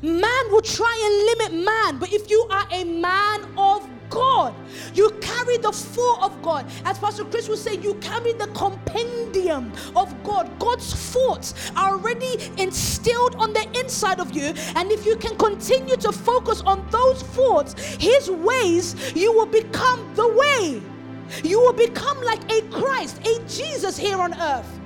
Man 0.03 0.51
will 0.51 0.63
try 0.63 0.95
and 1.05 1.53
limit 1.53 1.65
man, 1.65 1.99
but 1.99 2.13
if 2.13 2.31
you 2.31 2.47
are 2.51 2.67
a 2.71 2.85
man 2.85 3.43
of 3.57 3.89
God. 4.15 4.55
You 4.95 5.11
carry 5.21 5.57
the 5.57 5.73
full 5.73 6.23
of 6.23 6.41
God. 6.41 6.67
As 6.85 6.99
Pastor 6.99 7.25
Chris 7.25 7.49
would 7.49 7.59
say, 7.59 7.75
you 7.75 7.95
carry 7.95 8.33
the 8.33 8.47
compendium 8.49 9.73
of 9.97 10.15
God. 10.23 10.51
God's 10.59 10.95
thoughts 10.95 11.55
are 11.77 11.93
already 11.93 12.39
instilled 12.59 13.35
on 13.37 13.53
the 13.53 13.67
inside 13.79 14.21
of 14.21 14.33
you. 14.33 14.55
And 14.77 14.93
if 14.93 15.05
you 15.05 15.17
can 15.17 15.37
continue 15.37 15.97
to 15.97 16.13
focus 16.13 16.61
on 16.63 16.87
those 16.91 17.23
thoughts, 17.23 17.75
His 17.97 18.31
ways, 18.31 18.95
you 19.17 19.33
will 19.33 19.47
become 19.47 20.15
the 20.15 20.29
way. 20.29 20.83
You 21.43 21.61
will 21.61 21.73
become 21.73 22.23
like 22.23 22.51
a 22.53 22.63
Christ, 22.69 23.27
a 23.27 23.41
Jesus 23.49 23.97
here 23.97 24.19
on 24.19 24.35
earth. 24.41 24.81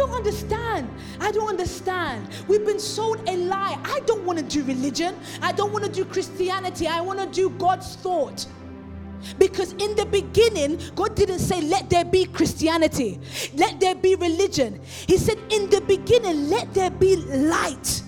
Don't 0.00 0.12
understand. 0.12 0.88
I 1.20 1.30
don't 1.30 1.48
understand. 1.48 2.26
We've 2.48 2.64
been 2.64 2.80
sold 2.80 3.28
a 3.28 3.36
lie. 3.36 3.78
I 3.84 4.00
don't 4.06 4.24
want 4.24 4.38
to 4.38 4.44
do 4.44 4.64
religion. 4.64 5.14
I 5.42 5.52
don't 5.52 5.72
want 5.72 5.84
to 5.84 5.92
do 5.92 6.06
Christianity. 6.06 6.86
I 6.86 7.02
want 7.02 7.18
to 7.20 7.26
do 7.26 7.50
God's 7.50 7.96
thought. 7.96 8.46
Because 9.38 9.72
in 9.74 9.94
the 9.96 10.06
beginning, 10.06 10.80
God 10.94 11.14
didn't 11.14 11.40
say, 11.40 11.60
let 11.60 11.90
there 11.90 12.06
be 12.06 12.24
Christianity, 12.24 13.20
let 13.52 13.78
there 13.78 13.94
be 13.94 14.14
religion. 14.14 14.80
He 15.06 15.18
said, 15.18 15.36
in 15.50 15.68
the 15.68 15.82
beginning, 15.82 16.48
let 16.48 16.72
there 16.72 16.90
be 16.90 17.16
light. 17.16 18.02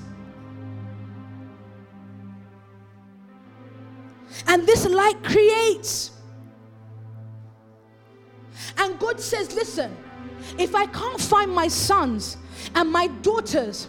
And 4.46 4.66
this 4.66 4.88
light 4.88 5.22
creates. 5.22 6.12
And 8.78 8.98
God 8.98 9.20
says, 9.20 9.54
listen, 9.54 9.94
if 10.58 10.74
I 10.74 10.86
can't 10.86 11.20
find 11.20 11.50
my 11.50 11.68
sons 11.68 12.36
and 12.74 12.90
my 12.90 13.06
daughters 13.22 13.88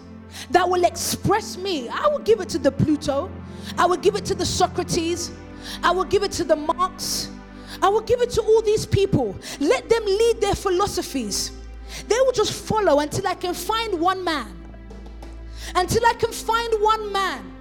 that 0.51 0.67
will 0.67 0.83
express 0.83 1.57
me, 1.57 1.89
I 1.89 2.07
will 2.07 2.19
give 2.19 2.39
it 2.41 2.49
to 2.49 2.57
the 2.57 2.71
Pluto. 2.71 3.31
I 3.77 3.85
will 3.85 3.97
give 3.97 4.15
it 4.15 4.25
to 4.25 4.35
the 4.35 4.45
Socrates. 4.45 5.31
I 5.83 5.91
will 5.91 6.03
give 6.03 6.23
it 6.23 6.31
to 6.33 6.43
the 6.43 6.55
Marx. 6.55 7.29
I 7.81 7.89
will 7.89 8.01
give 8.01 8.21
it 8.21 8.29
to 8.31 8.41
all 8.41 8.61
these 8.61 8.85
people. 8.85 9.35
Let 9.59 9.89
them 9.89 10.05
lead 10.05 10.41
their 10.41 10.55
philosophies. 10.55 11.51
They 12.07 12.15
will 12.21 12.31
just 12.31 12.53
follow 12.53 12.99
until 12.99 13.27
I 13.27 13.35
can 13.35 13.53
find 13.53 13.99
one 13.99 14.23
man. 14.23 14.59
Until 15.75 16.05
I 16.05 16.13
can 16.13 16.31
find 16.31 16.73
one 16.81 17.11
man 17.11 17.53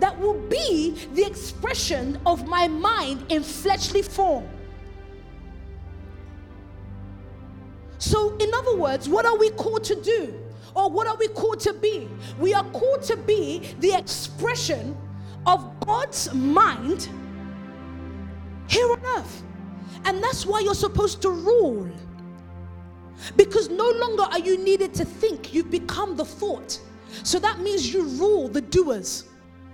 that 0.00 0.18
will 0.18 0.38
be 0.48 0.94
the 1.14 1.24
expression 1.26 2.18
of 2.26 2.46
my 2.46 2.68
mind 2.68 3.24
in 3.28 3.42
fleshly 3.42 4.02
form. 4.02 4.48
So, 8.04 8.36
in 8.36 8.52
other 8.52 8.76
words, 8.76 9.08
what 9.08 9.24
are 9.24 9.38
we 9.38 9.48
called 9.48 9.82
to 9.84 9.94
do? 9.94 10.38
Or 10.74 10.90
what 10.90 11.06
are 11.06 11.16
we 11.16 11.28
called 11.28 11.58
to 11.60 11.72
be? 11.72 12.06
We 12.38 12.52
are 12.52 12.64
called 12.64 13.02
to 13.04 13.16
be 13.16 13.74
the 13.78 13.94
expression 13.94 14.94
of 15.46 15.80
God's 15.80 16.34
mind 16.34 17.08
here 18.68 18.92
on 18.92 19.00
earth. 19.16 19.42
And 20.04 20.22
that's 20.22 20.44
why 20.44 20.60
you're 20.60 20.74
supposed 20.74 21.22
to 21.22 21.30
rule. 21.30 21.90
Because 23.36 23.70
no 23.70 23.88
longer 23.88 24.24
are 24.24 24.38
you 24.38 24.58
needed 24.58 24.92
to 24.96 25.06
think, 25.06 25.54
you've 25.54 25.70
become 25.70 26.14
the 26.14 26.26
thought. 26.26 26.78
So 27.22 27.38
that 27.38 27.60
means 27.60 27.90
you 27.90 28.02
rule 28.02 28.48
the 28.48 28.60
doers. 28.60 29.24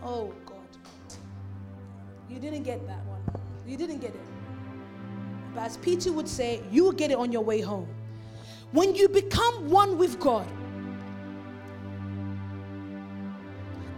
Oh 0.04 0.32
God. 0.46 0.58
You 2.28 2.38
didn't 2.38 2.62
get 2.62 2.86
that 2.86 3.04
one. 3.06 3.22
You 3.66 3.76
didn't 3.76 3.98
get 3.98 4.10
it. 4.10 4.20
But 5.52 5.64
as 5.64 5.78
Peter 5.78 6.12
would 6.12 6.28
say, 6.28 6.62
you 6.70 6.84
will 6.84 6.92
get 6.92 7.10
it 7.10 7.16
on 7.16 7.32
your 7.32 7.42
way 7.42 7.60
home. 7.60 7.88
When 8.72 8.94
you 8.94 9.08
become 9.08 9.68
one 9.68 9.98
with 9.98 10.20
God, 10.20 10.46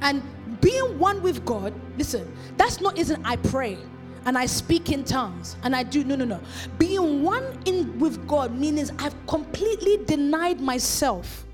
and 0.00 0.22
being 0.60 0.98
one 0.98 1.22
with 1.22 1.44
God, 1.44 1.72
listen, 1.96 2.30
that's 2.56 2.80
not 2.80 2.98
isn't 2.98 3.24
I 3.24 3.36
pray 3.36 3.78
and 4.24 4.36
I 4.38 4.46
speak 4.46 4.90
in 4.90 5.04
tongues 5.04 5.56
and 5.62 5.74
I 5.74 5.82
do 5.82 6.04
no 6.04 6.16
no 6.16 6.24
no. 6.24 6.40
Being 6.78 7.22
one 7.22 7.58
in 7.64 7.98
with 7.98 8.26
God 8.26 8.56
means 8.56 8.92
I've 8.98 9.14
completely 9.26 10.04
denied 10.04 10.60
myself. 10.60 11.44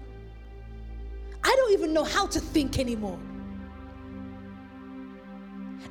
I 1.45 1.55
don't 1.57 1.73
even 1.73 1.93
know 1.93 2.05
how 2.05 2.27
to 2.27 2.41
think 2.41 2.79
anymore. 2.79 3.19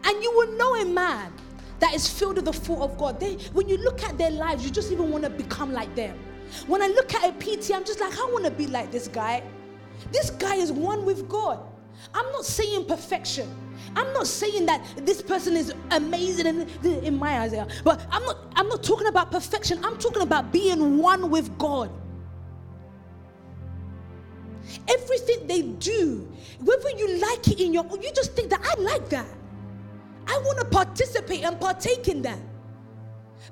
And 0.03 0.23
you 0.23 0.31
will 0.31 0.51
know 0.57 0.75
a 0.75 0.85
man 0.85 1.33
that 1.79 1.93
is 1.93 2.07
filled 2.07 2.35
with 2.35 2.45
the 2.45 2.53
thought 2.53 2.81
of 2.81 2.97
God. 2.97 3.19
They, 3.19 3.33
when 3.53 3.67
you 3.67 3.77
look 3.77 4.03
at 4.03 4.17
their 4.17 4.31
lives, 4.31 4.63
you 4.63 4.71
just 4.71 4.91
even 4.91 5.11
want 5.11 5.23
to 5.23 5.29
become 5.29 5.73
like 5.73 5.93
them. 5.95 6.17
When 6.67 6.81
I 6.81 6.87
look 6.87 7.13
at 7.13 7.23
a 7.29 7.33
PT, 7.33 7.71
I'm 7.73 7.85
just 7.85 7.99
like, 7.99 8.17
I 8.17 8.25
want 8.25 8.45
to 8.45 8.51
be 8.51 8.67
like 8.67 8.91
this 8.91 9.07
guy. 9.07 9.43
This 10.11 10.29
guy 10.29 10.55
is 10.55 10.71
one 10.71 11.05
with 11.05 11.27
God. 11.27 11.59
I'm 12.13 12.31
not 12.31 12.45
saying 12.45 12.85
perfection. 12.85 13.49
I'm 13.95 14.11
not 14.13 14.27
saying 14.27 14.65
that 14.67 14.85
this 14.97 15.21
person 15.21 15.55
is 15.55 15.73
amazing 15.91 16.45
in, 16.45 17.03
in 17.03 17.17
my 17.17 17.39
eyes, 17.39 17.55
but 17.83 18.05
I'm 18.11 18.23
not, 18.23 18.37
I'm 18.55 18.67
not 18.67 18.83
talking 18.83 19.07
about 19.07 19.31
perfection. 19.31 19.83
I'm 19.83 19.97
talking 19.97 20.21
about 20.21 20.51
being 20.51 20.97
one 20.97 21.29
with 21.29 21.57
God. 21.57 21.89
Everything 24.87 25.47
they 25.47 25.61
do, 25.61 26.29
whether 26.59 26.89
you 26.91 27.17
like 27.19 27.47
it 27.47 27.59
in 27.59 27.73
your, 27.73 27.85
you 28.01 28.11
just 28.13 28.33
think 28.33 28.49
that 28.49 28.61
I 28.63 28.79
like 28.81 29.09
that. 29.09 29.27
I 30.27 30.37
want 30.39 30.59
to 30.59 30.65
participate 30.65 31.43
and 31.43 31.59
partake 31.59 32.07
in 32.07 32.21
that. 32.23 32.39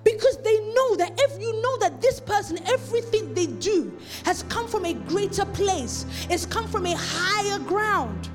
Because 0.05 0.37
they 0.43 0.59
know 0.59 0.95
that 0.97 1.19
if 1.19 1.41
you 1.41 1.61
know 1.63 1.77
that 1.79 1.99
this 1.99 2.19
person, 2.19 2.59
everything 2.67 3.33
they 3.33 3.47
do 3.47 3.91
has 4.23 4.43
come 4.43 4.67
from 4.67 4.85
a 4.85 4.93
greater 4.93 5.45
place, 5.45 6.05
it's 6.29 6.45
come 6.45 6.67
from 6.67 6.85
a 6.85 6.95
higher 6.95 7.57
ground. 7.57 8.29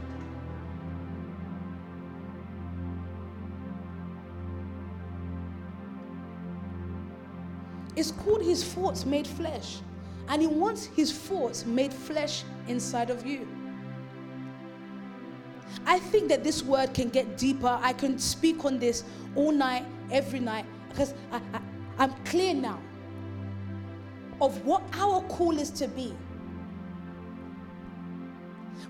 It's 7.95 8.11
called 8.11 8.43
his 8.43 8.65
thoughts 8.65 9.07
made 9.07 9.27
flesh. 9.27 9.79
And 10.29 10.43
he 10.43 10.49
wants 10.49 10.87
his 10.87 11.13
thoughts 11.13 11.65
made 11.65 11.95
flesh 11.95 12.43
inside 12.67 13.11
of 13.11 13.25
you. 13.25 13.47
I 15.87 16.01
think 16.01 16.29
that 16.31 16.43
this 16.43 16.65
word 16.65 16.95
can 16.95 17.11
get 17.11 17.39
deeper. 17.39 17.79
I 17.81 17.93
can 17.93 18.19
speak 18.19 18.65
on 18.65 18.81
this 18.81 19.05
all 19.37 19.53
night, 19.53 19.85
every 20.11 20.41
night 20.41 20.67
because 20.91 21.15
I, 21.33 21.41
I, 21.55 21.61
I'm 21.99 22.13
clear 22.25 22.55
now 22.55 22.79
of 24.41 24.65
what 24.65 24.83
our 24.95 25.23
call 25.23 25.59
is 25.59 25.71
to 25.71 25.89
be. 25.89 26.15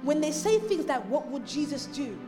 When 0.03 0.21
they 0.21 0.33
say 0.33 0.59
things 0.59 0.87
like, 0.87 1.05
What 1.07 1.29
would 1.29 1.47
Jesus 1.47 1.87
do? 1.87 2.19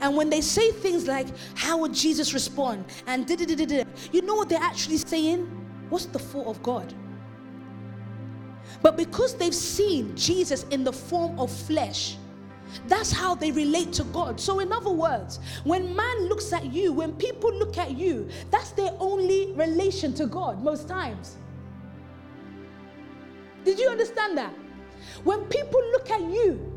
And 0.00 0.16
when 0.16 0.30
they 0.30 0.40
say 0.40 0.72
things 0.72 1.06
like, 1.06 1.28
How 1.56 1.78
would 1.78 1.94
Jesus 1.94 2.34
respond? 2.34 2.84
And 3.06 3.26
da 3.26 3.36
da 3.36 3.44
da 3.44 3.64
da 3.64 3.84
you 4.12 4.22
know 4.22 4.34
what 4.34 4.48
they're 4.48 4.62
actually 4.62 4.98
saying? 4.98 5.46
What's 5.88 6.06
the 6.06 6.18
thought 6.18 6.46
of 6.46 6.62
God? 6.62 6.92
But 8.80 8.96
because 8.96 9.34
they've 9.34 9.54
seen 9.54 10.16
Jesus 10.16 10.64
in 10.70 10.82
the 10.82 10.92
form 10.92 11.38
of 11.38 11.50
flesh, 11.50 12.16
That's 12.86 13.10
how 13.12 13.34
they 13.34 13.50
relate 13.52 13.92
to 13.94 14.04
God. 14.04 14.40
So, 14.40 14.60
in 14.60 14.72
other 14.72 14.90
words, 14.90 15.40
when 15.64 15.94
man 15.94 16.28
looks 16.28 16.52
at 16.52 16.72
you, 16.72 16.92
when 16.92 17.12
people 17.14 17.52
look 17.52 17.78
at 17.78 17.96
you, 17.96 18.28
that's 18.50 18.70
their 18.72 18.92
only 18.98 19.52
relation 19.52 20.14
to 20.14 20.26
God 20.26 20.62
most 20.62 20.88
times. 20.88 21.36
Did 23.64 23.78
you 23.78 23.88
understand 23.88 24.36
that? 24.38 24.54
When 25.24 25.44
people 25.44 25.80
look 25.92 26.10
at 26.10 26.20
you, 26.20 26.72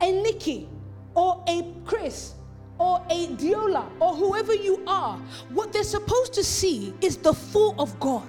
a 0.00 0.10
Nikki 0.10 0.68
or 1.14 1.42
a 1.46 1.72
Chris 1.84 2.34
or 2.78 3.04
a 3.08 3.28
Diola 3.28 3.88
or 4.00 4.14
whoever 4.14 4.54
you 4.54 4.82
are, 4.86 5.16
what 5.50 5.72
they're 5.72 5.84
supposed 5.84 6.32
to 6.34 6.42
see 6.42 6.92
is 7.00 7.16
the 7.16 7.32
full 7.32 7.80
of 7.80 7.98
God. 8.00 8.28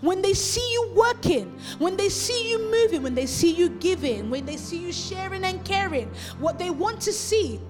When 0.00 0.22
they 0.22 0.34
see 0.34 0.66
you 0.72 0.92
working, 0.94 1.58
when 1.78 1.96
they 1.96 2.08
see 2.08 2.50
you 2.50 2.70
moving, 2.70 3.02
when 3.02 3.14
they 3.14 3.26
see 3.26 3.52
you 3.52 3.68
giving, 3.68 4.30
when 4.30 4.46
they 4.46 4.56
see 4.56 4.78
you 4.78 4.92
sharing 4.92 5.44
and 5.44 5.64
caring, 5.64 6.08
what 6.38 6.58
they 6.58 6.70
want 6.70 7.00
to 7.02 7.12
see 7.12 7.60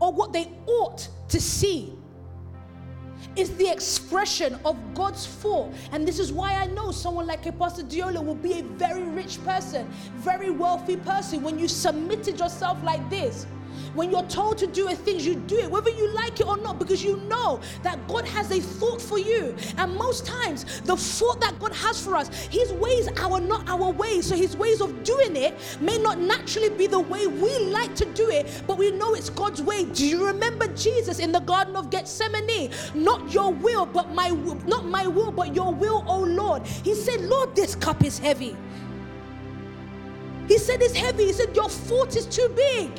or 0.00 0.12
what 0.12 0.32
they 0.32 0.50
ought 0.66 1.08
to 1.28 1.40
see 1.40 1.92
is 3.36 3.54
the 3.56 3.70
expression 3.70 4.58
of 4.64 4.76
God's 4.94 5.26
full. 5.26 5.72
And 5.92 6.06
this 6.06 6.18
is 6.18 6.32
why 6.32 6.54
I 6.54 6.66
know 6.66 6.90
someone 6.90 7.26
like 7.26 7.42
Pastor 7.58 7.82
Diola 7.82 8.24
will 8.24 8.34
be 8.34 8.60
a 8.60 8.62
very 8.62 9.02
rich 9.02 9.42
person, 9.44 9.86
very 10.16 10.50
wealthy 10.50 10.96
person 10.96 11.42
when 11.42 11.58
you 11.58 11.68
submitted 11.68 12.38
yourself 12.38 12.82
like 12.82 13.08
this. 13.10 13.46
When 13.96 14.10
you're 14.10 14.22
told 14.24 14.58
to 14.58 14.66
do 14.66 14.88
a 14.88 14.94
thing, 14.94 15.18
you 15.20 15.34
do 15.34 15.58
it, 15.58 15.70
whether 15.70 15.90
you 15.90 16.12
like 16.12 16.38
it 16.38 16.46
or 16.46 16.58
not, 16.58 16.78
because 16.78 17.02
you 17.02 17.16
know 17.28 17.60
that 17.82 18.06
God 18.06 18.26
has 18.26 18.50
a 18.50 18.60
thought 18.60 19.00
for 19.00 19.18
you. 19.18 19.56
And 19.78 19.96
most 19.96 20.26
times, 20.26 20.82
the 20.82 20.96
thought 20.96 21.40
that 21.40 21.58
God 21.58 21.72
has 21.72 22.04
for 22.04 22.14
us, 22.14 22.28
His 22.46 22.72
ways 22.74 23.08
are 23.08 23.40
not 23.40 23.68
our 23.68 23.90
ways. 23.90 24.26
So 24.26 24.36
His 24.36 24.56
ways 24.56 24.80
of 24.80 25.02
doing 25.02 25.34
it 25.34 25.54
may 25.80 25.98
not 25.98 26.18
naturally 26.18 26.68
be 26.68 26.86
the 26.86 27.00
way 27.00 27.26
we 27.26 27.58
like 27.58 27.94
to 27.96 28.04
do 28.04 28.28
it, 28.28 28.62
but 28.66 28.76
we 28.76 28.90
know 28.90 29.14
it's 29.14 29.30
God's 29.30 29.62
way. 29.62 29.86
Do 29.86 30.06
you 30.06 30.26
remember 30.26 30.66
Jesus 30.74 31.18
in 31.18 31.32
the 31.32 31.40
Garden 31.40 31.74
of 31.74 31.90
Gethsemane? 31.90 32.70
Not 32.94 33.32
your 33.32 33.52
will, 33.52 33.86
but 33.86 34.12
my 34.12 34.28
not 34.66 34.84
my 34.84 35.06
will, 35.06 35.32
but 35.32 35.54
your 35.54 35.72
will, 35.72 36.04
oh 36.06 36.20
Lord. 36.20 36.66
He 36.66 36.94
said, 36.94 37.22
Lord, 37.22 37.56
this 37.56 37.74
cup 37.74 38.04
is 38.04 38.18
heavy. 38.18 38.56
He 40.48 40.58
said 40.58 40.82
it's 40.82 40.94
heavy. 40.94 41.24
He 41.26 41.32
said, 41.32 41.54
Your 41.56 41.68
thought 41.68 42.14
is 42.16 42.26
too 42.26 42.48
big. 42.54 42.90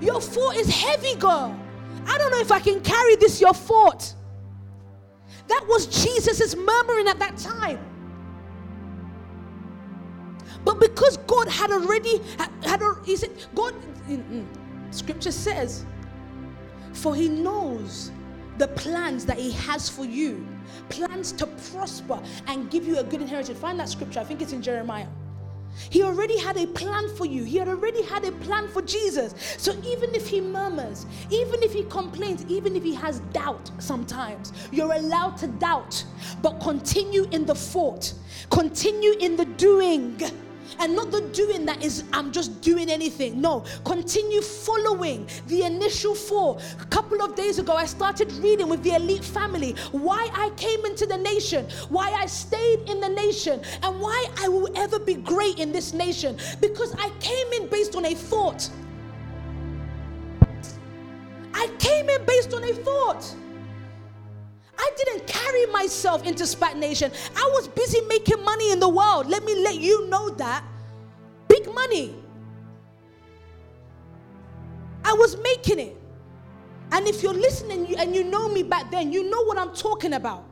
Your 0.00 0.20
foot 0.20 0.56
is 0.56 0.68
heavy, 0.68 1.14
girl. 1.16 1.58
I 2.06 2.18
don't 2.18 2.30
know 2.30 2.40
if 2.40 2.52
I 2.52 2.60
can 2.60 2.80
carry 2.80 3.16
this, 3.16 3.40
your 3.40 3.54
foot. 3.54 4.14
That 5.48 5.64
was 5.68 5.86
Jesus' 5.86 6.54
murmuring 6.56 7.08
at 7.08 7.18
that 7.18 7.36
time. 7.36 7.78
But 10.64 10.80
because 10.80 11.16
God 11.18 11.48
had 11.48 11.70
already 11.70 12.18
had, 12.38 12.50
had 12.64 12.82
he 13.04 13.16
said, 13.16 13.30
God, 13.54 13.74
mm, 14.08 14.22
mm, 14.30 14.94
scripture 14.94 15.30
says, 15.30 15.86
for 16.92 17.14
he 17.14 17.28
knows 17.28 18.10
the 18.58 18.68
plans 18.68 19.24
that 19.26 19.38
he 19.38 19.52
has 19.52 19.88
for 19.88 20.04
you, 20.04 20.46
plans 20.88 21.30
to 21.32 21.46
prosper 21.70 22.20
and 22.46 22.70
give 22.70 22.86
you 22.86 22.98
a 22.98 23.04
good 23.04 23.20
inheritance. 23.20 23.58
Find 23.58 23.78
that 23.78 23.88
scripture, 23.88 24.20
I 24.20 24.24
think 24.24 24.42
it's 24.42 24.52
in 24.52 24.62
Jeremiah. 24.62 25.06
He 25.90 26.02
already 26.02 26.38
had 26.38 26.56
a 26.56 26.66
plan 26.66 27.08
for 27.16 27.26
you. 27.26 27.44
He 27.44 27.58
had 27.58 27.68
already 27.68 28.02
had 28.02 28.24
a 28.24 28.32
plan 28.32 28.68
for 28.68 28.82
Jesus. 28.82 29.34
So 29.58 29.72
even 29.84 30.14
if 30.14 30.28
he 30.28 30.40
murmurs, 30.40 31.06
even 31.30 31.62
if 31.62 31.72
he 31.72 31.84
complains, 31.84 32.44
even 32.46 32.76
if 32.76 32.82
he 32.82 32.94
has 32.94 33.20
doubt 33.32 33.70
sometimes, 33.78 34.52
you're 34.72 34.92
allowed 34.92 35.36
to 35.38 35.46
doubt, 35.46 36.04
but 36.42 36.60
continue 36.60 37.26
in 37.30 37.46
the 37.46 37.54
fort, 37.54 38.14
continue 38.50 39.12
in 39.18 39.36
the 39.36 39.44
doing 39.44 40.20
and 40.78 40.94
not 40.94 41.10
the 41.10 41.20
doing 41.32 41.64
that 41.66 41.82
is 41.82 42.04
I'm 42.12 42.32
just 42.32 42.60
doing 42.60 42.90
anything. 42.90 43.40
No, 43.40 43.64
continue 43.84 44.40
following 44.42 45.28
the 45.46 45.62
initial 45.62 46.14
four. 46.14 46.58
A 46.80 46.84
couple 46.86 47.22
of 47.22 47.34
days 47.34 47.58
ago, 47.58 47.74
I 47.74 47.86
started 47.86 48.32
reading 48.34 48.68
with 48.68 48.82
the 48.82 48.94
elite 48.94 49.24
family 49.24 49.72
why 49.92 50.28
I 50.32 50.50
came 50.56 50.84
into 50.84 51.06
the 51.06 51.16
nation, 51.16 51.66
why 51.88 52.10
I 52.12 52.26
stayed 52.26 52.88
in 52.88 53.00
the 53.00 53.08
nation, 53.08 53.60
and 53.82 54.00
why 54.00 54.26
I 54.38 54.48
will 54.48 54.70
ever 54.76 54.98
be 54.98 55.14
great 55.14 55.58
in 55.58 55.72
this 55.72 55.92
nation. 55.92 56.36
Because 56.60 56.94
I 56.98 57.10
came 57.20 57.62
in 57.62 57.68
based 57.68 57.96
on 57.96 58.04
a 58.04 58.14
thought. 58.14 58.68
I 61.54 61.68
came 61.78 62.08
in 62.08 62.24
based 62.24 62.52
on 62.54 62.64
a 62.64 62.72
thought. 62.72 63.34
I 64.78 64.90
didn't 64.96 65.26
carry 65.26 65.66
myself 65.66 66.24
into 66.24 66.46
stagnation. 66.46 67.10
I 67.34 67.50
was 67.54 67.68
busy 67.68 68.00
making 68.02 68.44
money 68.44 68.72
in 68.72 68.80
the 68.80 68.88
world. 68.88 69.26
Let 69.26 69.44
me 69.44 69.62
let 69.62 69.76
you 69.76 70.08
know 70.08 70.30
that. 70.30 70.64
Big 71.48 71.72
money. 71.72 72.14
I 75.04 75.12
was 75.12 75.36
making 75.38 75.78
it. 75.78 75.96
And 76.92 77.06
if 77.06 77.22
you're 77.22 77.34
listening 77.34 77.96
and 77.98 78.14
you 78.14 78.24
know 78.24 78.48
me 78.48 78.62
back 78.62 78.90
then, 78.90 79.12
you 79.12 79.28
know 79.28 79.42
what 79.44 79.58
I'm 79.58 79.74
talking 79.74 80.14
about. 80.14 80.44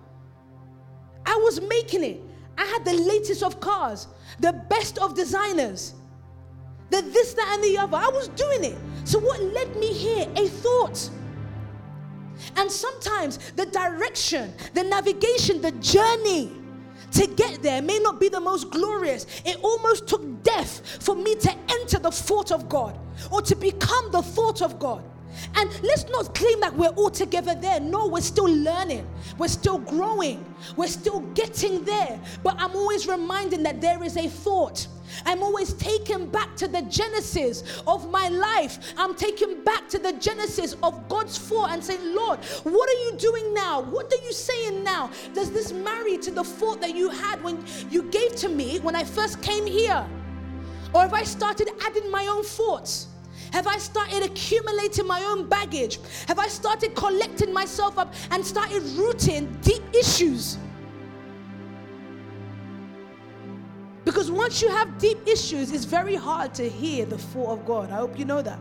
I 1.26 1.36
was 1.36 1.60
making 1.60 2.04
it. 2.04 2.20
I 2.56 2.64
had 2.64 2.84
the 2.84 2.94
latest 2.94 3.42
of 3.42 3.60
cars, 3.60 4.06
the 4.40 4.52
best 4.52 4.98
of 4.98 5.14
designers, 5.14 5.94
the 6.90 7.02
this, 7.02 7.34
that, 7.34 7.50
and 7.54 7.64
the 7.64 7.78
other. 7.78 7.96
I 7.96 8.08
was 8.08 8.28
doing 8.28 8.64
it. 8.64 8.78
So, 9.04 9.18
what 9.18 9.42
led 9.42 9.74
me 9.76 9.92
here? 9.92 10.28
A 10.36 10.48
thought. 10.48 11.10
And 12.56 12.70
sometimes 12.70 13.38
the 13.52 13.66
direction, 13.66 14.52
the 14.74 14.84
navigation, 14.84 15.60
the 15.60 15.72
journey 15.72 16.52
to 17.12 17.26
get 17.28 17.62
there 17.62 17.80
may 17.80 17.98
not 17.98 18.20
be 18.20 18.28
the 18.28 18.40
most 18.40 18.70
glorious. 18.70 19.26
It 19.44 19.58
almost 19.62 20.08
took 20.08 20.42
death 20.42 21.02
for 21.02 21.14
me 21.14 21.36
to 21.36 21.54
enter 21.68 21.98
the 21.98 22.10
thought 22.10 22.50
of 22.50 22.68
God 22.68 22.98
or 23.30 23.40
to 23.42 23.54
become 23.54 24.10
the 24.10 24.22
thought 24.22 24.62
of 24.62 24.78
God. 24.78 25.04
And 25.56 25.70
let's 25.82 26.08
not 26.08 26.34
claim 26.34 26.60
that 26.60 26.74
we're 26.74 26.88
all 26.90 27.10
together 27.10 27.54
there. 27.54 27.80
No, 27.80 28.06
we're 28.06 28.20
still 28.20 28.48
learning. 28.48 29.06
We're 29.38 29.48
still 29.48 29.78
growing. 29.78 30.44
We're 30.76 30.88
still 30.88 31.20
getting 31.34 31.84
there. 31.84 32.20
But 32.42 32.56
I'm 32.58 32.74
always 32.76 33.06
reminding 33.06 33.62
that 33.64 33.80
there 33.80 34.02
is 34.02 34.16
a 34.16 34.28
thought. 34.28 34.86
I'm 35.26 35.42
always 35.42 35.74
taken 35.74 36.28
back 36.28 36.56
to 36.56 36.68
the 36.68 36.82
genesis 36.82 37.82
of 37.86 38.10
my 38.10 38.28
life. 38.28 38.94
I'm 38.96 39.14
taken 39.14 39.62
back 39.62 39.88
to 39.90 39.98
the 39.98 40.12
genesis 40.14 40.76
of 40.82 41.08
God's 41.08 41.38
thought 41.38 41.70
and 41.70 41.84
saying, 41.84 42.14
Lord, 42.14 42.38
what 42.64 42.88
are 42.88 43.00
you 43.04 43.16
doing 43.18 43.54
now? 43.54 43.82
What 43.82 44.12
are 44.12 44.24
you 44.24 44.32
saying 44.32 44.82
now? 44.82 45.10
Does 45.34 45.50
this 45.50 45.72
marry 45.72 46.18
to 46.18 46.30
the 46.30 46.44
thought 46.44 46.80
that 46.80 46.94
you 46.96 47.10
had 47.10 47.42
when 47.44 47.64
you 47.90 48.02
gave 48.04 48.34
to 48.36 48.48
me 48.48 48.80
when 48.80 48.96
I 48.96 49.04
first 49.04 49.42
came 49.42 49.66
here? 49.66 50.04
Or 50.94 51.02
have 51.02 51.14
I 51.14 51.22
started 51.24 51.70
adding 51.84 52.10
my 52.10 52.26
own 52.26 52.44
thoughts? 52.44 53.08
Have 53.54 53.68
I 53.68 53.78
started 53.78 54.24
accumulating 54.24 55.06
my 55.06 55.22
own 55.22 55.48
baggage? 55.48 56.00
Have 56.26 56.40
I 56.40 56.48
started 56.48 56.96
collecting 56.96 57.52
myself 57.52 57.96
up 57.98 58.12
and 58.32 58.44
started 58.44 58.82
rooting 58.98 59.46
deep 59.62 59.84
issues? 59.94 60.58
Because 64.04 64.28
once 64.28 64.60
you 64.60 64.70
have 64.70 64.98
deep 64.98 65.18
issues, 65.28 65.70
it's 65.70 65.84
very 65.84 66.16
hard 66.16 66.52
to 66.54 66.68
hear 66.68 67.06
the 67.06 67.16
thought 67.16 67.50
of 67.52 67.64
God. 67.64 67.92
I 67.92 67.98
hope 67.98 68.18
you 68.18 68.24
know 68.24 68.42
that. 68.42 68.58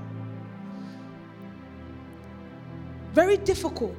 Very 3.14 3.38
difficult 3.38 3.96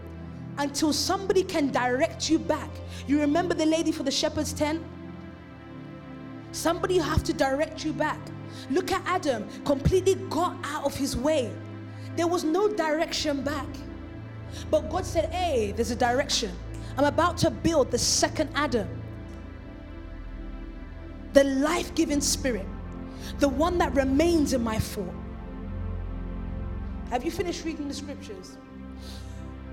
until 0.58 0.92
somebody 0.92 1.42
can 1.42 1.72
direct 1.72 2.30
you 2.30 2.38
back. 2.38 2.70
You 3.08 3.18
remember 3.18 3.52
the 3.52 3.66
lady 3.66 3.90
for 3.90 4.04
the 4.04 4.12
shepherd's 4.12 4.52
tent? 4.52 4.80
Somebody 6.54 6.98
have 6.98 7.24
to 7.24 7.32
direct 7.32 7.84
you 7.84 7.92
back. 7.92 8.20
Look 8.70 8.92
at 8.92 9.02
Adam, 9.06 9.44
completely 9.64 10.14
got 10.30 10.56
out 10.62 10.84
of 10.84 10.94
his 10.96 11.16
way. 11.16 11.52
There 12.14 12.28
was 12.28 12.44
no 12.44 12.68
direction 12.68 13.42
back. 13.42 13.66
But 14.70 14.88
God 14.88 15.04
said, 15.04 15.32
Hey, 15.32 15.72
there's 15.72 15.90
a 15.90 15.96
direction. 15.96 16.52
I'm 16.96 17.06
about 17.06 17.36
to 17.38 17.50
build 17.50 17.90
the 17.90 17.98
second 17.98 18.50
Adam. 18.54 18.88
The 21.32 21.42
life 21.42 21.92
giving 21.96 22.20
spirit, 22.20 22.66
the 23.40 23.48
one 23.48 23.76
that 23.78 23.92
remains 23.96 24.52
in 24.52 24.62
my 24.62 24.78
form. 24.78 25.20
Have 27.10 27.24
you 27.24 27.32
finished 27.32 27.64
reading 27.64 27.88
the 27.88 27.94
scriptures? 27.94 28.56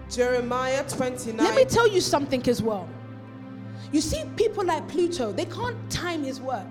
Jeremiah 0.10 0.84
29. 0.90 1.46
Let 1.46 1.56
me 1.56 1.64
tell 1.64 1.88
you 1.88 2.02
something 2.02 2.42
as 2.50 2.60
well. 2.60 2.90
You 3.92 4.00
see, 4.02 4.24
people 4.38 4.66
like 4.66 4.88
Pluto, 4.88 5.32
they 5.32 5.46
can't 5.46 5.78
time 5.92 6.24
his 6.24 6.40
work. 6.40 6.68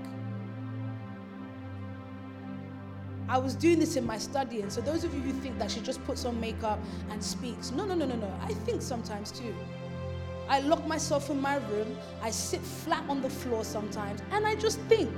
I 3.29 3.39
was 3.39 3.55
doing 3.55 3.79
this 3.79 3.97
in 3.97 4.05
my 4.05 4.18
study, 4.18 4.61
and 4.61 4.73
so 4.73 4.81
those 4.81 5.05
of 5.05 5.14
you 5.14 5.21
who 5.21 5.33
think 5.33 5.59
that 5.59 5.71
she 5.71 5.81
just 5.81 6.03
puts 6.05 6.25
on 6.25 6.41
makeup 6.41 6.81
and 7.11 7.23
speaks, 7.23 7.71
no, 7.71 7.85
no, 7.85 7.95
no, 7.95 8.07
no, 8.07 8.16
no. 8.16 8.33
I 8.43 8.55
think 8.55 8.83
sometimes 8.83 9.31
too. 9.31 9.55
I 10.49 10.61
lock 10.61 10.85
myself 10.87 11.31
in 11.31 11.41
my 11.41 11.57
room, 11.57 11.97
I 12.23 12.31
sit 12.31 12.61
flat 12.61 13.05
on 13.09 13.23
the 13.23 13.31
floor 13.31 13.64
sometimes, 13.64 14.21
and 14.33 14.47
I 14.47 14.57
just 14.57 14.81
think. 14.81 15.11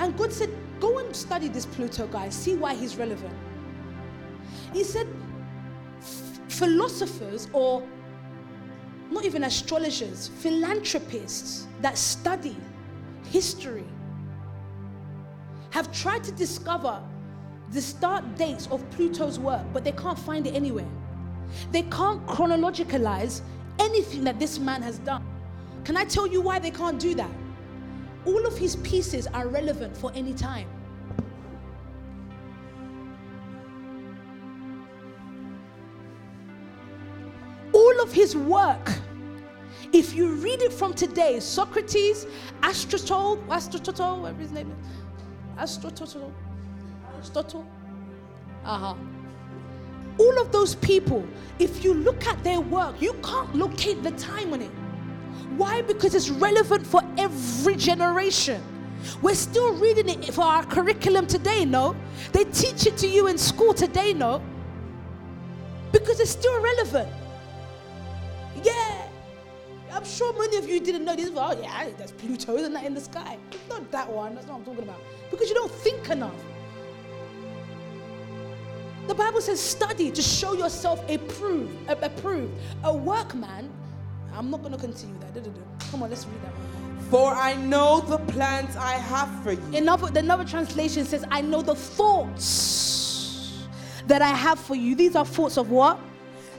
And 0.00 0.16
God 0.18 0.32
said, 0.32 0.50
Go 0.80 0.98
and 0.98 1.14
study 1.14 1.48
this 1.48 1.64
Pluto 1.64 2.06
guy, 2.06 2.28
see 2.28 2.54
why 2.54 2.74
he's 2.74 2.96
relevant. 2.96 3.32
He 4.72 4.84
said, 4.84 5.06
philosophers 6.48 7.48
or 7.52 7.82
not 9.10 9.24
even 9.24 9.44
astrologers, 9.44 10.28
philanthropists 10.28 11.66
that 11.80 11.96
study 11.96 12.56
history 13.30 13.84
have 15.70 15.92
tried 15.92 16.24
to 16.24 16.32
discover 16.32 17.02
the 17.70 17.80
start 17.80 18.36
dates 18.36 18.68
of 18.68 18.88
Pluto's 18.90 19.38
work, 19.38 19.62
but 19.72 19.84
they 19.84 19.92
can't 19.92 20.18
find 20.18 20.46
it 20.46 20.54
anywhere. 20.54 20.88
They 21.72 21.82
can't 21.82 22.24
chronologicalize 22.26 23.42
anything 23.78 24.24
that 24.24 24.38
this 24.38 24.58
man 24.58 24.82
has 24.82 24.98
done. 24.98 25.24
Can 25.84 25.96
I 25.96 26.04
tell 26.04 26.26
you 26.26 26.40
why 26.40 26.58
they 26.58 26.70
can't 26.70 26.98
do 26.98 27.14
that? 27.14 27.30
All 28.24 28.46
of 28.46 28.56
his 28.58 28.76
pieces 28.76 29.26
are 29.28 29.46
relevant 29.48 29.96
for 29.96 30.12
any 30.14 30.34
time. 30.34 30.68
All 37.96 38.02
of 38.02 38.12
his 38.12 38.36
work, 38.36 38.92
if 39.90 40.14
you 40.14 40.34
read 40.34 40.60
it 40.60 40.70
from 40.70 40.92
today, 40.92 41.40
Socrates, 41.40 42.26
Aristotle, 42.62 43.36
whatever 43.46 44.38
his 44.38 44.52
name 44.52 44.70
is, 44.70 44.76
Aristotle, 45.56 46.30
Aristotle, 47.14 47.66
uh 48.66 48.78
huh 48.78 48.94
all 50.18 50.40
of 50.40 50.52
those 50.52 50.74
people, 50.76 51.26
if 51.58 51.84
you 51.84 51.94
look 51.94 52.26
at 52.26 52.42
their 52.42 52.60
work, 52.60 53.00
you 53.00 53.14
can't 53.22 53.54
locate 53.54 54.02
the 54.02 54.12
time 54.12 54.52
on 54.52 54.62
it. 54.62 54.70
Why? 55.56 55.82
Because 55.82 56.14
it's 56.14 56.30
relevant 56.30 56.86
for 56.86 57.02
every 57.18 57.76
generation. 57.76 58.62
We're 59.20 59.34
still 59.34 59.74
reading 59.74 60.08
it 60.08 60.32
for 60.32 60.42
our 60.42 60.64
curriculum 60.64 61.26
today, 61.26 61.64
no? 61.66 61.94
They 62.32 62.44
teach 62.44 62.86
it 62.86 62.96
to 62.98 63.06
you 63.08 63.26
in 63.26 63.36
school 63.36 63.74
today, 63.74 64.14
no? 64.14 64.42
Because 65.92 66.18
it's 66.18 66.30
still 66.30 66.62
relevant. 66.62 67.08
Yeah. 68.64 69.06
I'm 69.96 70.04
sure 70.04 70.32
many 70.38 70.58
of 70.58 70.68
you 70.68 70.78
didn't 70.78 71.04
know 71.04 71.16
this. 71.16 71.30
Oh, 71.34 71.58
yeah, 71.58 71.88
there's 71.96 72.12
Pluto, 72.12 72.56
isn't 72.56 72.74
that 72.74 72.84
in 72.84 72.92
the 72.92 73.00
sky? 73.00 73.38
Not 73.68 73.90
that 73.92 74.10
one, 74.10 74.34
that's 74.34 74.46
not 74.46 74.58
what 74.60 74.68
I'm 74.68 74.74
talking 74.74 74.82
about. 74.82 75.00
Because 75.30 75.48
you 75.48 75.54
don't 75.54 75.72
think 75.72 76.10
enough. 76.10 76.34
The 79.06 79.14
Bible 79.14 79.40
says, 79.40 79.58
study 79.58 80.10
to 80.10 80.20
show 80.20 80.52
yourself 80.52 81.08
approved, 81.08 81.72
approved, 81.88 82.52
a 82.84 82.94
workman. 82.94 83.70
I'm 84.34 84.50
not 84.50 84.60
going 84.60 84.72
to 84.72 84.78
continue 84.78 85.18
that. 85.20 85.32
Come 85.90 86.02
on, 86.02 86.10
let's 86.10 86.26
read 86.26 86.42
that 86.42 86.52
one. 86.52 87.00
For 87.08 87.32
I 87.32 87.54
know 87.54 88.00
the 88.00 88.18
plans 88.18 88.76
I 88.76 88.94
have 88.94 89.30
for 89.42 89.52
you. 89.52 89.76
Another, 89.76 90.08
the 90.08 90.18
another 90.18 90.44
translation 90.44 91.04
says, 91.04 91.24
I 91.30 91.40
know 91.40 91.62
the 91.62 91.76
thoughts 91.76 93.66
that 94.08 94.20
I 94.20 94.30
have 94.30 94.58
for 94.58 94.74
you. 94.74 94.94
These 94.94 95.14
are 95.16 95.24
thoughts 95.24 95.56
of 95.56 95.70
what? 95.70 96.00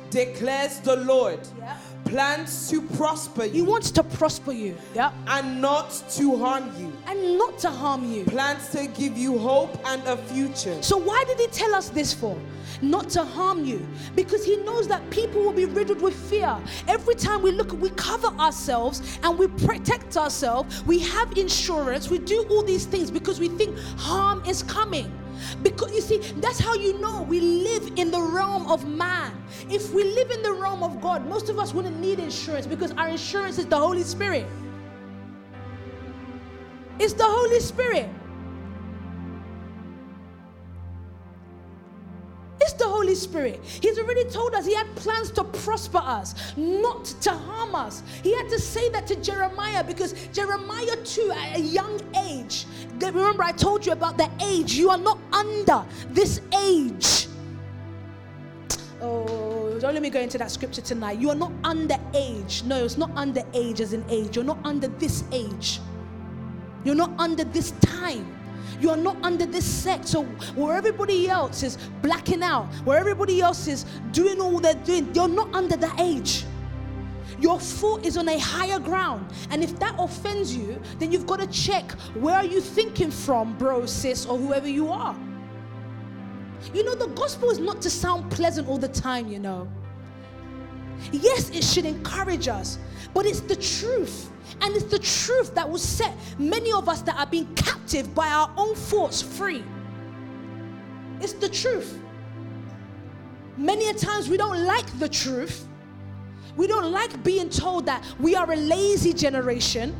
Declares 0.10 0.80
the 0.80 0.96
Lord. 0.96 1.40
Yeah 1.60 1.78
plans 2.08 2.70
to 2.70 2.82
prosper 2.82 3.46
you. 3.46 3.54
He 3.54 3.62
wants 3.62 3.92
to 3.92 4.04
prosper 4.04 4.52
you. 4.52 4.76
Yeah. 4.96 5.12
And 5.28 5.62
not 5.62 5.92
to 6.12 6.38
harm 6.38 6.72
you. 6.80 6.92
And 7.06 7.38
not 7.38 7.58
to 7.60 7.70
harm 7.70 8.12
you. 8.12 8.24
Plans 8.26 8.70
to 8.70 8.88
give 8.88 9.18
you 9.18 9.38
hope 9.38 9.78
and 9.86 10.02
a 10.08 10.18
future. 10.18 10.82
So 10.82 10.98
why 10.98 11.24
did 11.28 11.40
he 11.40 11.48
tell 11.48 11.76
us 11.76 11.90
this 11.90 12.14
for? 12.14 12.38
Not 12.82 13.10
to 13.12 13.24
harm 13.24 13.66
you. 13.66 13.86
Because 14.16 14.46
he 14.46 14.58
knows 14.58 14.88
that 14.88 15.08
people 15.10 15.42
will 15.42 15.54
be 15.54 15.66
riddled 15.66 16.02
with 16.02 16.16
fear. 16.30 16.58
Every 16.88 17.16
time 17.16 17.42
we 17.42 17.52
look, 17.52 17.72
we 17.74 17.90
cover 17.92 18.28
ourselves 18.40 19.20
and 19.24 19.38
we 19.38 19.48
protect 19.48 20.16
ourselves. 20.18 20.84
We 20.86 21.00
have 21.00 21.38
insurance. 21.38 22.10
We 22.10 22.20
do 22.20 22.46
all 22.50 22.64
these 22.64 22.86
things 22.86 23.12
because 23.12 23.40
we 23.40 23.50
think 23.50 23.78
harm 23.98 24.44
is 24.46 24.64
coming. 24.64 25.12
Because 25.64 25.92
you 25.94 26.02
see, 26.02 26.18
that's 26.38 26.60
how 26.60 26.74
you 26.74 27.00
know 27.00 27.24
we 27.24 27.40
live 27.40 27.92
in 27.96 28.12
the 28.12 28.22
realm 28.22 28.68
of 28.68 28.88
man. 28.88 29.32
If 29.70 29.94
we 29.94 30.04
live 30.04 30.32
in 30.32 30.42
the 30.42 30.54
realm 30.54 30.84
of 30.84 31.02
God, 31.02 31.28
most 31.28 31.50
of 31.50 31.60
us 31.60 31.74
wouldn't 31.74 32.00
need 32.00 32.20
insurance 32.20 32.68
because 32.68 32.92
our 32.94 33.10
insurance 33.10 33.58
is 33.58 33.66
the 33.66 33.78
Holy 33.78 34.04
Spirit. 34.04 34.46
It's 37.00 37.14
the 37.14 37.26
Holy 37.26 37.60
Spirit. 37.60 38.10
It's 42.68 42.74
the 42.74 42.84
Holy 42.84 43.16
Spirit. 43.16 43.64
He's 43.64 43.98
already 43.98 44.26
told 44.26 44.54
us 44.54 44.66
he 44.66 44.76
had 44.76 44.94
plans 44.98 45.32
to 45.32 45.46
prosper 45.46 46.00
us, 46.00 46.36
not 46.58 47.06
to 47.22 47.32
harm 47.32 47.74
us. 47.74 48.04
He 48.24 48.36
had 48.36 48.50
to 48.50 48.60
say 48.60 48.90
that 48.90 49.08
to 49.08 49.16
Jeremiah 49.16 49.86
because 49.86 50.12
Jeremiah, 50.34 50.98
too, 51.06 51.32
at 51.32 51.56
a 51.56 51.62
young 51.62 52.02
age, 52.28 52.66
remember 53.00 53.44
I 53.44 53.54
told 53.54 53.86
you 53.86 53.94
about 53.94 54.18
the 54.18 54.30
age. 54.44 54.74
You 54.74 54.90
are 54.90 54.98
not 54.98 55.18
under 55.32 55.86
this 56.10 56.42
age. 56.62 57.30
Oh, 59.02 59.80
don't 59.80 59.94
let 59.94 60.02
me 60.02 60.10
go 60.10 60.20
into 60.20 60.38
that 60.38 60.52
scripture 60.52 60.82
tonight. 60.82 61.20
You 61.20 61.30
are 61.30 61.36
not 61.36 61.54
under 61.64 61.96
age. 62.14 62.64
No, 62.66 62.84
it's 62.84 62.98
not 62.98 63.12
under 63.16 63.44
age 63.54 63.80
as 63.80 63.94
an 63.94 64.04
age. 64.10 64.36
You're 64.36 64.44
not 64.44 64.60
under 64.66 64.90
this 64.90 65.24
age. 65.32 65.80
You're 66.84 66.96
not 66.96 67.12
under 67.18 67.46
this 67.46 67.72
time. 67.80 68.37
You 68.80 68.90
are 68.92 68.98
not 68.98 69.18
under 69.24 69.46
this 69.46 69.66
sect. 69.66 70.08
So 70.08 70.24
where 70.56 70.76
everybody 70.76 71.30
else 71.30 71.64
is 71.64 71.78
blacking 72.02 72.44
out, 72.44 72.66
where 72.86 73.00
everybody 73.00 73.42
else 73.42 73.68
is 73.68 73.86
doing 74.12 74.40
all 74.40 74.60
they're 74.60 74.76
doing, 74.76 75.14
you're 75.14 75.28
not 75.28 75.54
under 75.54 75.76
that 75.78 76.00
age. 76.00 76.46
Your 77.40 77.60
foot 77.60 78.06
is 78.06 78.18
on 78.18 78.28
a 78.30 78.40
higher 78.40 78.80
ground. 78.80 79.32
And 79.52 79.64
if 79.64 79.78
that 79.80 79.96
offends 80.00 80.56
you, 80.56 80.82
then 81.00 81.12
you've 81.12 81.28
got 81.28 81.40
to 81.40 81.48
check 81.48 81.92
where 82.16 82.36
are 82.36 82.46
you 82.46 82.62
thinking 82.62 83.12
from, 83.12 83.58
bro, 83.58 83.86
sis, 83.86 84.26
or 84.26 84.38
whoever 84.38 84.68
you 84.68 84.90
are. 84.90 85.16
You 86.74 86.84
know, 86.84 86.96
the 86.96 87.08
gospel 87.08 87.50
is 87.50 87.60
not 87.60 87.82
to 87.84 87.90
sound 87.90 88.32
pleasant 88.32 88.68
all 88.68 88.78
the 88.78 88.88
time, 88.88 89.28
you 89.28 89.40
know. 89.40 89.68
Yes, 91.12 91.50
it 91.52 91.64
should 91.64 91.86
encourage 91.86 92.48
us, 92.48 92.80
but 93.14 93.26
it's 93.26 93.42
the 93.42 93.56
truth. 93.56 94.30
And 94.62 94.76
it's 94.76 94.86
the 94.86 95.00
truth 95.00 95.54
that 95.56 95.70
will 95.70 95.78
set 95.78 96.16
many 96.40 96.72
of 96.72 96.90
us 96.90 97.02
that 97.04 97.18
are 97.18 97.28
being 97.28 97.54
captive 97.56 98.14
by 98.16 98.28
our 98.28 98.52
own 98.58 98.76
thoughts 98.76 99.22
free. 99.22 99.64
It's 101.20 101.34
the 101.34 101.50
truth. 101.50 102.00
Many 103.58 103.90
a 103.90 103.94
times 103.94 104.30
we 104.30 104.38
don't 104.38 104.66
like 104.66 105.00
the 105.00 105.10
truth. 105.10 105.68
We 106.56 106.68
don't 106.68 106.92
like 106.92 107.24
being 107.24 107.50
told 107.50 107.86
that 107.86 108.04
we 108.20 108.36
are 108.36 108.52
a 108.52 108.56
lazy 108.56 109.14
generation. 109.14 109.96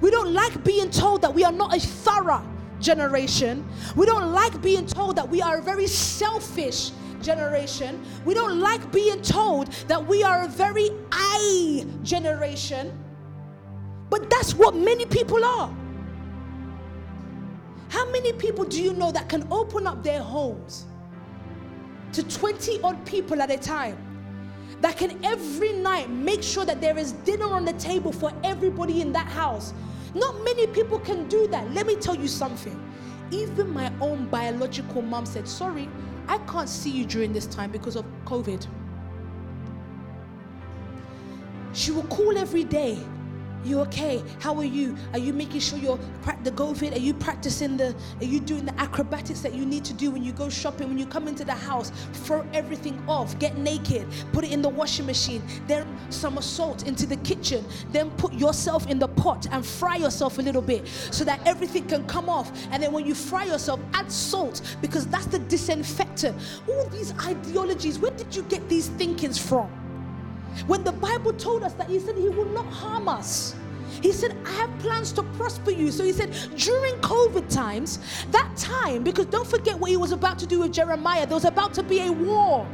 We 0.00 0.10
don't 0.10 0.32
like 0.32 0.64
being 0.64 0.90
told 0.90 1.22
that 1.22 1.34
we 1.34 1.44
are 1.44 1.52
not 1.52 1.76
a 1.76 1.80
thorough 1.80 2.42
generation. 2.80 3.66
We 3.96 4.06
don't 4.06 4.32
like 4.32 4.60
being 4.62 4.86
told 4.86 5.16
that 5.16 5.28
we 5.28 5.42
are 5.42 5.58
a 5.58 5.62
very 5.62 5.86
selfish 5.86 6.90
generation. 7.22 8.04
We 8.24 8.34
don't 8.34 8.60
like 8.60 8.92
being 8.92 9.22
told 9.22 9.72
that 9.88 10.04
we 10.04 10.22
are 10.22 10.44
a 10.44 10.48
very 10.48 10.90
I 11.12 11.86
generation. 12.02 12.92
But 14.10 14.30
that's 14.30 14.54
what 14.54 14.74
many 14.74 15.06
people 15.06 15.44
are. 15.44 15.74
How 17.88 18.10
many 18.10 18.32
people 18.32 18.64
do 18.64 18.82
you 18.82 18.92
know 18.92 19.12
that 19.12 19.28
can 19.28 19.46
open 19.52 19.86
up 19.86 20.02
their 20.02 20.20
homes 20.20 20.86
to 22.12 22.22
20 22.22 22.80
odd 22.82 23.04
people 23.06 23.40
at 23.40 23.50
a 23.50 23.58
time? 23.58 23.96
That 24.80 24.96
can 24.96 25.24
every 25.24 25.72
night 25.72 26.10
make 26.10 26.42
sure 26.42 26.64
that 26.64 26.80
there 26.80 26.98
is 26.98 27.12
dinner 27.12 27.46
on 27.46 27.64
the 27.64 27.72
table 27.74 28.12
for 28.12 28.32
everybody 28.42 29.00
in 29.00 29.12
that 29.12 29.26
house. 29.26 29.72
Not 30.14 30.42
many 30.44 30.66
people 30.66 30.98
can 30.98 31.28
do 31.28 31.46
that. 31.48 31.72
Let 31.72 31.86
me 31.86 31.96
tell 31.96 32.14
you 32.14 32.28
something. 32.28 32.80
Even 33.30 33.70
my 33.70 33.92
own 34.00 34.26
biological 34.26 35.02
mom 35.02 35.26
said, 35.26 35.48
Sorry, 35.48 35.88
I 36.28 36.38
can't 36.38 36.68
see 36.68 36.90
you 36.90 37.04
during 37.04 37.32
this 37.32 37.46
time 37.46 37.70
because 37.70 37.96
of 37.96 38.04
COVID. 38.24 38.66
She 41.72 41.90
will 41.90 42.04
call 42.04 42.38
every 42.38 42.64
day 42.64 42.98
you 43.64 43.80
okay? 43.80 44.22
How 44.40 44.54
are 44.56 44.64
you? 44.64 44.96
Are 45.12 45.18
you 45.18 45.32
making 45.32 45.60
sure 45.60 45.78
you're 45.78 45.98
the 46.42 46.50
COVID? 46.52 46.94
Are 46.94 46.98
you 46.98 47.14
practicing 47.14 47.76
the? 47.76 47.94
Are 48.20 48.24
you 48.24 48.40
doing 48.40 48.64
the 48.64 48.78
acrobatics 48.80 49.40
that 49.40 49.54
you 49.54 49.64
need 49.64 49.84
to 49.86 49.92
do 49.94 50.10
when 50.10 50.22
you 50.22 50.32
go 50.32 50.48
shopping? 50.48 50.88
When 50.88 50.98
you 50.98 51.06
come 51.06 51.28
into 51.28 51.44
the 51.44 51.54
house, 51.54 51.90
throw 52.12 52.44
everything 52.52 53.02
off, 53.08 53.38
get 53.38 53.56
naked, 53.58 54.06
put 54.32 54.44
it 54.44 54.52
in 54.52 54.62
the 54.62 54.68
washing 54.68 55.06
machine, 55.06 55.42
then 55.66 55.86
some 56.10 56.40
salt 56.42 56.86
into 56.86 57.06
the 57.06 57.16
kitchen, 57.18 57.64
then 57.92 58.10
put 58.12 58.32
yourself 58.34 58.88
in 58.88 58.98
the 58.98 59.08
pot 59.08 59.46
and 59.50 59.64
fry 59.64 59.96
yourself 59.96 60.38
a 60.38 60.42
little 60.42 60.62
bit 60.62 60.86
so 61.10 61.24
that 61.24 61.40
everything 61.46 61.86
can 61.86 62.06
come 62.06 62.28
off. 62.28 62.52
And 62.70 62.82
then 62.82 62.92
when 62.92 63.06
you 63.06 63.14
fry 63.14 63.44
yourself, 63.44 63.80
add 63.94 64.10
salt 64.10 64.76
because 64.80 65.06
that's 65.06 65.26
the 65.26 65.38
disinfectant. 65.38 66.36
All 66.68 66.88
these 66.88 67.12
ideologies, 67.20 67.98
where 67.98 68.12
did 68.12 68.34
you 68.34 68.42
get 68.42 68.68
these 68.68 68.88
thinkings 68.88 69.38
from? 69.38 69.83
When 70.66 70.84
the 70.84 70.92
Bible 70.92 71.32
told 71.32 71.62
us 71.62 71.74
that 71.74 71.88
He 71.88 71.98
said 71.98 72.16
He 72.16 72.28
will 72.28 72.46
not 72.46 72.66
harm 72.66 73.08
us. 73.08 73.54
He 74.02 74.12
said, 74.12 74.36
I 74.44 74.50
have 74.50 74.78
plans 74.80 75.12
to 75.12 75.22
prosper 75.22 75.70
you. 75.70 75.90
So 75.90 76.04
he 76.04 76.12
said, 76.12 76.30
during 76.56 76.94
COVID 76.96 77.48
times, 77.48 78.00
that 78.32 78.54
time, 78.56 79.02
because 79.02 79.26
don't 79.26 79.46
forget 79.46 79.78
what 79.78 79.90
he 79.90 79.96
was 79.96 80.12
about 80.12 80.38
to 80.40 80.46
do 80.46 80.60
with 80.60 80.72
Jeremiah, 80.72 81.26
there 81.26 81.36
was 81.36 81.46
about 81.46 81.72
to 81.74 81.82
be 81.82 82.00
a 82.00 82.12
war. 82.12 82.66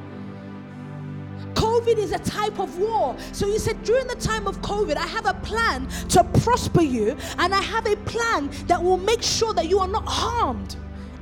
COVID 1.54 1.98
is 1.98 2.12
a 2.12 2.18
type 2.18 2.58
of 2.58 2.76
war. 2.78 3.16
So 3.32 3.46
he 3.46 3.58
said, 3.58 3.82
during 3.84 4.06
the 4.06 4.16
time 4.16 4.46
of 4.46 4.60
COVID, 4.60 4.96
I 4.96 5.06
have 5.06 5.26
a 5.26 5.34
plan 5.34 5.88
to 6.08 6.24
prosper 6.42 6.82
you, 6.82 7.16
and 7.38 7.54
I 7.54 7.60
have 7.60 7.86
a 7.86 7.96
plan 7.96 8.50
that 8.66 8.82
will 8.82 8.98
make 8.98 9.22
sure 9.22 9.52
that 9.54 9.68
you 9.68 9.78
are 9.78 9.88
not 9.88 10.06
harmed. 10.06 10.76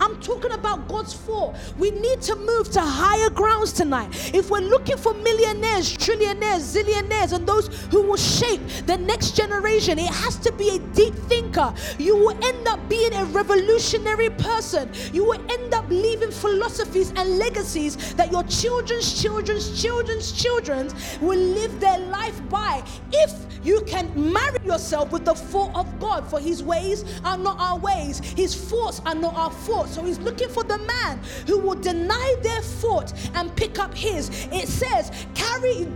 I'm 0.09 0.21
talking 0.23 0.53
about 0.53 0.89
God's 0.89 1.13
fort. 1.13 1.55
We 1.77 1.91
need 1.91 2.23
to 2.23 2.35
move 2.35 2.71
to 2.71 2.81
higher 2.81 3.29
grounds 3.29 3.73
tonight. 3.73 4.35
If 4.35 4.51
we're 4.51 4.61
looking 4.61 4.97
for 4.97 5.13
millionaires, 5.13 5.95
trillionaires, 5.95 6.63
zillionaires, 6.63 7.33
and 7.33 7.47
those 7.47 7.69
who 7.91 8.01
will 8.03 8.17
shape 8.17 8.61
the 8.87 8.97
next 8.97 9.37
generation, 9.37 9.99
it 9.99 10.09
has 10.09 10.37
to 10.37 10.53
be 10.53 10.77
a 10.77 10.79
deep 10.95 11.15
thinker. 11.15 11.75
You 11.99 12.17
will 12.17 12.43
end 12.43 12.67
up 12.67 12.89
being 12.89 13.13
a 13.13 13.27
revolutionary 13.27 14.31
person. 14.31 14.91
You 15.13 15.25
will 15.25 15.41
end 15.51 15.75
up 15.75 15.87
leaving 15.91 16.31
philosophies 16.31 17.13
and 17.15 17.39
legacies 17.39 18.15
that 18.15 18.33
your 18.33 18.45
children's 18.45 19.21
children's 19.21 19.81
children's 19.81 20.33
children 20.33 20.89
will 21.21 21.39
live 21.39 21.81
their 21.81 21.99
life 21.99 22.41
by. 22.49 22.83
If 23.13 23.33
you 23.65 23.83
can 23.83 24.11
marry 24.33 24.59
yourself 24.65 25.13
with 25.13 25.25
the 25.25 25.35
thought 25.35 25.75
of 25.75 26.01
God, 26.01 26.29
for 26.31 26.41
his 26.41 26.63
ways 26.63 27.05
are 27.25 27.37
not 27.37 27.59
our 27.59 27.79
ways, 27.79 28.21
his 28.21 28.55
thoughts 28.55 29.03
are 29.05 29.15
not 29.15 29.35
our 29.35 29.51
thoughts. 29.51 29.98
So 29.99 30.05
he's 30.05 30.21
looking 30.21 30.49
for 30.49 30.63
the 30.63 30.79
man 30.79 31.19
who 31.49 31.59
will 31.59 31.75
deny 31.75 32.37
their 32.41 32.61
thought 32.61 33.13
and 33.35 33.55
pick 33.57 33.81
up 33.81 33.93
his. 33.93 34.31
It 34.53 34.69
says, 34.69 35.11
carry, 35.35 35.89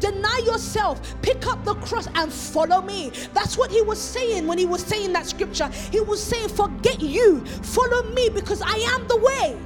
deny 0.00 0.40
yourself, 0.44 1.14
pick 1.22 1.46
up 1.46 1.64
the 1.64 1.74
cross 1.76 2.08
and 2.16 2.32
follow 2.32 2.82
me. 2.82 3.12
That's 3.32 3.56
what 3.56 3.70
he 3.70 3.82
was 3.82 4.00
saying 4.00 4.48
when 4.48 4.58
he 4.58 4.66
was 4.66 4.82
saying 4.82 5.12
that 5.12 5.26
scripture. 5.26 5.68
He 5.92 6.00
was 6.00 6.20
saying, 6.20 6.48
forget 6.48 7.00
you, 7.00 7.46
follow 7.46 8.02
me 8.14 8.30
because 8.30 8.62
I 8.62 8.74
am 8.74 9.06
the 9.06 9.18
way. 9.18 9.56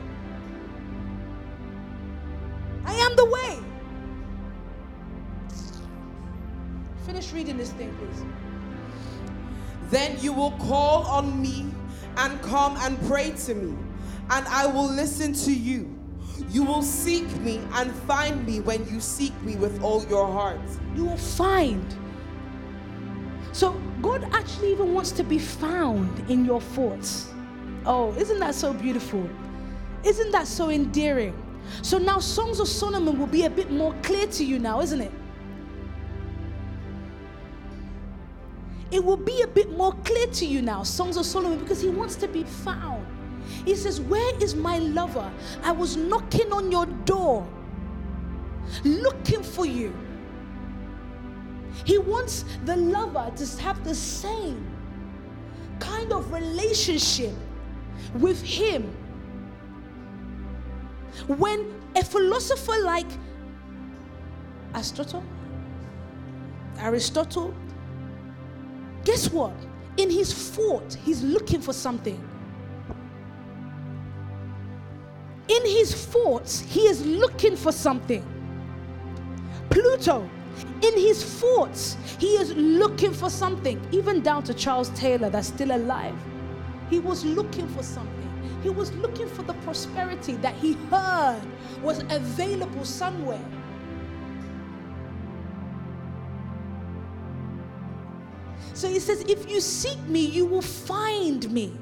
I 2.85 2.93
am 2.93 3.17
the 3.17 3.25
way. 3.25 3.59
Finish 7.07 7.33
reading 7.33 7.57
this 7.57 7.71
thing, 7.71 7.97
please. 7.97 8.25
Then 9.89 10.19
you 10.21 10.35
will 10.35 10.53
call 10.53 11.05
on 11.05 11.41
me 11.41 11.74
and 12.17 12.41
come 12.43 12.77
and 12.79 13.01
pray 13.07 13.31
to 13.33 13.55
me, 13.55 13.77
and 14.31 14.47
I 14.49 14.67
will 14.67 14.89
listen 14.89 15.33
to 15.33 15.53
you. 15.53 15.91
You 16.51 16.65
will 16.65 16.83
seek 16.83 17.29
me 17.41 17.61
and 17.75 17.93
find 17.93 18.47
me 18.47 18.61
when 18.61 18.89
you 18.89 19.01
seek 19.01 19.41
me 19.43 19.57
with 19.57 19.83
all 19.83 20.05
your 20.07 20.27
heart. 20.27 20.61
You 20.95 21.05
will 21.05 21.17
find. 21.17 21.85
So, 23.53 23.81
God 24.03 24.25
actually 24.33 24.73
even 24.73 24.95
wants 24.95 25.13
to 25.13 25.23
be 25.23 25.39
found 25.39 26.31
in 26.31 26.45
your 26.45 26.61
thoughts. 26.61 27.29
Oh, 27.87 28.13
isn't 28.15 28.41
that 28.41 28.55
so 28.55 28.73
beautiful? 28.73 29.29
Isn't 30.05 30.33
that 30.33 30.47
so 30.47 30.71
endearing? 30.71 31.35
So 31.83 31.99
now 31.99 32.19
Songs 32.19 32.61
of 32.61 32.69
Solomon 32.69 33.19
will 33.19 33.27
be 33.27 33.45
a 33.45 33.51
bit 33.51 33.71
more 33.71 33.95
clear 34.03 34.27
to 34.27 34.45
you 34.45 34.59
now, 34.59 34.81
isn't 34.81 35.01
it? 35.01 35.13
It 38.91 39.05
will 39.05 39.17
be 39.17 39.43
a 39.43 39.47
bit 39.47 39.77
more 39.77 39.93
clear 40.05 40.27
to 40.27 40.47
you 40.47 40.63
now, 40.63 40.83
Songs 40.83 41.17
of 41.17 41.27
Solomon, 41.27 41.59
because 41.59 41.81
he 41.81 41.89
wants 41.89 42.17
to 42.17 42.29
be 42.29 42.45
found. 42.45 43.07
He 43.65 43.75
says, 43.75 44.01
Where 44.01 44.43
is 44.43 44.55
my 44.55 44.79
lover? 44.79 45.31
I 45.63 45.73
was 45.73 45.97
knocking 45.97 46.53
on 46.53 46.71
your 46.71 46.87
door, 46.87 47.47
looking 48.85 49.43
for 49.43 49.67
you. 49.67 49.95
He 51.85 51.99
wants 51.99 52.45
the 52.65 52.77
lover 52.77 53.33
to 53.37 53.63
have 53.63 53.83
the 53.85 53.95
same 53.95 54.65
kind 55.81 56.13
of 56.13 56.33
relationship 56.33 57.33
with 58.15 58.41
him. 58.43 58.95
When 61.27 61.73
a 61.97 62.05
philosopher 62.05 62.81
like 62.83 63.07
Aristotle, 64.75 65.25
Aristotle, 66.79 67.55
guess 69.05 69.31
what? 69.31 69.53
In 69.97 70.11
his 70.11 70.33
thought, 70.33 70.95
he's 71.05 71.23
looking 71.23 71.61
for 71.61 71.73
something. 71.73 72.21
In 75.49 75.63
his 75.63 75.95
thoughts, 76.07 76.61
he 76.61 76.81
is 76.81 77.05
looking 77.05 77.55
for 77.55 77.71
something. 77.71 78.25
Pluto, 79.71 80.29
in 80.83 80.95
his 80.95 81.25
thoughts, 81.25 81.97
he 82.19 82.37
is 82.37 82.53
looking 82.55 83.13
for 83.13 83.29
something, 83.31 83.81
even 83.93 84.21
down 84.21 84.43
to 84.45 84.55
Charles 84.55 84.89
Taylor, 84.91 85.31
that's 85.31 85.49
still 85.49 85.75
alive. 85.77 86.15
He 86.91 86.99
was 86.99 87.25
looking 87.25 87.69
for 87.69 87.83
something. 87.83 88.61
He 88.63 88.71
was 88.71 88.93
looking 88.95 89.29
for 89.29 89.43
the 89.43 89.55
prosperity 89.55 90.35
that 90.37 90.55
he 90.55 90.73
heard 90.91 91.43
was 91.83 92.01
available 92.11 92.85
somewhere. 92.85 93.45
So 98.85 98.91
he 98.91 99.01
says, 99.01 99.25
If 99.27 99.51
you 99.51 99.63
seek 99.63 99.99
me, 100.01 100.27
you 100.27 100.45
will 100.45 100.61
find 100.61 101.51
me. 101.51 101.73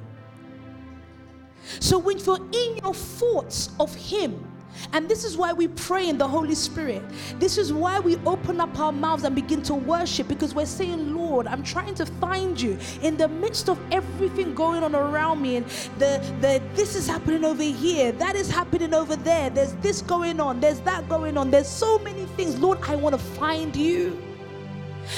So 1.81 1.99
when 1.99 2.17
you're 2.19 2.37
in 2.37 2.77
your 2.77 2.95
thoughts 2.95 3.71
of 3.81 3.93
him, 3.93 4.49
and 4.93 5.09
this 5.09 5.25
is 5.25 5.37
why 5.37 5.53
we 5.53 5.67
pray 5.67 6.09
in 6.09 6.17
the 6.17 6.29
Holy 6.29 6.55
Spirit. 6.55 7.03
This 7.41 7.59
is 7.59 7.73
why 7.73 7.99
we 7.99 8.19
open 8.19 8.61
up 8.61 8.79
our 8.79 8.93
mouths 8.93 9.25
and 9.25 9.35
begin 9.35 9.63
to 9.63 9.75
worship 9.75 10.29
because 10.29 10.55
we're 10.55 10.65
saying, 10.65 11.13
Lord, 11.13 11.49
I'm 11.49 11.65
trying 11.65 11.97
to 11.97 12.07
find 12.07 12.59
you 12.61 12.79
in 13.03 13.17
the 13.17 13.27
midst 13.27 13.69
of 13.69 13.81
everything 13.91 14.55
going 14.55 14.85
on 14.85 14.95
around 14.95 15.43
me. 15.43 15.57
And 15.57 15.67
the, 15.99 16.23
the 16.41 16.63
this 16.75 16.95
is 16.95 17.09
happening 17.09 17.45
over 17.45 17.65
here, 17.65 18.13
that 18.13 18.37
is 18.37 18.49
happening 18.49 18.95
over 18.95 19.17
there. 19.17 19.51
There's 19.51 19.73
this 19.87 20.03
going 20.03 20.39
on, 20.39 20.61
there's 20.61 20.79
that 20.83 21.09
going 21.09 21.37
on. 21.37 21.51
There's 21.51 21.67
so 21.69 21.99
many 21.99 22.27
things. 22.37 22.61
Lord, 22.61 22.79
I 22.83 22.95
want 22.95 23.15
to 23.15 23.21
find 23.21 23.75
you. 23.75 24.32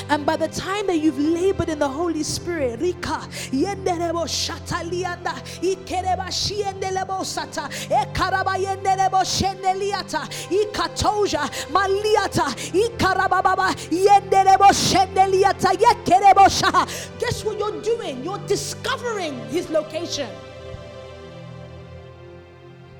And 0.08 0.26
by 0.26 0.36
the 0.36 0.48
time 0.48 0.86
that 0.88 0.98
you've 0.98 1.18
labored 1.18 1.68
in 1.68 1.78
the 1.78 1.88
Holy 1.88 2.22
Spirit, 2.22 2.80
Rika, 2.80 3.26
Yenderebo 3.50 4.26
Shatalianda, 4.26 5.34
Ikereba 5.60 6.28
Shiendelebo 6.28 7.20
Sata, 7.22 7.68
Ekaraba 7.88 8.56
Yenderebo 8.56 9.22
Shendeliata, 9.24 10.28
Ikatoja, 10.48 11.48
Maliata, 11.70 12.54
Ikarababa, 12.72 13.74
Yenderebo 13.90 14.70
Shendeliata, 14.72 15.72
Yekerebo 15.74 16.46
Shaha. 16.48 17.18
Guess 17.18 17.44
what 17.44 17.58
you're 17.58 17.80
doing? 17.82 18.24
You're 18.24 18.38
discovering 18.46 19.38
his 19.48 19.70
location. 19.70 20.30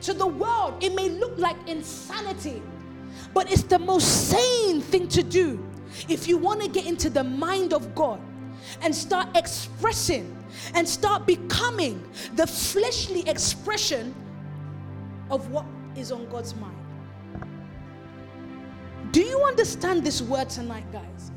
To 0.02 0.12
the 0.12 0.26
world, 0.26 0.82
it 0.82 0.94
may 0.94 1.08
look 1.08 1.36
like 1.38 1.56
insanity, 1.66 2.62
but 3.32 3.50
it's 3.50 3.62
the 3.62 3.78
most 3.78 4.28
sane 4.28 4.82
thing 4.82 5.08
to 5.08 5.22
do 5.22 5.64
if 6.08 6.28
you 6.28 6.36
want 6.36 6.62
to 6.62 6.68
get 6.68 6.86
into 6.86 7.10
the 7.10 7.24
mind 7.24 7.72
of 7.72 7.94
God 7.94 8.20
and 8.82 8.94
start 8.94 9.28
expressing 9.36 10.36
and 10.74 10.88
start 10.88 11.26
becoming 11.26 12.02
the 12.34 12.46
fleshly 12.46 13.28
expression 13.28 14.14
of 15.30 15.50
what 15.50 15.66
is 15.96 16.12
on 16.12 16.28
God's 16.28 16.54
mind. 16.56 16.76
Do 19.12 19.22
you 19.22 19.42
understand 19.44 20.02
this 20.04 20.20
word 20.20 20.50
tonight, 20.50 20.90
guys? 20.92 21.30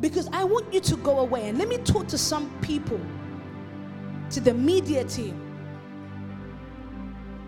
Because 0.00 0.28
I 0.32 0.44
want 0.44 0.72
you 0.72 0.80
to 0.80 0.96
go 0.96 1.20
away 1.20 1.48
and 1.48 1.58
let 1.58 1.68
me 1.68 1.78
talk 1.78 2.08
to 2.08 2.18
some 2.18 2.50
people, 2.60 3.00
to 4.30 4.40
the 4.40 4.52
media 4.52 5.04
team. 5.04 5.40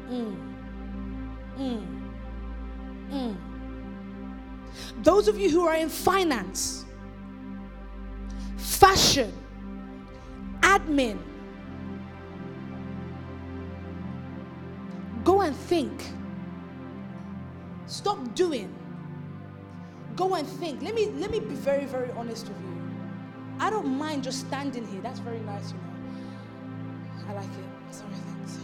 Mm. 0.09 0.37
Mm. 1.59 1.87
Mm. 3.11 3.37
Those 5.03 5.29
of 5.29 5.39
you 5.39 5.51
who 5.51 5.67
are 5.67 5.77
in 5.77 5.89
finance, 5.89 6.85
fashion, 8.57 9.33
admin, 10.61 11.19
go 15.25 15.43
and 15.43 15.55
think. 15.55 16.03
Stop 17.87 18.35
doing. 18.35 18.75
Go 20.17 20.35
and 20.35 20.47
think. 20.47 20.83
Let 20.83 20.95
me 20.95 21.07
let 21.19 21.31
me 21.31 21.41
be 21.41 21.55
very 21.55 21.85
very 21.85 22.11
honest 22.13 22.49
with 22.49 22.59
you. 22.61 22.77
I 23.61 23.71
don't 23.71 23.97
mind 23.97 24.25
just 24.25 24.41
standing 24.41 24.87
here. 24.89 25.01
That's 25.01 25.21
very 25.21 25.41
nice, 25.41 25.73
you 25.73 25.79
know. 25.79 27.29
I 27.29 27.33
like 27.35 27.45
it. 27.45 27.95
Sorry, 27.95 28.11
thanks. 28.13 28.59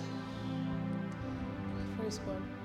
Praise 1.99 2.19
God. 2.19 2.62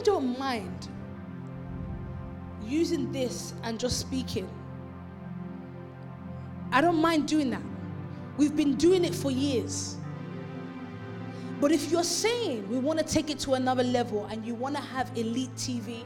I 0.00 0.02
don't 0.02 0.38
mind 0.38 0.88
using 2.64 3.12
this 3.12 3.52
and 3.64 3.78
just 3.78 3.98
speaking. 3.98 4.48
I 6.72 6.80
don't 6.80 7.02
mind 7.02 7.28
doing 7.28 7.50
that. 7.50 7.60
We've 8.38 8.56
been 8.56 8.76
doing 8.76 9.04
it 9.04 9.14
for 9.14 9.30
years. 9.30 9.98
But 11.60 11.70
if 11.70 11.90
you're 11.90 12.02
saying 12.02 12.66
we 12.70 12.78
want 12.78 12.98
to 12.98 13.04
take 13.04 13.28
it 13.28 13.38
to 13.40 13.52
another 13.52 13.82
level 13.82 14.24
and 14.30 14.42
you 14.42 14.54
want 14.54 14.74
to 14.74 14.80
have 14.80 15.10
elite 15.18 15.54
TV, 15.54 16.02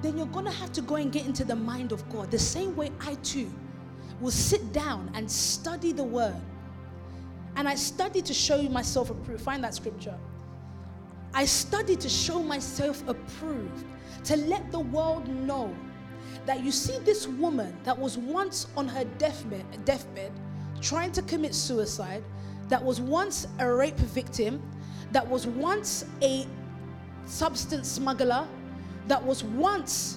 then 0.00 0.16
you're 0.16 0.24
going 0.24 0.46
to 0.46 0.52
have 0.52 0.72
to 0.72 0.80
go 0.80 0.94
and 0.94 1.12
get 1.12 1.26
into 1.26 1.44
the 1.44 1.56
mind 1.56 1.92
of 1.92 2.08
God. 2.08 2.30
The 2.30 2.38
same 2.38 2.74
way 2.74 2.90
I 2.98 3.16
too 3.16 3.52
will 4.22 4.30
sit 4.30 4.72
down 4.72 5.10
and 5.12 5.30
study 5.30 5.92
the 5.92 6.04
word. 6.04 6.40
And 7.56 7.68
I 7.68 7.74
study 7.74 8.22
to 8.22 8.32
show 8.32 8.62
myself 8.62 9.10
approved. 9.10 9.42
Find 9.42 9.62
that 9.62 9.74
scripture. 9.74 10.18
I 11.36 11.44
study 11.44 11.96
to 11.96 12.08
show 12.08 12.42
myself 12.42 13.06
approved, 13.06 13.84
to 14.24 14.38
let 14.38 14.72
the 14.72 14.80
world 14.80 15.28
know 15.28 15.70
that 16.46 16.64
you 16.64 16.72
see 16.72 16.98
this 17.00 17.26
woman 17.26 17.76
that 17.84 17.96
was 17.96 18.16
once 18.16 18.68
on 18.74 18.88
her 18.88 19.04
deathbed, 19.18 19.84
deathbed 19.84 20.32
trying 20.80 21.12
to 21.12 21.20
commit 21.20 21.54
suicide, 21.54 22.24
that 22.68 22.82
was 22.82 23.02
once 23.02 23.46
a 23.58 23.70
rape 23.70 23.98
victim, 23.98 24.62
that 25.12 25.28
was 25.28 25.46
once 25.46 26.06
a 26.22 26.46
substance 27.26 27.86
smuggler, 27.86 28.48
that 29.06 29.22
was 29.22 29.44
once 29.44 30.16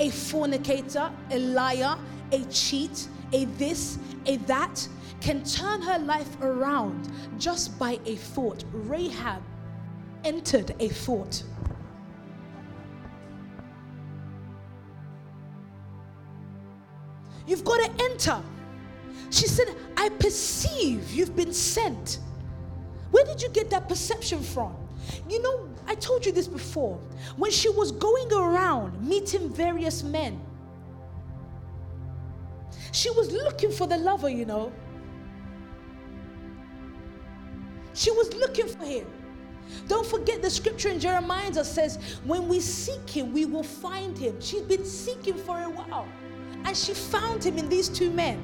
a 0.00 0.10
fornicator, 0.10 1.10
a 1.30 1.38
liar, 1.38 1.96
a 2.32 2.44
cheat, 2.50 3.08
a 3.32 3.46
this, 3.56 3.98
a 4.26 4.36
that, 4.36 4.86
can 5.22 5.42
turn 5.44 5.80
her 5.80 5.98
life 5.98 6.42
around 6.42 7.10
just 7.38 7.78
by 7.78 7.98
a 8.04 8.16
thought. 8.16 8.62
Rahab 8.70 9.42
entered 10.24 10.74
a 10.80 10.88
thought. 10.88 11.42
You've 17.46 17.64
got 17.64 17.76
to 17.76 18.04
enter. 18.04 18.42
She 19.30 19.46
said, 19.46 19.74
I 19.96 20.08
perceive 20.08 21.10
you've 21.12 21.36
been 21.36 21.52
sent. 21.52 22.18
Where 23.10 23.24
did 23.24 23.40
you 23.40 23.48
get 23.50 23.70
that 23.70 23.88
perception 23.88 24.42
from? 24.42 24.76
You 25.28 25.40
know, 25.42 25.68
I 25.86 25.94
told 25.94 26.26
you 26.26 26.32
this 26.32 26.48
before. 26.48 26.98
When 27.36 27.50
she 27.50 27.68
was 27.68 27.92
going 27.92 28.32
around 28.32 29.00
meeting 29.06 29.48
various 29.52 30.02
men, 30.02 30.40
she 32.92 33.10
was 33.10 33.30
looking 33.30 33.70
for 33.70 33.86
the 33.86 33.96
lover, 33.96 34.28
you 34.28 34.44
know. 34.44 34.72
She 37.94 38.10
was 38.10 38.32
looking 38.34 38.68
for 38.68 38.84
him. 38.84 39.06
Don't 39.88 40.06
forget 40.06 40.42
the 40.42 40.50
scripture 40.50 40.88
in 40.88 41.00
Jeremiah 41.00 41.50
that 41.52 41.66
says, 41.66 41.98
When 42.24 42.48
we 42.48 42.60
seek 42.60 43.08
him, 43.08 43.32
we 43.32 43.44
will 43.44 43.62
find 43.62 44.16
him. 44.16 44.40
She's 44.40 44.62
been 44.62 44.84
seeking 44.84 45.36
for 45.36 45.62
a 45.62 45.70
while. 45.70 46.08
And 46.64 46.76
she 46.76 46.94
found 46.94 47.44
him 47.44 47.58
in 47.58 47.68
these 47.68 47.88
two 47.88 48.10
men. 48.10 48.42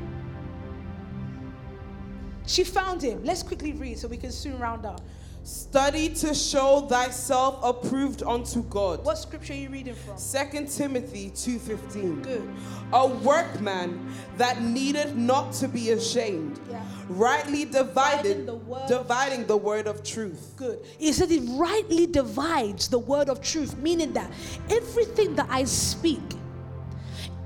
She 2.47 2.64
found 2.64 3.03
him. 3.03 3.23
Let's 3.25 3.43
quickly 3.43 3.73
read 3.73 3.99
so 3.99 4.09
we 4.09 4.16
can 4.16 4.33
soon 4.33 4.59
round 4.59 4.85
up. 4.85 5.01
Study 5.45 6.09
to 6.11 6.34
show 6.34 6.82
thyself 6.82 7.59
approved 7.64 8.22
unto 8.22 8.62
God. 8.64 9.05
What 9.05 9.18
scripture 9.18 9.53
are 9.55 9.57
you 9.57 9.70
reading 9.70 9.95
from? 9.95 10.16
2 10.16 10.68
Timothy 10.68 11.30
2:15. 11.34 12.22
Good. 12.22 12.49
A 12.93 13.07
workman 13.09 14.14
that 14.36 14.62
needed 14.62 15.18
not 15.18 15.53
to 15.55 15.66
be 15.66 15.90
ashamed, 15.90 16.61
Yeah. 16.70 16.80
rightly 17.09 17.64
Dividing 17.64 18.45
divided 18.45 18.47
the 18.47 18.55
word- 18.55 18.86
dividing 18.86 19.47
the 19.47 19.57
word 19.57 19.88
of 19.88 20.05
truth. 20.05 20.53
Good. 20.57 20.78
He 20.97 21.12
said 21.12 21.32
it 21.32 21.43
rightly 21.55 22.07
divides 22.07 22.86
the 22.86 23.01
word 23.01 23.28
of 23.28 23.40
truth, 23.40 23.76
meaning 23.78 24.12
that 24.12 24.30
everything 24.70 25.34
that 25.34 25.49
I 25.51 25.64
speak, 25.64 26.36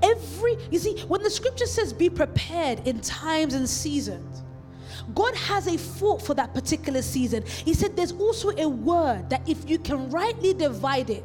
every, 0.03 0.57
you 0.69 0.77
see, 0.77 1.03
when 1.07 1.23
the 1.23 1.31
scripture 1.31 1.65
says 1.65 1.93
be 1.93 2.11
prepared 2.11 2.87
in 2.87 2.99
times 3.01 3.55
and 3.55 3.67
seasons, 3.67 4.43
God 5.13 5.35
has 5.35 5.67
a 5.67 5.77
thought 5.77 6.21
for 6.21 6.33
that 6.33 6.53
particular 6.53 7.01
season. 7.01 7.43
He 7.45 7.73
said 7.73 7.95
there's 7.95 8.11
also 8.11 8.49
a 8.57 8.67
word 8.67 9.29
that 9.29 9.47
if 9.47 9.69
you 9.69 9.79
can 9.79 10.09
rightly 10.09 10.53
divide 10.53 11.09
it, 11.09 11.23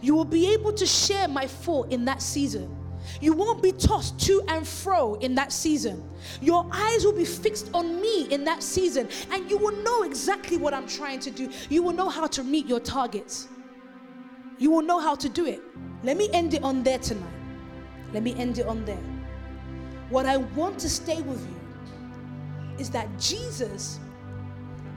you 0.00 0.14
will 0.14 0.24
be 0.24 0.52
able 0.52 0.72
to 0.72 0.86
share 0.86 1.28
my 1.28 1.46
thought 1.46 1.90
in 1.90 2.04
that 2.06 2.22
season. 2.22 2.74
You 3.20 3.32
won't 3.32 3.62
be 3.62 3.72
tossed 3.72 4.18
to 4.26 4.42
and 4.48 4.66
fro 4.66 5.14
in 5.14 5.34
that 5.36 5.52
season. 5.52 6.02
Your 6.40 6.68
eyes 6.72 7.04
will 7.04 7.12
be 7.12 7.24
fixed 7.24 7.70
on 7.72 8.00
me 8.00 8.24
in 8.30 8.44
that 8.44 8.62
season, 8.62 9.08
and 9.30 9.50
you 9.50 9.56
will 9.56 9.76
know 9.82 10.02
exactly 10.02 10.56
what 10.56 10.74
I'm 10.74 10.86
trying 10.86 11.20
to 11.20 11.30
do. 11.30 11.50
You 11.68 11.82
will 11.82 11.94
know 11.94 12.08
how 12.08 12.26
to 12.26 12.44
meet 12.44 12.66
your 12.66 12.80
targets. 12.80 13.48
You 14.58 14.70
will 14.70 14.82
know 14.82 15.00
how 15.00 15.14
to 15.14 15.28
do 15.28 15.46
it. 15.46 15.60
Let 16.02 16.16
me 16.16 16.28
end 16.32 16.54
it 16.54 16.62
on 16.62 16.82
there 16.82 16.98
tonight. 16.98 17.32
Let 18.12 18.22
me 18.22 18.34
end 18.34 18.58
it 18.58 18.66
on 18.66 18.84
there. 18.84 19.00
What 20.10 20.26
I 20.26 20.36
want 20.36 20.78
to 20.80 20.88
stay 20.88 21.20
with 21.22 21.40
you 21.48 21.57
is 22.78 22.90
that 22.90 23.08
Jesus 23.18 23.98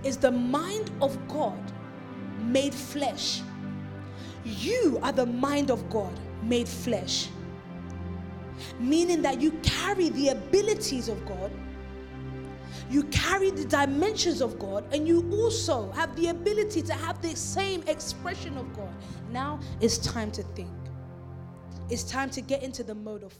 is 0.03 0.17
the 0.17 0.31
mind 0.31 0.91
of 1.01 1.17
God 1.27 1.59
made 2.39 2.73
flesh. 2.73 3.41
You 4.43 4.99
are 5.03 5.11
the 5.11 5.25
mind 5.25 5.69
of 5.69 5.89
God 5.89 6.11
made 6.43 6.67
flesh. 6.67 7.29
Meaning 8.79 9.21
that 9.21 9.41
you 9.41 9.51
carry 9.63 10.09
the 10.09 10.29
abilities 10.29 11.07
of 11.07 11.23
God, 11.25 11.51
you 12.89 13.03
carry 13.05 13.51
the 13.51 13.65
dimensions 13.65 14.41
of 14.41 14.59
God, 14.59 14.83
and 14.93 15.07
you 15.07 15.27
also 15.31 15.91
have 15.91 16.15
the 16.15 16.27
ability 16.27 16.81
to 16.83 16.93
have 16.93 17.21
the 17.21 17.35
same 17.35 17.83
expression 17.87 18.57
of 18.57 18.71
God. 18.75 18.93
Now 19.31 19.59
it's 19.79 19.97
time 19.97 20.31
to 20.31 20.43
think. 20.43 20.69
It's 21.89 22.03
time 22.03 22.29
to 22.31 22.41
get 22.41 22.63
into 22.63 22.83
the 22.83 22.95
mode 22.95 23.23
of 23.23 23.33